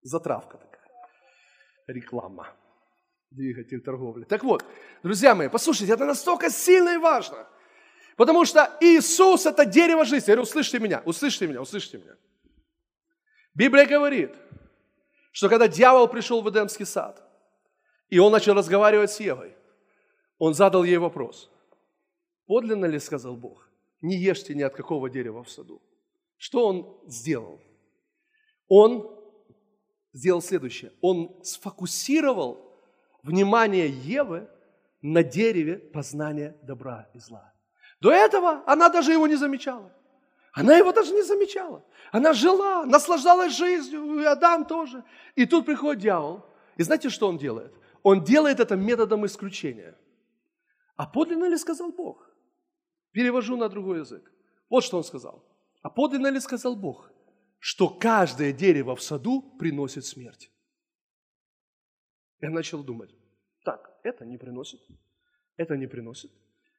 Затравка 0.00 0.56
такая 0.56 0.75
реклама, 1.86 2.54
двигатель 3.30 3.80
торговли. 3.80 4.24
Так 4.24 4.44
вот, 4.44 4.64
друзья 5.02 5.34
мои, 5.34 5.48
послушайте, 5.48 5.92
это 5.92 6.04
настолько 6.04 6.50
сильно 6.50 6.94
и 6.94 6.98
важно. 6.98 7.46
Потому 8.16 8.44
что 8.46 8.76
Иисус– 8.80 9.46
это 9.46 9.66
дерево 9.66 10.04
жизни. 10.04 10.30
Я 10.30 10.36
говорю, 10.36 10.42
услышьте 10.42 10.78
меня, 10.78 11.02
услышьте 11.04 11.46
меня, 11.46 11.60
услышьте 11.60 11.98
меня. 11.98 12.16
Библия 13.54 13.86
говорит, 13.86 14.34
что 15.32 15.48
когда 15.48 15.68
дьявол 15.68 16.08
пришел 16.08 16.40
в 16.42 16.48
Эдемский 16.48 16.86
сад, 16.86 17.22
и 18.08 18.18
он 18.18 18.32
начал 18.32 18.54
разговаривать 18.54 19.10
с 19.10 19.20
Евой, 19.20 19.54
он 20.38 20.54
задал 20.54 20.84
ей 20.84 20.98
вопрос. 20.98 21.50
Подлинно 22.46 22.86
ли, 22.86 22.98
сказал 22.98 23.36
Бог, 23.36 23.68
не 24.00 24.16
ешьте 24.16 24.54
ни 24.54 24.62
от 24.62 24.74
какого 24.74 25.10
дерева 25.10 25.42
в 25.42 25.50
саду? 25.50 25.82
Что 26.38 26.66
он 26.66 27.00
сделал? 27.06 27.60
Он 28.68 29.15
сделал 30.16 30.40
следующее. 30.40 30.92
Он 31.02 31.36
сфокусировал 31.44 32.74
внимание 33.22 33.88
Евы 33.88 34.48
на 35.02 35.22
дереве 35.22 35.76
познания 35.76 36.56
добра 36.62 37.08
и 37.14 37.18
зла. 37.18 37.52
До 38.00 38.10
этого 38.10 38.62
она 38.66 38.88
даже 38.88 39.12
его 39.12 39.26
не 39.26 39.36
замечала. 39.36 39.92
Она 40.52 40.74
его 40.76 40.92
даже 40.92 41.12
не 41.12 41.22
замечала. 41.22 41.84
Она 42.12 42.32
жила, 42.32 42.86
наслаждалась 42.86 43.54
жизнью, 43.54 44.20
и 44.20 44.24
Адам 44.24 44.64
тоже. 44.64 45.04
И 45.34 45.44
тут 45.44 45.66
приходит 45.66 46.02
дьявол. 46.02 46.46
И 46.78 46.82
знаете, 46.82 47.10
что 47.10 47.28
он 47.28 47.36
делает? 47.36 47.74
Он 48.02 48.24
делает 48.24 48.58
это 48.58 48.74
методом 48.74 49.26
исключения. 49.26 49.94
А 50.96 51.06
подлинно 51.06 51.44
ли 51.44 51.58
сказал 51.58 51.92
Бог? 51.92 52.30
Перевожу 53.12 53.56
на 53.56 53.68
другой 53.68 53.98
язык. 53.98 54.32
Вот 54.70 54.82
что 54.82 54.96
он 54.96 55.04
сказал. 55.04 55.44
А 55.82 55.90
подлинно 55.90 56.28
ли 56.28 56.40
сказал 56.40 56.74
Бог? 56.74 57.10
Что 57.66 57.88
каждое 57.88 58.52
дерево 58.52 58.94
в 58.94 59.02
саду 59.02 59.42
приносит 59.58 60.04
смерть. 60.04 60.52
Я 62.40 62.50
начал 62.50 62.84
думать, 62.84 63.10
так, 63.64 63.90
это 64.04 64.24
не 64.24 64.38
приносит, 64.38 64.80
это 65.56 65.76
не 65.76 65.88
приносит, 65.88 66.30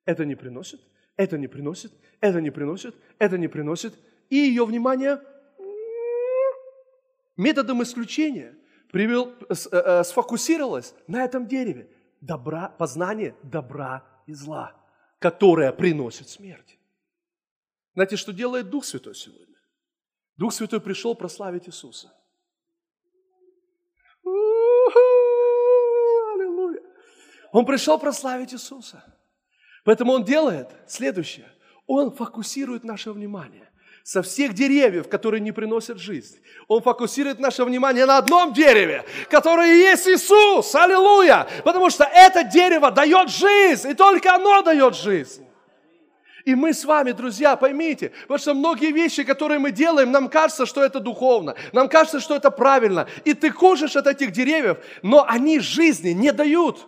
это 0.05 0.23
не 0.23 0.35
приносит, 0.35 0.79
это 1.17 1.37
не 1.37 1.49
приносит, 1.49 1.91
это 2.21 2.39
не 2.39 2.51
приносит, 2.51 2.95
это 3.19 3.37
не 3.37 3.49
приносит. 3.49 3.95
И 4.29 4.37
ее 4.37 4.65
внимание 4.65 5.19
методом 7.35 7.83
исключения 7.83 8.55
привел, 8.89 9.33
э, 9.49 9.55
э, 9.69 10.03
сфокусировалось 10.05 10.93
на 11.07 11.21
этом 11.21 11.47
дереве. 11.47 11.89
Добра, 12.21 12.69
познание 12.69 13.35
добра 13.43 14.05
и 14.25 14.33
зла, 14.33 14.73
которое 15.19 15.73
приносит 15.73 16.29
смерть. 16.29 16.79
Знаете, 17.93 18.15
что 18.15 18.31
делает 18.31 18.69
Дух 18.69 18.85
Святой 18.85 19.15
сегодня? 19.15 19.46
Дух 20.37 20.53
Святой 20.53 20.79
пришел 20.79 21.15
прославить 21.15 21.67
Иисуса. 21.67 22.13
Аллилуйя. 26.35 26.81
Он 27.51 27.65
пришел 27.65 27.97
прославить 27.97 28.53
Иисуса. 28.53 29.03
Поэтому 29.83 30.13
Он 30.13 30.23
делает 30.23 30.69
следующее. 30.87 31.51
Он 31.87 32.11
фокусирует 32.11 32.83
наше 32.83 33.11
внимание. 33.11 33.67
со 34.03 34.21
всех 34.21 34.53
деревьев, 34.53 35.09
которые 35.09 35.41
не 35.41 35.51
приносят 35.51 35.97
жизнь. 35.99 36.37
Он 36.69 36.81
фокусирует 36.81 37.39
наше 37.39 37.65
внимание 37.65 38.05
на 38.05 38.19
одном 38.19 38.53
дереве, 38.53 39.03
которое 39.29 39.73
есть 39.73 40.07
Иисус. 40.07 40.73
Аллилуйя! 40.75 41.45
Потому 41.65 41.89
что 41.89 42.05
это 42.05 42.45
дерево 42.45 42.89
дает 42.89 43.29
жизнь, 43.29 43.89
и 43.89 43.93
только 43.93 44.33
оно 44.33 44.61
дает 44.61 44.95
жизнь. 44.95 45.46
И 46.47 46.55
мы 46.55 46.73
с 46.73 46.85
вами, 46.85 47.11
друзья, 47.11 47.57
поймите, 47.57 48.13
потому 48.21 48.39
что 48.39 48.53
многие 48.53 48.93
вещи, 48.93 49.25
которые 49.25 49.59
мы 49.59 49.73
делаем, 49.73 50.11
нам 50.13 50.29
кажется, 50.29 50.65
что 50.65 50.81
это 50.81 51.01
духовно, 51.01 51.55
нам 51.73 51.89
кажется, 51.89 52.21
что 52.21 52.37
это 52.37 52.51
правильно. 52.51 53.05
И 53.25 53.33
ты 53.33 53.51
кушаешь 53.51 53.97
от 53.97 54.07
этих 54.07 54.31
деревьев, 54.31 54.77
но 55.03 55.25
они 55.27 55.59
жизни 55.59 56.11
не 56.11 56.31
дают. 56.31 56.87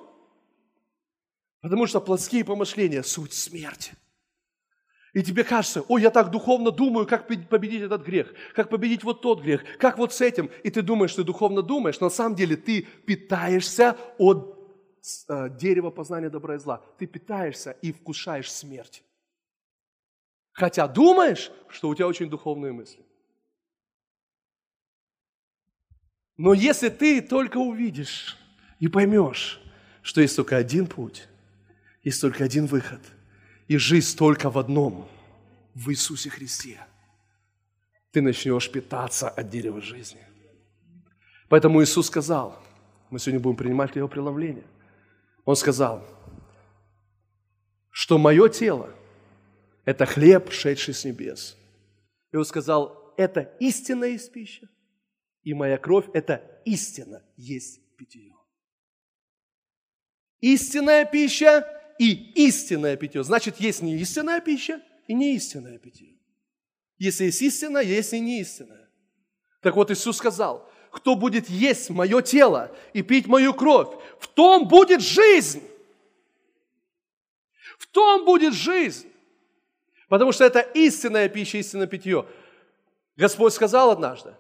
Потому 1.60 1.88
что 1.88 2.00
плотские 2.00 2.46
помышления– 2.46 3.04
суть 3.04 3.34
смерти. 3.34 3.92
И 5.12 5.22
тебе 5.24 5.44
кажется, 5.44 5.84
ой, 5.90 6.04
я 6.04 6.10
так 6.10 6.32
духовно 6.32 6.72
думаю, 6.72 7.06
как 7.06 7.28
победить 7.28 7.82
этот 7.82 8.02
грех, 8.02 8.34
как 8.56 8.70
победить 8.70 9.04
вот 9.04 9.22
тот 9.22 9.42
грех, 9.42 9.66
как 9.78 9.98
вот 9.98 10.14
с 10.14 10.22
этим. 10.22 10.50
И 10.64 10.70
ты 10.70 10.82
думаешь, 10.82 11.14
ты 11.14 11.26
духовно 11.26 11.62
думаешь, 11.62 12.00
но 12.00 12.06
на 12.06 12.12
самом 12.12 12.38
деле 12.38 12.56
ты 12.56 12.84
питаешься 13.06 13.98
от 14.18 14.58
э, 15.28 15.50
дерева 15.50 15.90
познания 15.90 16.30
добра 16.30 16.56
и 16.56 16.60
зла. 16.60 16.82
Ты 16.98 17.08
питаешься 17.08 17.72
и 17.82 17.92
вкушаешь 17.92 18.50
смерть. 18.50 19.04
Хотя 20.52 20.88
думаешь, 20.88 21.52
что 21.70 21.90
у 21.90 21.96
тебя 21.96 22.08
очень 22.08 22.30
духовные 22.30 22.74
мысли. 22.74 23.06
Но 26.38 26.54
если 26.54 26.90
ты 26.90 27.22
только 27.22 27.58
увидишь 27.58 28.38
и 28.80 28.88
поймешь, 28.88 29.62
что 30.02 30.22
есть 30.22 30.36
только 30.36 30.58
один 30.58 30.88
путь, 30.88 31.28
есть 32.04 32.22
только 32.22 32.44
один 32.44 32.66
выход– 32.66 33.02
и 33.70 33.78
жизнь 33.78 34.18
только 34.18 34.50
в 34.50 34.58
одном, 34.58 35.08
в 35.76 35.92
Иисусе 35.92 36.30
Христе. 36.30 36.80
Ты 38.12 38.22
начнешь 38.22 38.70
питаться 38.70 39.30
от 39.30 39.50
дерева 39.50 39.80
жизни. 39.80 40.26
Поэтому 41.48 41.82
Иисус 41.82 42.08
сказал, 42.08 42.62
мы 43.12 43.20
сегодня 43.20 43.40
будем 43.40 43.56
принимать 43.56 43.96
его 43.96 44.08
преломление. 44.08 44.66
Он 45.46 45.56
сказал, 45.56 46.04
что 47.92 48.18
мое 48.18 48.50
тело– 48.50 48.90
это 49.90 50.06
хлеб, 50.06 50.52
шедший 50.52 50.94
с 50.94 51.04
небес. 51.04 51.58
И 52.32 52.36
он 52.38 52.46
сказал, 52.46 53.12
это 53.18 53.52
истинная 53.60 54.10
есть 54.10 54.32
пища, 54.32 54.70
и 55.42 55.56
моя 55.56 55.80
кровь– 55.80 56.06
это 56.14 56.62
истина 56.64 57.24
есть 57.38 57.82
питье. 57.98 58.36
Истинная 60.42 61.06
пища 61.06 61.68
и 61.98 62.12
истинное 62.36 62.98
питье. 62.98 63.24
Значит, 63.24 63.60
есть 63.60 63.82
не 63.82 63.98
истинная 63.98 64.42
пища 64.42 64.80
и 65.08 65.16
не 65.16 65.36
истинное 65.36 65.80
питье. 65.80 66.20
Если 67.00 67.26
есть 67.26 67.42
истина, 67.42 67.80
есть 67.80 68.14
и 68.14 68.20
не 68.20 68.42
истинное. 68.42 68.92
Так 69.60 69.76
вот 69.76 69.90
Иисус 69.90 70.18
сказал, 70.18 70.72
кто 70.92 71.16
будет 71.16 71.50
есть 71.50 71.90
мое 71.90 72.22
тело 72.22 72.78
и 72.94 73.02
пить 73.02 73.26
мою 73.26 73.56
кровь, 73.56 73.90
в 74.20 74.28
том 74.28 74.68
будет 74.68 75.02
жизнь. 75.02 75.64
В 77.80 77.88
том 77.88 78.24
будет 78.24 78.54
жизнь. 78.54 79.08
Потому 80.10 80.32
что 80.32 80.44
это 80.44 80.60
истинная 80.60 81.30
пища, 81.30 81.60
истинное 81.60 81.88
питье. 81.88 82.28
Господь 83.16 83.54
сказал 83.54 83.92
однажды, 83.92 84.36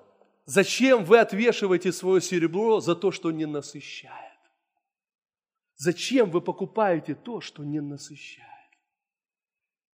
зачем 0.45 1.05
вы 1.05 1.19
отвешиваете 1.19 1.93
свое 1.93 2.21
серебро 2.21 2.81
за 2.81 2.95
то, 2.95 3.11
что 3.11 3.31
не 3.31 3.45
насыщает? 3.45 4.39
Зачем 5.75 6.31
вы 6.31 6.41
покупаете 6.41 7.15
то, 7.15 7.39
что 7.39 7.63
не 7.63 7.79
насыщает? 7.79 8.49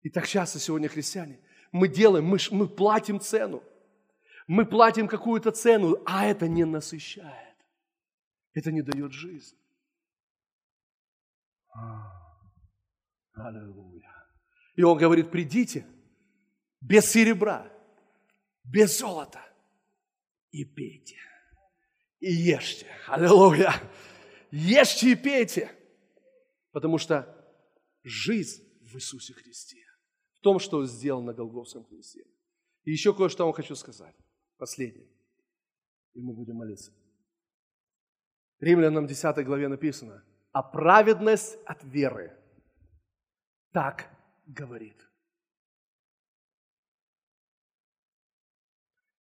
И 0.03 0.09
так 0.09 0.27
часто 0.27 0.59
сегодня 0.59 0.87
христиане, 0.87 1.39
мы 1.71 1.87
делаем, 1.87 2.25
мы, 2.25 2.37
мы 2.51 2.67
платим 2.67 3.19
цену. 3.19 3.63
Мы 4.45 4.65
платим 4.65 5.07
какую-то 5.07 5.51
цену, 5.51 5.97
а 6.05 6.25
это 6.25 6.47
не 6.47 6.65
насыщает. 6.65 7.57
Это 8.53 8.71
не 8.71 8.81
дает 8.81 9.11
жизнь. 9.11 9.57
Аллилуйя. 13.33 14.12
И 14.75 14.83
он 14.83 14.97
говорит, 14.97 15.31
придите 15.31 15.85
без 16.81 17.05
серебра, 17.05 17.71
без 18.63 18.97
золота 18.97 19.41
и 20.51 20.65
пейте, 20.65 21.17
и 22.19 22.31
ешьте. 22.31 22.87
Аллилуйя. 23.07 23.73
Ешьте 24.51 25.11
и 25.11 25.15
пейте, 25.15 25.71
потому 26.71 26.97
что 26.97 27.27
жизнь 28.03 28.63
в 28.81 28.95
Иисусе 28.95 29.33
Христе, 29.33 29.83
в 30.33 30.39
том, 30.41 30.59
что 30.59 30.77
Он 30.77 30.87
сделал 30.87 31.23
на 31.23 31.33
Голгофском 31.33 31.83
кресте. 31.85 32.23
И 32.83 32.91
еще 32.91 33.13
кое-что 33.13 33.45
вам 33.45 33.53
хочу 33.53 33.75
сказать. 33.75 34.15
Последнее. 34.57 35.07
И 36.13 36.21
мы 36.21 36.33
будем 36.33 36.55
молиться. 36.55 36.93
Римлянам 38.59 39.07
10 39.07 39.45
главе 39.45 39.67
написано, 39.67 40.23
а 40.51 40.61
праведность 40.61 41.57
от 41.65 41.83
веры 41.83 42.37
так 43.71 44.07
говорит. 44.45 44.97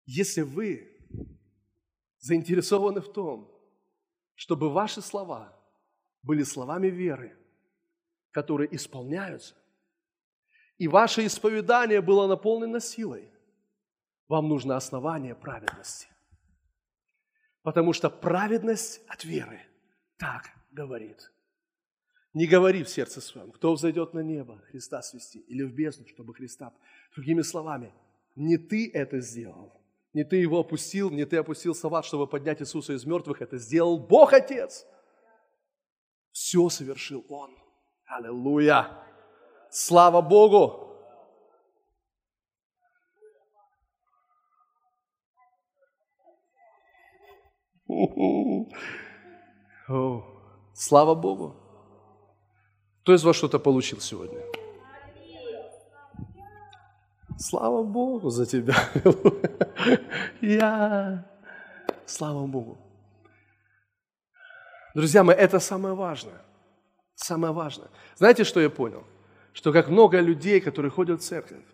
Если 0.04 0.42
вы 0.42 0.88
заинтересованы 2.18 3.00
в 3.00 3.12
том, 3.12 3.50
чтобы 4.34 4.70
ваши 4.70 5.00
слова 5.00 5.56
были 6.22 6.42
словами 6.42 6.88
веры, 6.88 7.36
которые 8.30 8.74
исполняются, 8.74 9.54
и 10.78 10.88
ваше 10.88 11.24
исповедание 11.26 12.00
было 12.00 12.26
наполнено 12.26 12.80
силой, 12.80 13.30
вам 14.28 14.48
нужно 14.48 14.76
основание 14.76 15.34
праведности. 15.34 16.08
Потому 17.62 17.92
что 17.92 18.10
праведность 18.10 19.00
от 19.06 19.24
веры 19.24 19.60
так 20.16 20.50
говорит. 20.70 21.30
Не 22.34 22.46
говори 22.46 22.82
в 22.82 22.88
сердце 22.88 23.20
своем, 23.20 23.50
кто 23.52 23.74
взойдет 23.74 24.14
на 24.14 24.20
небо 24.20 24.58
Христа 24.70 25.02
свести, 25.02 25.40
или 25.40 25.62
в 25.64 25.74
бездну, 25.74 26.06
чтобы 26.08 26.34
Христа. 26.34 26.72
Другими 27.14 27.42
словами, 27.42 27.92
не 28.36 28.56
ты 28.56 28.90
это 28.92 29.20
сделал, 29.20 29.72
не 30.14 30.24
ты 30.24 30.36
его 30.36 30.60
опустил, 30.60 31.10
не 31.10 31.26
ты 31.26 31.36
опустил 31.36 31.74
салат, 31.74 32.06
чтобы 32.06 32.26
поднять 32.26 32.62
Иисуса 32.62 32.94
из 32.94 33.04
мертвых. 33.04 33.42
Это 33.42 33.58
сделал 33.58 33.98
Бог 33.98 34.32
Отец. 34.32 34.86
Все 36.30 36.70
совершил 36.70 37.24
Он. 37.28 37.50
Аллилуйя! 38.06 38.98
Слава 39.70 40.22
Богу! 40.22 40.88
Слава 50.74 51.14
Богу! 51.14 51.61
Кто 53.02 53.14
из 53.14 53.24
вас 53.24 53.34
что-то 53.34 53.58
получил 53.58 54.00
сегодня? 54.00 54.38
Слава 57.36 57.82
Богу 57.82 58.30
за 58.30 58.46
тебя. 58.46 58.76
Я. 60.40 61.26
Слава 62.06 62.46
Богу. 62.46 62.78
Друзья 64.94 65.24
мои, 65.24 65.34
это 65.34 65.58
самое 65.58 65.94
важное. 65.94 66.40
Самое 67.16 67.52
важное. 67.52 67.88
Знаете, 68.16 68.44
что 68.44 68.60
я 68.60 68.70
понял? 68.70 69.02
Что 69.52 69.72
как 69.72 69.88
много 69.88 70.20
людей, 70.20 70.60
которые 70.60 70.92
ходят 70.92 71.20
в 71.20 71.24
церковь, 71.24 71.64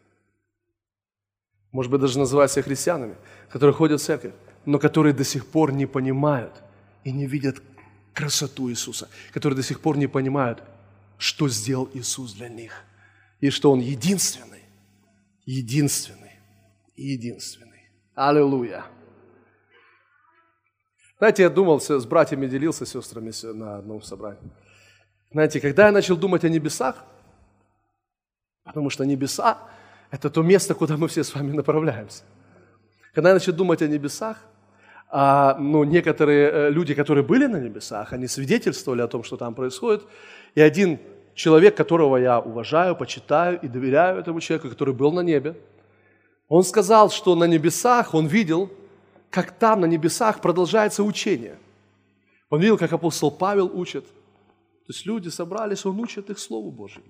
может 1.72 1.93
быть, 1.93 2.01
даже 2.01 2.18
называют 2.18 2.51
себя 2.51 2.62
христианами, 2.62 3.16
которые 3.51 3.74
ходят 3.74 4.01
в 4.01 4.05
церковь, 4.05 4.33
но 4.64 4.79
которые 4.79 5.12
до 5.12 5.24
сих 5.24 5.47
пор 5.47 5.72
не 5.72 5.85
понимают 5.85 6.55
и 7.05 7.12
не 7.12 7.26
видят 7.26 7.62
красоту 8.14 8.70
Иисуса, 8.70 9.11
которые 9.33 9.57
до 9.59 9.62
сих 9.62 9.81
пор 9.81 9.99
не 9.99 10.07
понимают, 10.07 10.62
что 11.19 11.49
сделал 11.49 11.91
Иисус 11.93 12.33
для 12.33 12.49
них, 12.49 12.85
и 13.41 13.51
что 13.51 13.71
Он 13.71 13.81
единственный, 13.81 14.62
единственный, 15.45 16.39
единственный. 16.97 17.91
Аллилуйя. 18.14 18.85
Знаете, 21.19 21.43
я 21.43 21.51
думал, 21.51 21.81
с 21.81 22.07
братьями 22.07 22.47
делился, 22.47 22.87
с 22.87 22.91
сестрами 22.91 23.33
на 23.53 23.79
одном 23.79 24.03
собрании. 24.03 24.51
Знаете, 25.33 25.61
когда 25.61 25.87
я 25.87 25.93
начал 25.93 26.16
думать 26.16 26.45
о 26.45 26.49
небесах, 26.49 27.05
потому 28.64 28.89
что 28.89 29.05
небеса– 29.05 29.59
это 30.11 30.31
то 30.31 30.43
место, 30.43 30.75
куда 30.75 30.97
мы 30.97 31.09
все 31.09 31.25
с 31.25 31.35
вами 31.35 31.53
направляемся. 31.53 32.23
Когда 33.12 33.31
я 33.31 33.35
начал 33.35 33.53
думать 33.53 33.83
о 33.83 33.89
небесах, 33.89 34.39
а, 35.11 35.57
ну, 35.59 35.85
некоторые 35.85 36.51
э, 36.51 36.71
люди, 36.71 36.95
которые 36.95 37.25
были 37.25 37.47
на 37.47 37.57
небесах, 37.57 38.12
они 38.12 38.27
свидетельствовали 38.27 39.01
о 39.01 39.09
том, 39.09 39.25
что 39.25 39.37
там 39.37 39.55
происходит. 39.55 40.03
И 40.55 40.61
один 40.61 40.99
человек, 41.35 41.77
которого 41.77 42.17
я 42.17 42.41
уважаю, 42.41 42.97
почитаю 42.97 43.61
и 43.61 43.69
доверяю 43.69 44.19
этому 44.19 44.41
человеку, 44.41 44.69
который 44.69 44.95
был 44.95 45.13
на 45.13 45.21
небе, 45.21 45.55
он 46.49 46.63
сказал, 46.65 47.11
что 47.11 47.35
на 47.35 47.45
небесах 47.45 48.15
он 48.15 48.27
видел, 48.27 48.71
как 49.31 49.53
там 49.53 49.81
на 49.81 49.87
небесах 49.87 50.41
продолжается 50.41 51.03
учение. 51.03 51.59
Он 52.51 52.61
видел, 52.61 52.79
как 52.79 52.93
апостол 52.93 53.31
Павел 53.31 53.71
учит. 53.73 54.05
То 54.07 54.93
есть 54.93 55.07
люди 55.07 55.29
собрались, 55.29 55.85
он 55.85 56.01
учит 56.01 56.31
их 56.31 56.39
Слову 56.39 56.71
Божьему. 56.71 57.07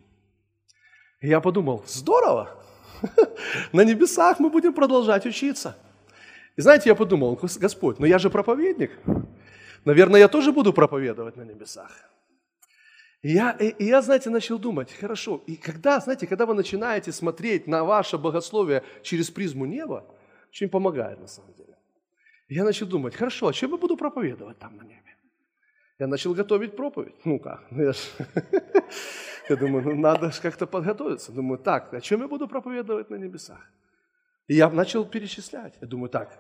И 1.21 1.29
я 1.29 1.41
подумал, 1.41 1.85
здорово, 1.87 2.59
На 3.73 3.85
небесах 3.85 4.41
мы 4.41 4.51
будем 4.51 4.73
продолжать 4.73 5.27
учиться. 5.27 5.77
И 6.57 6.61
знаете, 6.61 6.89
я 6.89 6.95
подумал, 6.95 7.39
Господь, 7.61 7.99
но 7.99 8.07
я 8.07 8.19
же 8.19 8.31
проповедник. 8.31 8.91
Наверное, 9.85 10.21
я 10.21 10.29
тоже 10.29 10.53
буду 10.53 10.73
проповедовать 10.73 11.37
на 11.37 11.43
небесах. 11.43 11.91
Я, 13.23 13.51
и, 13.51 13.85
я, 13.85 14.01
знаете, 14.01 14.31
начал 14.31 14.59
думать, 14.59 14.93
хорошо, 14.93 15.43
и 15.47 15.57
когда, 15.57 15.99
знаете, 15.99 16.27
когда 16.27 16.47
вы 16.47 16.55
начинаете 16.55 17.11
смотреть 17.11 17.67
на 17.67 17.83
ваше 17.85 18.17
богословие 18.17 18.85
через 19.03 19.31
призму 19.31 19.67
неба, 19.67 20.05
очень 20.51 20.69
помогает 20.69 21.21
на 21.21 21.27
самом 21.27 21.53
деле. 21.55 21.77
Я 22.49 22.65
начал 22.65 22.87
думать, 22.87 23.17
хорошо, 23.17 23.49
а 23.49 23.53
чем 23.53 23.73
я 23.73 23.77
буду 23.77 23.97
проповедовать 23.97 24.59
там 24.59 24.77
на 24.77 24.83
небе? 24.83 25.17
Я 25.99 26.07
начал 26.07 26.33
готовить 26.33 26.77
проповедь. 26.77 27.15
Ну 27.25 27.41
как? 27.41 27.67
Ну, 27.71 27.83
я, 27.83 27.93
ж... 27.93 27.99
я 29.49 29.57
думаю, 29.57 29.85
ну 29.85 29.97
надо 29.97 30.31
же 30.31 30.41
как-то 30.41 30.67
подготовиться. 30.67 31.33
Думаю, 31.33 31.59
так, 31.59 31.93
о 31.93 32.01
чем 32.01 32.21
я 32.21 32.29
буду 32.29 32.47
проповедовать 32.47 33.11
на 33.11 33.17
небесах? 33.17 33.61
И 34.47 34.55
я 34.55 34.71
начал 34.71 35.05
перечислять. 35.05 35.75
Я 35.81 35.89
думаю, 35.89 36.09
так, 36.09 36.39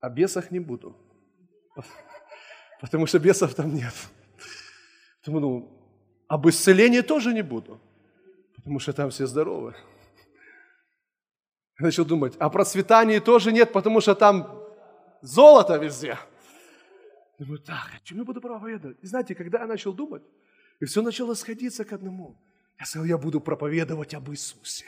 о 0.00 0.08
бесах 0.08 0.50
не 0.50 0.58
буду. 0.58 0.96
Потому 2.80 3.06
что 3.06 3.18
бесов 3.18 3.54
там 3.54 3.74
нет. 3.74 3.94
Думаю, 5.24 5.40
ну, 5.40 5.80
об 6.28 6.48
исцелении 6.48 7.00
тоже 7.00 7.32
не 7.32 7.42
буду. 7.42 7.80
Потому 8.56 8.78
что 8.78 8.92
там 8.92 9.10
все 9.10 9.26
здоровы. 9.26 9.74
Я 11.78 11.86
начал 11.86 12.04
думать, 12.04 12.36
о 12.38 12.50
процветании 12.50 13.18
тоже 13.20 13.52
нет, 13.52 13.72
потому 13.72 14.00
что 14.00 14.14
там 14.14 14.62
золото 15.22 15.76
везде. 15.76 16.18
Думаю, 17.38 17.58
так, 17.58 17.90
о 17.96 18.04
чем 18.04 18.18
я 18.18 18.24
буду 18.24 18.40
проповедовать? 18.40 18.98
И 19.02 19.06
знаете, 19.06 19.34
когда 19.34 19.60
я 19.60 19.66
начал 19.66 19.94
думать, 19.94 20.22
и 20.78 20.84
все 20.84 21.02
начало 21.02 21.34
сходиться 21.34 21.84
к 21.84 21.92
одному. 21.92 22.36
Я 22.78 22.86
сказал, 22.86 23.06
я 23.06 23.18
буду 23.18 23.40
проповедовать 23.40 24.14
об 24.14 24.30
Иисусе. 24.30 24.84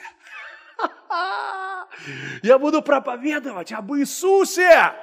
Я 2.41 2.57
буду 2.57 2.81
проповедовать 2.81 3.71
об 3.71 3.93
Иисусе, 3.93 4.93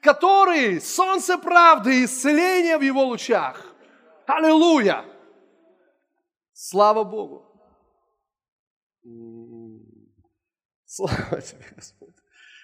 который 0.00 0.80
солнце 0.80 1.38
правды 1.38 2.00
и 2.00 2.04
исцеление 2.04 2.76
в 2.76 2.82
его 2.82 3.04
лучах. 3.04 3.71
Аллилуйя! 4.36 5.04
Слава 6.54 7.04
Богу! 7.04 7.44
Слава 10.86 11.40
тебе, 11.40 11.64
Господь! 11.76 12.14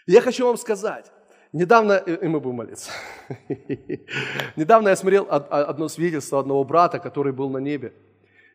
Я 0.06 0.20
хочу 0.22 0.46
вам 0.46 0.56
сказать, 0.56 1.12
Недавно, 1.52 1.92
и 1.92 2.28
мы 2.28 2.40
будем 2.40 2.56
молиться. 2.56 2.90
Недавно 4.56 4.90
я 4.90 4.96
смотрел 4.96 5.26
одно 5.30 5.88
свидетельство 5.88 6.40
одного 6.40 6.64
брата, 6.64 6.98
который 6.98 7.32
был 7.32 7.48
на 7.50 7.58
небе, 7.58 7.94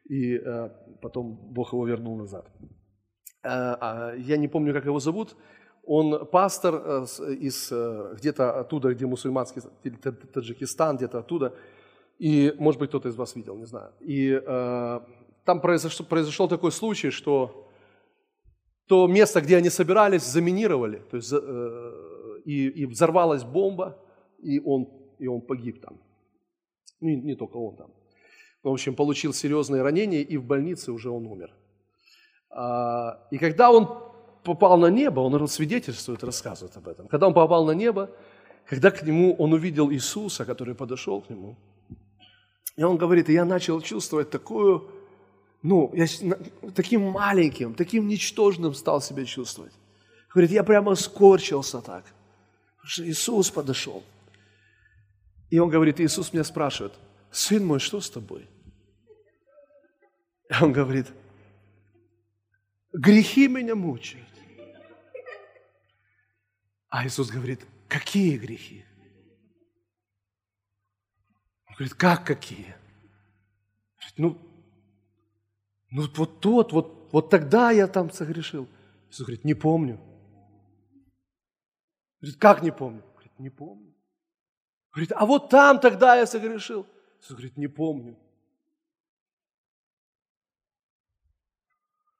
и 0.10 0.36
э, 0.38 0.70
потом 1.02 1.36
Бог 1.54 1.74
его 1.74 1.88
вернул 1.88 2.18
назад. 2.18 2.46
Э, 3.44 3.78
а, 3.80 4.14
я 4.16 4.38
не 4.38 4.48
помню, 4.48 4.74
как 4.74 4.86
его 4.86 5.00
зовут. 5.00 5.36
Он 5.84 6.28
пастор 6.28 6.76
э, 6.76 7.06
из 7.42 7.72
где-то 8.20 8.60
оттуда, 8.60 8.94
где 8.94 9.08
мусульманский, 9.08 9.64
Таджикистан, 10.34 10.98
где-то 10.98 11.20
оттуда. 11.20 11.56
И, 12.20 12.54
может 12.58 12.80
быть, 12.80 12.90
кто-то 12.90 13.10
из 13.10 13.16
вас 13.16 13.36
видел, 13.36 13.58
не 13.58 13.66
знаю. 13.66 13.92
И 14.00 14.40
там 15.46 15.62
произошел, 15.62 16.06
произошел 16.06 16.48
такой 16.48 16.72
случай, 16.72 17.10
что 17.10 17.70
то 18.88 19.08
место, 19.08 19.42
где 19.42 19.58
они 19.58 19.70
собирались, 19.70 20.24
заминировали. 20.24 21.02
То 21.10 21.18
есть 21.18 21.34
и, 22.46 22.68
и 22.68 22.86
взорвалась 22.86 23.44
бомба, 23.44 23.98
и 24.40 24.60
он, 24.60 24.88
и 25.20 25.28
он 25.28 25.42
погиб 25.42 25.82
там. 25.82 26.00
Ну, 27.00 27.10
не, 27.10 27.16
не 27.16 27.36
только 27.36 27.58
он 27.58 27.76
там. 27.76 27.92
В 28.62 28.70
общем, 28.70 28.96
получил 28.96 29.34
серьезные 29.34 29.82
ранения, 29.82 30.22
и 30.22 30.38
в 30.38 30.46
больнице 30.46 30.92
уже 30.92 31.10
он 31.10 31.26
умер. 31.26 31.54
А, 32.50 33.28
и 33.32 33.38
когда 33.38 33.72
он 33.72 33.88
попал 34.44 34.78
на 34.78 34.88
небо, 34.88 35.20
он 35.22 35.48
свидетельствует, 35.48 36.24
рассказывает 36.24 36.78
об 36.78 36.88
этом. 36.88 37.08
Когда 37.08 37.28
он 37.28 37.34
попал 37.34 37.66
на 37.66 37.72
небо, 37.72 38.10
когда 38.66 38.92
к 38.92 39.04
нему 39.04 39.36
он 39.36 39.54
увидел 39.54 39.92
Иисуса, 39.92 40.46
который 40.46 40.76
подошел 40.76 41.22
к 41.22 41.30
нему, 41.30 41.58
и 42.76 42.84
он 42.84 42.98
говорит, 42.98 43.30
я 43.30 43.46
начал 43.46 43.82
чувствовать 43.82 44.30
такую, 44.30 44.90
ну, 45.62 45.92
я 45.94 46.08
таким 46.76 47.02
маленьким, 47.02 47.74
таким 47.74 48.08
ничтожным 48.08 48.74
стал 48.74 49.02
себя 49.02 49.26
чувствовать. 49.26 49.74
Говорит, 50.34 50.52
я 50.52 50.64
прямо 50.64 50.96
скорчился 50.96 51.82
так– 51.82 52.06
что 52.84 53.08
Иисус 53.08 53.50
подошел. 53.50 54.04
И 55.50 55.60
он 55.60 55.70
говорит, 55.70 56.00
Иисус 56.00 56.34
меня 56.34 56.44
спрашивает, 56.44 56.94
сын 57.32 57.66
мой, 57.66 57.80
что 57.80 58.02
с 58.02 58.10
тобой? 58.10 58.48
И 60.50 60.64
он 60.64 60.74
говорит, 60.74 61.08
грехи 62.92 63.48
меня 63.48 63.76
мучают. 63.76 64.28
А 66.90 67.08
Иисус 67.08 67.30
говорит, 67.30 67.66
какие 67.88 68.38
грехи? 68.38 68.86
Он 71.74 71.78
говорит, 71.78 71.96
как 71.96 72.24
какие? 72.24 72.76
Говорит, 73.98 74.18
ну, 74.18 74.38
ну 75.90 76.08
вот 76.16 76.40
тот, 76.40 76.72
вот, 76.72 77.10
вот 77.12 77.32
тогда 77.32 77.72
я 77.72 77.88
там 77.88 78.12
согрешил. 78.12 78.68
Иисус 79.10 79.26
говорит, 79.26 79.44
не 79.44 79.56
помню. 79.56 80.00
Говорит, 82.22 82.40
как 82.40 82.62
не 82.62 82.72
помню? 82.72 83.02
Говорит, 83.14 83.40
не 83.40 83.50
помню. 83.50 83.92
Говорит, 84.92 85.12
а 85.16 85.26
вот 85.26 85.50
там 85.50 85.80
тогда 85.80 86.16
я 86.16 86.28
согрешил. 86.28 86.86
Иисус 87.20 87.32
говорит, 87.32 87.58
не 87.58 87.68
помню. 87.68 88.20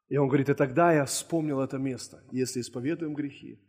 И 0.10 0.18
он 0.18 0.30
говорит, 0.30 0.50
и 0.50 0.56
тогда 0.56 0.94
я 0.94 1.06
вспомнил 1.06 1.62
это 1.62 1.78
место. 1.78 2.24
Если 2.32 2.60
исповедуем 2.60 3.14
грехи, 3.14 3.60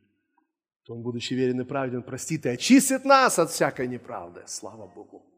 то 0.84 0.94
он, 0.94 1.02
будучи 1.02 1.34
верен 1.34 1.60
и 1.60 1.64
праведен, 1.64 2.02
простит 2.02 2.46
и 2.46 2.48
очистит 2.48 3.04
нас 3.04 3.38
от 3.38 3.50
всякой 3.50 3.86
неправды. 3.86 4.44
Слава 4.46 4.86
Богу. 4.86 5.33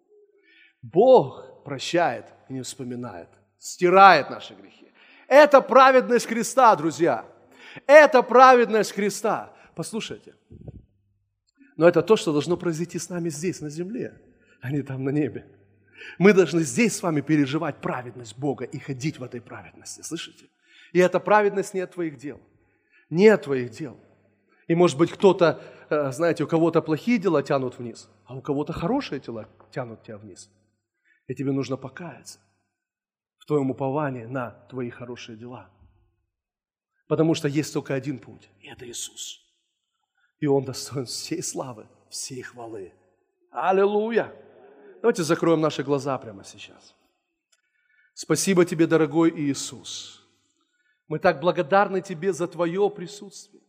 Бог 0.93 1.65
прощает 1.65 2.27
и 2.49 2.55
не 2.55 2.63
вспоминает, 2.63 3.29
стирает 3.59 4.31
наши 4.31 4.55
грехи. 4.55 4.93
Это 5.29 5.61
праведность 5.61 6.27
Христа, 6.27 6.77
друзья. 6.77 7.25
Это 7.87 8.23
праведность 8.23 8.93
Христа. 8.93 9.53
Послушайте, 9.75 10.35
но 11.77 11.89
это 11.89 12.03
то, 12.03 12.17
что 12.17 12.33
должно 12.33 12.57
произойти 12.57 12.99
с 12.99 13.11
нами 13.11 13.29
здесь, 13.29 13.61
на 13.61 13.69
земле, 13.69 14.19
а 14.61 14.71
не 14.71 14.83
там 14.83 15.05
на 15.05 15.11
небе. 15.11 15.47
Мы 16.19 16.33
должны 16.33 16.61
здесь 16.61 16.97
с 16.97 17.03
вами 17.03 17.21
переживать 17.21 17.81
праведность 17.81 18.39
Бога 18.39 18.65
и 18.65 18.79
ходить 18.79 19.19
в 19.19 19.25
этой 19.25 19.41
праведности, 19.41 20.03
слышите? 20.03 20.47
И 20.93 20.99
эта 20.99 21.21
праведность 21.21 21.75
не 21.75 21.81
от 21.81 21.93
твоих 21.93 22.17
дел, 22.17 22.41
не 23.11 23.29
от 23.29 23.43
твоих 23.43 23.71
дел. 23.71 23.99
И 24.69 24.75
может 24.75 24.97
быть 24.97 25.11
кто-то, 25.11 25.61
э, 25.91 26.13
знаете, 26.13 26.45
у 26.45 26.47
кого-то 26.47 26.81
плохие 26.81 27.19
дела 27.19 27.43
тянут 27.43 27.79
вниз, 27.79 28.09
а 28.25 28.37
у 28.37 28.41
кого-то 28.41 28.73
хорошие 28.73 29.21
дела 29.21 29.49
тянут 29.71 30.03
тебя 30.03 30.17
вниз. 30.17 30.49
И 31.27 31.35
тебе 31.35 31.53
нужно 31.53 31.77
покаяться 31.77 32.39
в 33.39 33.47
твоем 33.47 33.71
уповании 33.71 34.25
на 34.25 34.51
твои 34.69 34.91
хорошие 34.91 35.37
дела. 35.37 35.71
Потому 37.09 37.35
что 37.35 37.49
есть 37.49 37.73
только 37.73 37.95
один 37.95 38.19
путь, 38.19 38.49
и 38.61 38.69
это 38.69 38.89
Иисус. 38.89 39.41
И 40.39 40.47
Он 40.47 40.65
достоин 40.65 41.07
всей 41.07 41.43
славы, 41.43 41.87
всей 42.11 42.43
хвалы. 42.43 42.93
Аллилуйя! 43.51 44.35
Давайте 45.01 45.23
закроем 45.23 45.61
наши 45.61 45.83
глаза 45.83 46.19
прямо 46.19 46.45
сейчас. 46.45 46.95
Спасибо 48.15 48.65
Тебе, 48.65 48.87
дорогой 48.87 49.31
Иисус. 49.31 50.27
Мы 51.07 51.19
так 51.19 51.41
благодарны 51.41 52.01
Тебе 52.01 52.33
за 52.33 52.49
Твое 52.49 52.91
присутствие. 52.91 53.63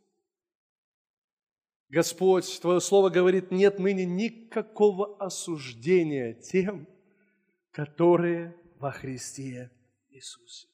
Господь, 1.90 2.60
Твое 2.60 2.82
Слово 2.82 3.10
говорит, 3.10 3.52
нет 3.52 3.80
ныне 3.80 4.06
никакого 4.06 5.18
осуждения 5.18 6.34
тем, 6.34 6.88
которые 7.78 8.56
во 8.80 8.92
Христе 8.92 9.70
Иисусе. 10.10 10.68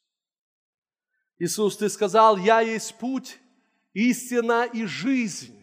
Иисус, 1.37 1.75
Ты 1.75 1.89
сказал, 1.89 2.37
я 2.37 2.61
есть 2.61 2.97
путь, 2.97 3.39
истина 3.91 4.63
и 4.63 4.85
жизнь. 4.85 5.53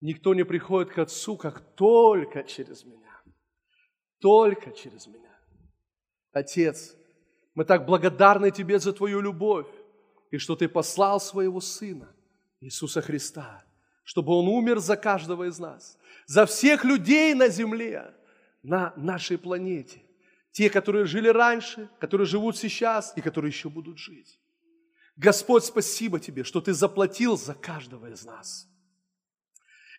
Никто 0.00 0.34
не 0.34 0.44
приходит 0.44 0.92
к 0.92 0.98
Отцу, 0.98 1.36
как 1.36 1.60
только 1.76 2.42
через 2.42 2.82
меня. 2.84 3.22
Только 4.18 4.72
через 4.72 5.06
меня. 5.06 5.38
Отец, 6.32 6.96
мы 7.54 7.64
так 7.64 7.86
благодарны 7.86 8.50
Тебе 8.50 8.80
за 8.80 8.92
Твою 8.92 9.20
любовь, 9.20 9.70
и 10.32 10.38
что 10.38 10.56
Ты 10.56 10.68
послал 10.68 11.20
Своего 11.20 11.60
Сына, 11.60 12.12
Иисуса 12.58 13.02
Христа, 13.02 13.64
чтобы 14.02 14.32
Он 14.32 14.48
умер 14.48 14.80
за 14.80 14.96
каждого 14.96 15.44
из 15.44 15.60
нас, 15.60 15.96
за 16.26 16.44
всех 16.44 16.84
людей 16.84 17.34
на 17.34 17.46
земле, 17.46 18.16
на 18.64 18.92
нашей 18.96 19.38
планете, 19.38 20.02
те, 20.52 20.70
которые 20.70 21.04
жили 21.04 21.28
раньше, 21.28 21.88
которые 22.00 22.26
живут 22.26 22.56
сейчас 22.56 23.12
и 23.16 23.20
которые 23.20 23.50
еще 23.50 23.68
будут 23.68 23.98
жить. 23.98 24.38
Господь, 25.16 25.64
спасибо 25.64 26.20
Тебе, 26.20 26.44
что 26.44 26.60
Ты 26.60 26.72
заплатил 26.72 27.36
за 27.36 27.54
каждого 27.54 28.10
из 28.10 28.24
нас– 28.24 28.68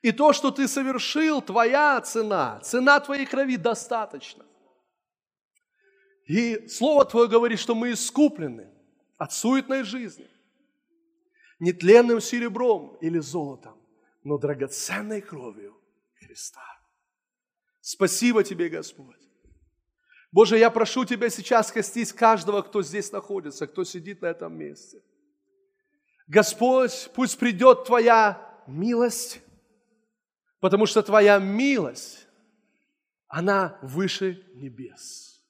и 0.01 0.11
то, 0.11 0.31
что 0.33 0.51
ты 0.51 0.67
совершил, 0.67 1.41
твоя 1.41 1.99
цена, 2.01 2.59
цена 2.61 2.99
твоей 2.99 3.25
крови 3.25 3.57
достаточно. 3.57 4.45
И 6.25 6.67
Слово 6.67 7.05
Твое 7.05 7.27
говорит, 7.27 7.59
что 7.59 7.75
мы 7.75 7.91
искуплены 7.91 8.69
от 9.17 9.33
суетной 9.33 9.83
жизни, 9.83 10.27
не 11.59 11.73
тленным 11.73 12.21
серебром 12.21 12.95
или 13.01 13.19
золотом, 13.19 13.77
но 14.23 14.37
драгоценной 14.37 15.21
кровью 15.21 15.75
Христа. 16.13 16.63
Спасибо 17.81 18.43
Тебе, 18.43 18.69
Господь. 18.69 19.19
Боже, 20.31 20.59
я 20.59 20.69
прошу 20.69 21.05
Тебя 21.05 21.29
сейчас 21.29 21.71
коснись 21.71 22.13
каждого, 22.13 22.61
кто 22.61 22.83
здесь 22.83 23.11
находится, 23.11 23.65
кто 23.65 23.83
сидит 23.83 24.21
на 24.21 24.27
этом 24.27 24.55
месте. 24.55 25.01
Господь, 26.27 27.09
пусть 27.15 27.39
придет 27.39 27.85
Твоя 27.85 28.63
милость, 28.67 29.41
потому 30.59 30.85
что 30.85 31.01
Твоя 31.01 31.39
милость, 31.39 32.27
она 33.27 33.79
выше 33.81 34.45
небес. 34.53 35.43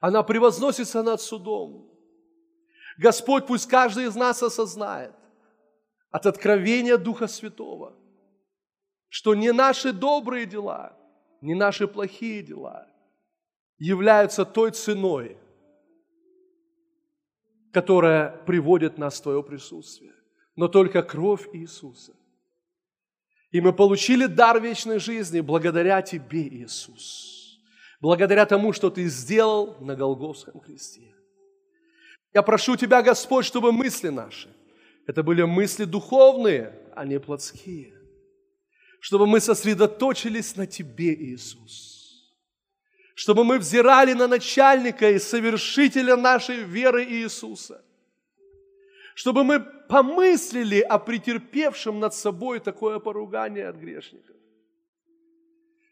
Она 0.00 0.22
превозносится 0.22 1.02
над 1.02 1.20
судом. 1.20 1.90
Господь, 2.96 3.46
пусть 3.46 3.68
каждый 3.68 4.06
из 4.06 4.14
нас 4.16 4.42
осознает 4.42 5.14
от 6.10 6.26
откровения 6.26 6.96
Духа 6.96 7.26
Святого, 7.26 7.94
что 9.08 9.34
не 9.34 9.52
наши 9.52 9.92
добрые 9.92 10.46
дела, 10.46 10.96
не 11.42 11.54
наши 11.54 11.86
плохие 11.86 12.42
дела 12.42 12.91
являются 13.82 14.44
той 14.44 14.70
ценой, 14.70 15.36
которая 17.72 18.30
приводит 18.46 18.96
нас 18.96 19.18
в 19.18 19.22
Твое 19.22 19.42
присутствие, 19.42 20.12
но 20.54 20.68
только 20.68 21.02
кровь 21.02 21.48
Иисуса. 21.52 22.12
И 23.50 23.60
мы 23.60 23.72
получили 23.72 24.26
дар 24.26 24.60
вечной 24.60 25.00
жизни 25.00 25.40
благодаря 25.40 26.00
Тебе, 26.00 26.46
Иисус, 26.48 27.60
благодаря 28.00 28.46
тому, 28.46 28.72
что 28.72 28.88
Ты 28.88 29.08
сделал 29.08 29.76
на 29.80 29.96
Голгофском 29.96 30.60
кресте. 30.60 31.12
Я 32.32 32.42
прошу 32.42 32.76
Тебя, 32.76 33.02
Господь, 33.02 33.46
чтобы 33.46 33.72
мысли 33.72 34.10
наши, 34.10 34.48
это 35.08 35.24
были 35.24 35.42
мысли 35.42 35.86
духовные, 35.86 36.72
а 36.94 37.04
не 37.04 37.18
плотские, 37.18 37.94
чтобы 39.00 39.26
мы 39.26 39.40
сосредоточились 39.40 40.54
на 40.54 40.68
Тебе, 40.68 41.14
Иисус, 41.14 41.91
чтобы 43.22 43.44
мы 43.44 43.58
взирали 43.58 44.14
на 44.14 44.26
начальника 44.26 45.08
и 45.10 45.20
совершителя 45.20 46.16
нашей 46.16 46.64
веры 46.64 47.04
Иисуса, 47.04 47.84
чтобы 49.14 49.44
мы 49.44 49.60
помыслили 49.60 50.80
о 50.80 50.98
претерпевшем 50.98 52.00
над 52.00 52.14
собой 52.14 52.58
такое 52.58 52.98
поругание 52.98 53.68
от 53.68 53.76
грешников. 53.76 54.34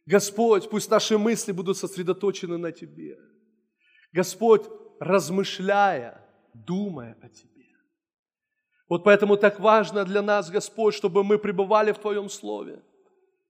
Господь, 0.06 0.68
пусть 0.70 0.90
наши 0.90 1.18
мысли 1.18 1.52
будут 1.52 1.76
сосредоточены 1.76 2.58
на 2.58 2.72
Тебе. 2.72 3.16
Господь, 4.12 4.66
размышляя, 4.98 6.26
думая 6.52 7.16
о 7.22 7.28
Тебе. 7.28 7.68
Вот 8.88 9.04
поэтому 9.04 9.36
так 9.36 9.60
важно 9.60 10.04
для 10.04 10.22
нас, 10.22 10.50
Господь, 10.50 10.94
чтобы 10.94 11.22
мы 11.22 11.38
пребывали 11.38 11.92
в 11.92 11.98
Твоем 11.98 12.28
Слове 12.28 12.82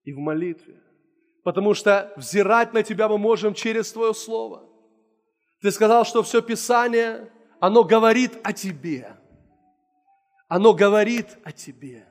и 0.05 0.13
в 0.13 0.19
молитве. 0.19 0.90
Потому 1.43 1.75
что 1.75 2.13
взирать 2.17 2.73
на 2.73 2.83
Тебя 2.83 3.09
мы 3.09 3.19
можем 3.19 3.55
через 3.55 3.93
Твое 3.93 4.15
Слово. 4.15 4.69
Ты 5.61 5.71
сказал, 5.71 6.05
что 6.05 6.23
все 6.23 6.43
Писание, 6.43 7.31
оно 7.61 7.85
говорит 7.85 8.33
о 8.43 8.53
Тебе. 8.53 9.17
Оно 10.49 10.75
говорит 10.75 11.39
о 11.45 11.53
Тебе. 11.53 12.07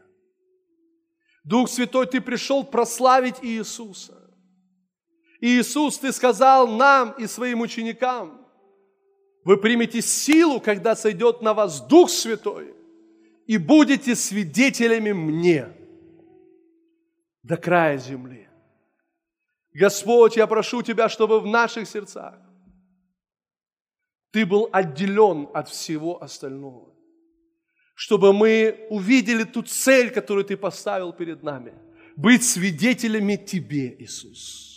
Дух 1.44 1.70
Святой, 1.70 2.08
Ты 2.08 2.22
пришел 2.22 2.64
прославить 2.64 3.36
Иисуса. 3.42 4.30
Иисус, 5.42 5.98
Ты 6.00 6.12
сказал 6.12 6.68
нам 6.68 7.12
и 7.12 7.28
своим 7.28 7.62
ученикам, 7.62 8.46
вы 9.46 9.58
примете 9.58 10.02
силу, 10.02 10.60
когда 10.60 10.96
сойдет 10.96 11.42
на 11.42 11.54
вас 11.54 11.82
Дух 11.82 12.10
Святой, 12.10 12.74
и 13.48 13.58
будете 13.58 14.16
свидетелями 14.16 15.12
мне 15.12 15.70
до 17.42 17.58
края 17.58 17.98
земли. 17.98 18.49
Господь, 19.74 20.38
я 20.38 20.48
прошу 20.48 20.82
Тебя, 20.82 21.10
чтобы 21.10 21.40
в 21.40 21.48
наших 21.48 21.88
сердцах 21.88 22.36
Ты 24.32 24.46
был 24.46 24.70
отделен 24.72 25.48
от 25.54 25.70
всего 25.70 26.22
остального. 26.22 26.96
Чтобы 27.96 28.34
мы 28.34 28.88
увидели 28.90 29.44
ту 29.44 29.62
цель, 29.62 30.10
которую 30.10 30.46
Ты 30.46 30.58
поставил 30.58 31.14
перед 31.14 31.44
нами. 31.44 31.74
Быть 32.16 32.44
свидетелями 32.44 33.36
Тебе, 33.36 33.96
Иисус. 34.00 34.70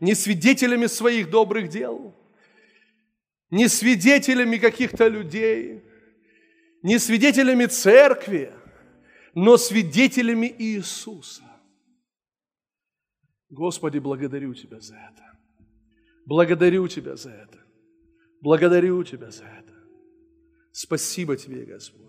Не 0.00 0.14
свидетелями 0.14 0.86
своих 0.86 1.30
добрых 1.30 1.68
дел, 1.68 2.14
не 3.50 3.68
свидетелями 3.68 4.58
каких-то 4.58 5.08
людей, 5.08 5.82
не 6.82 6.98
свидетелями 6.98 7.66
церкви, 7.66 8.52
но 9.34 9.56
свидетелями 9.56 10.54
Иисуса. 10.58 11.47
Господи, 13.50 13.98
благодарю 13.98 14.54
Тебя 14.54 14.80
за 14.80 14.94
это. 14.94 15.38
Благодарю 16.26 16.88
Тебя 16.88 17.16
за 17.16 17.30
это. 17.30 17.58
Благодарю 18.40 19.02
Тебя 19.04 19.30
за 19.30 19.44
это. 19.44 19.74
Спасибо 20.72 21.36
Тебе, 21.36 21.64
Господь. 21.64 22.06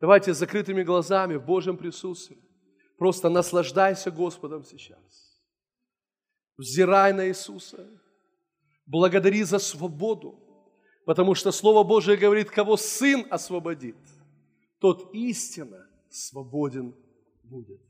Давайте 0.00 0.32
с 0.32 0.38
закрытыми 0.38 0.82
глазами 0.82 1.36
в 1.36 1.44
Божьем 1.44 1.76
присутствии 1.76 2.38
просто 3.00 3.30
наслаждайся 3.30 4.10
Господом 4.10 4.62
сейчас. 4.62 5.40
Взирай 6.58 7.14
на 7.14 7.28
Иисуса. 7.28 7.88
Благодари 8.84 9.42
за 9.42 9.58
свободу, 9.58 10.38
потому 11.06 11.34
что 11.34 11.50
Слово 11.50 11.82
Божие 11.82 12.18
говорит, 12.18 12.50
кого 12.50 12.76
Сын 12.76 13.26
освободит, 13.30 13.96
тот 14.80 15.14
истинно 15.14 15.88
свободен 16.10 16.94
будет. 17.42 17.80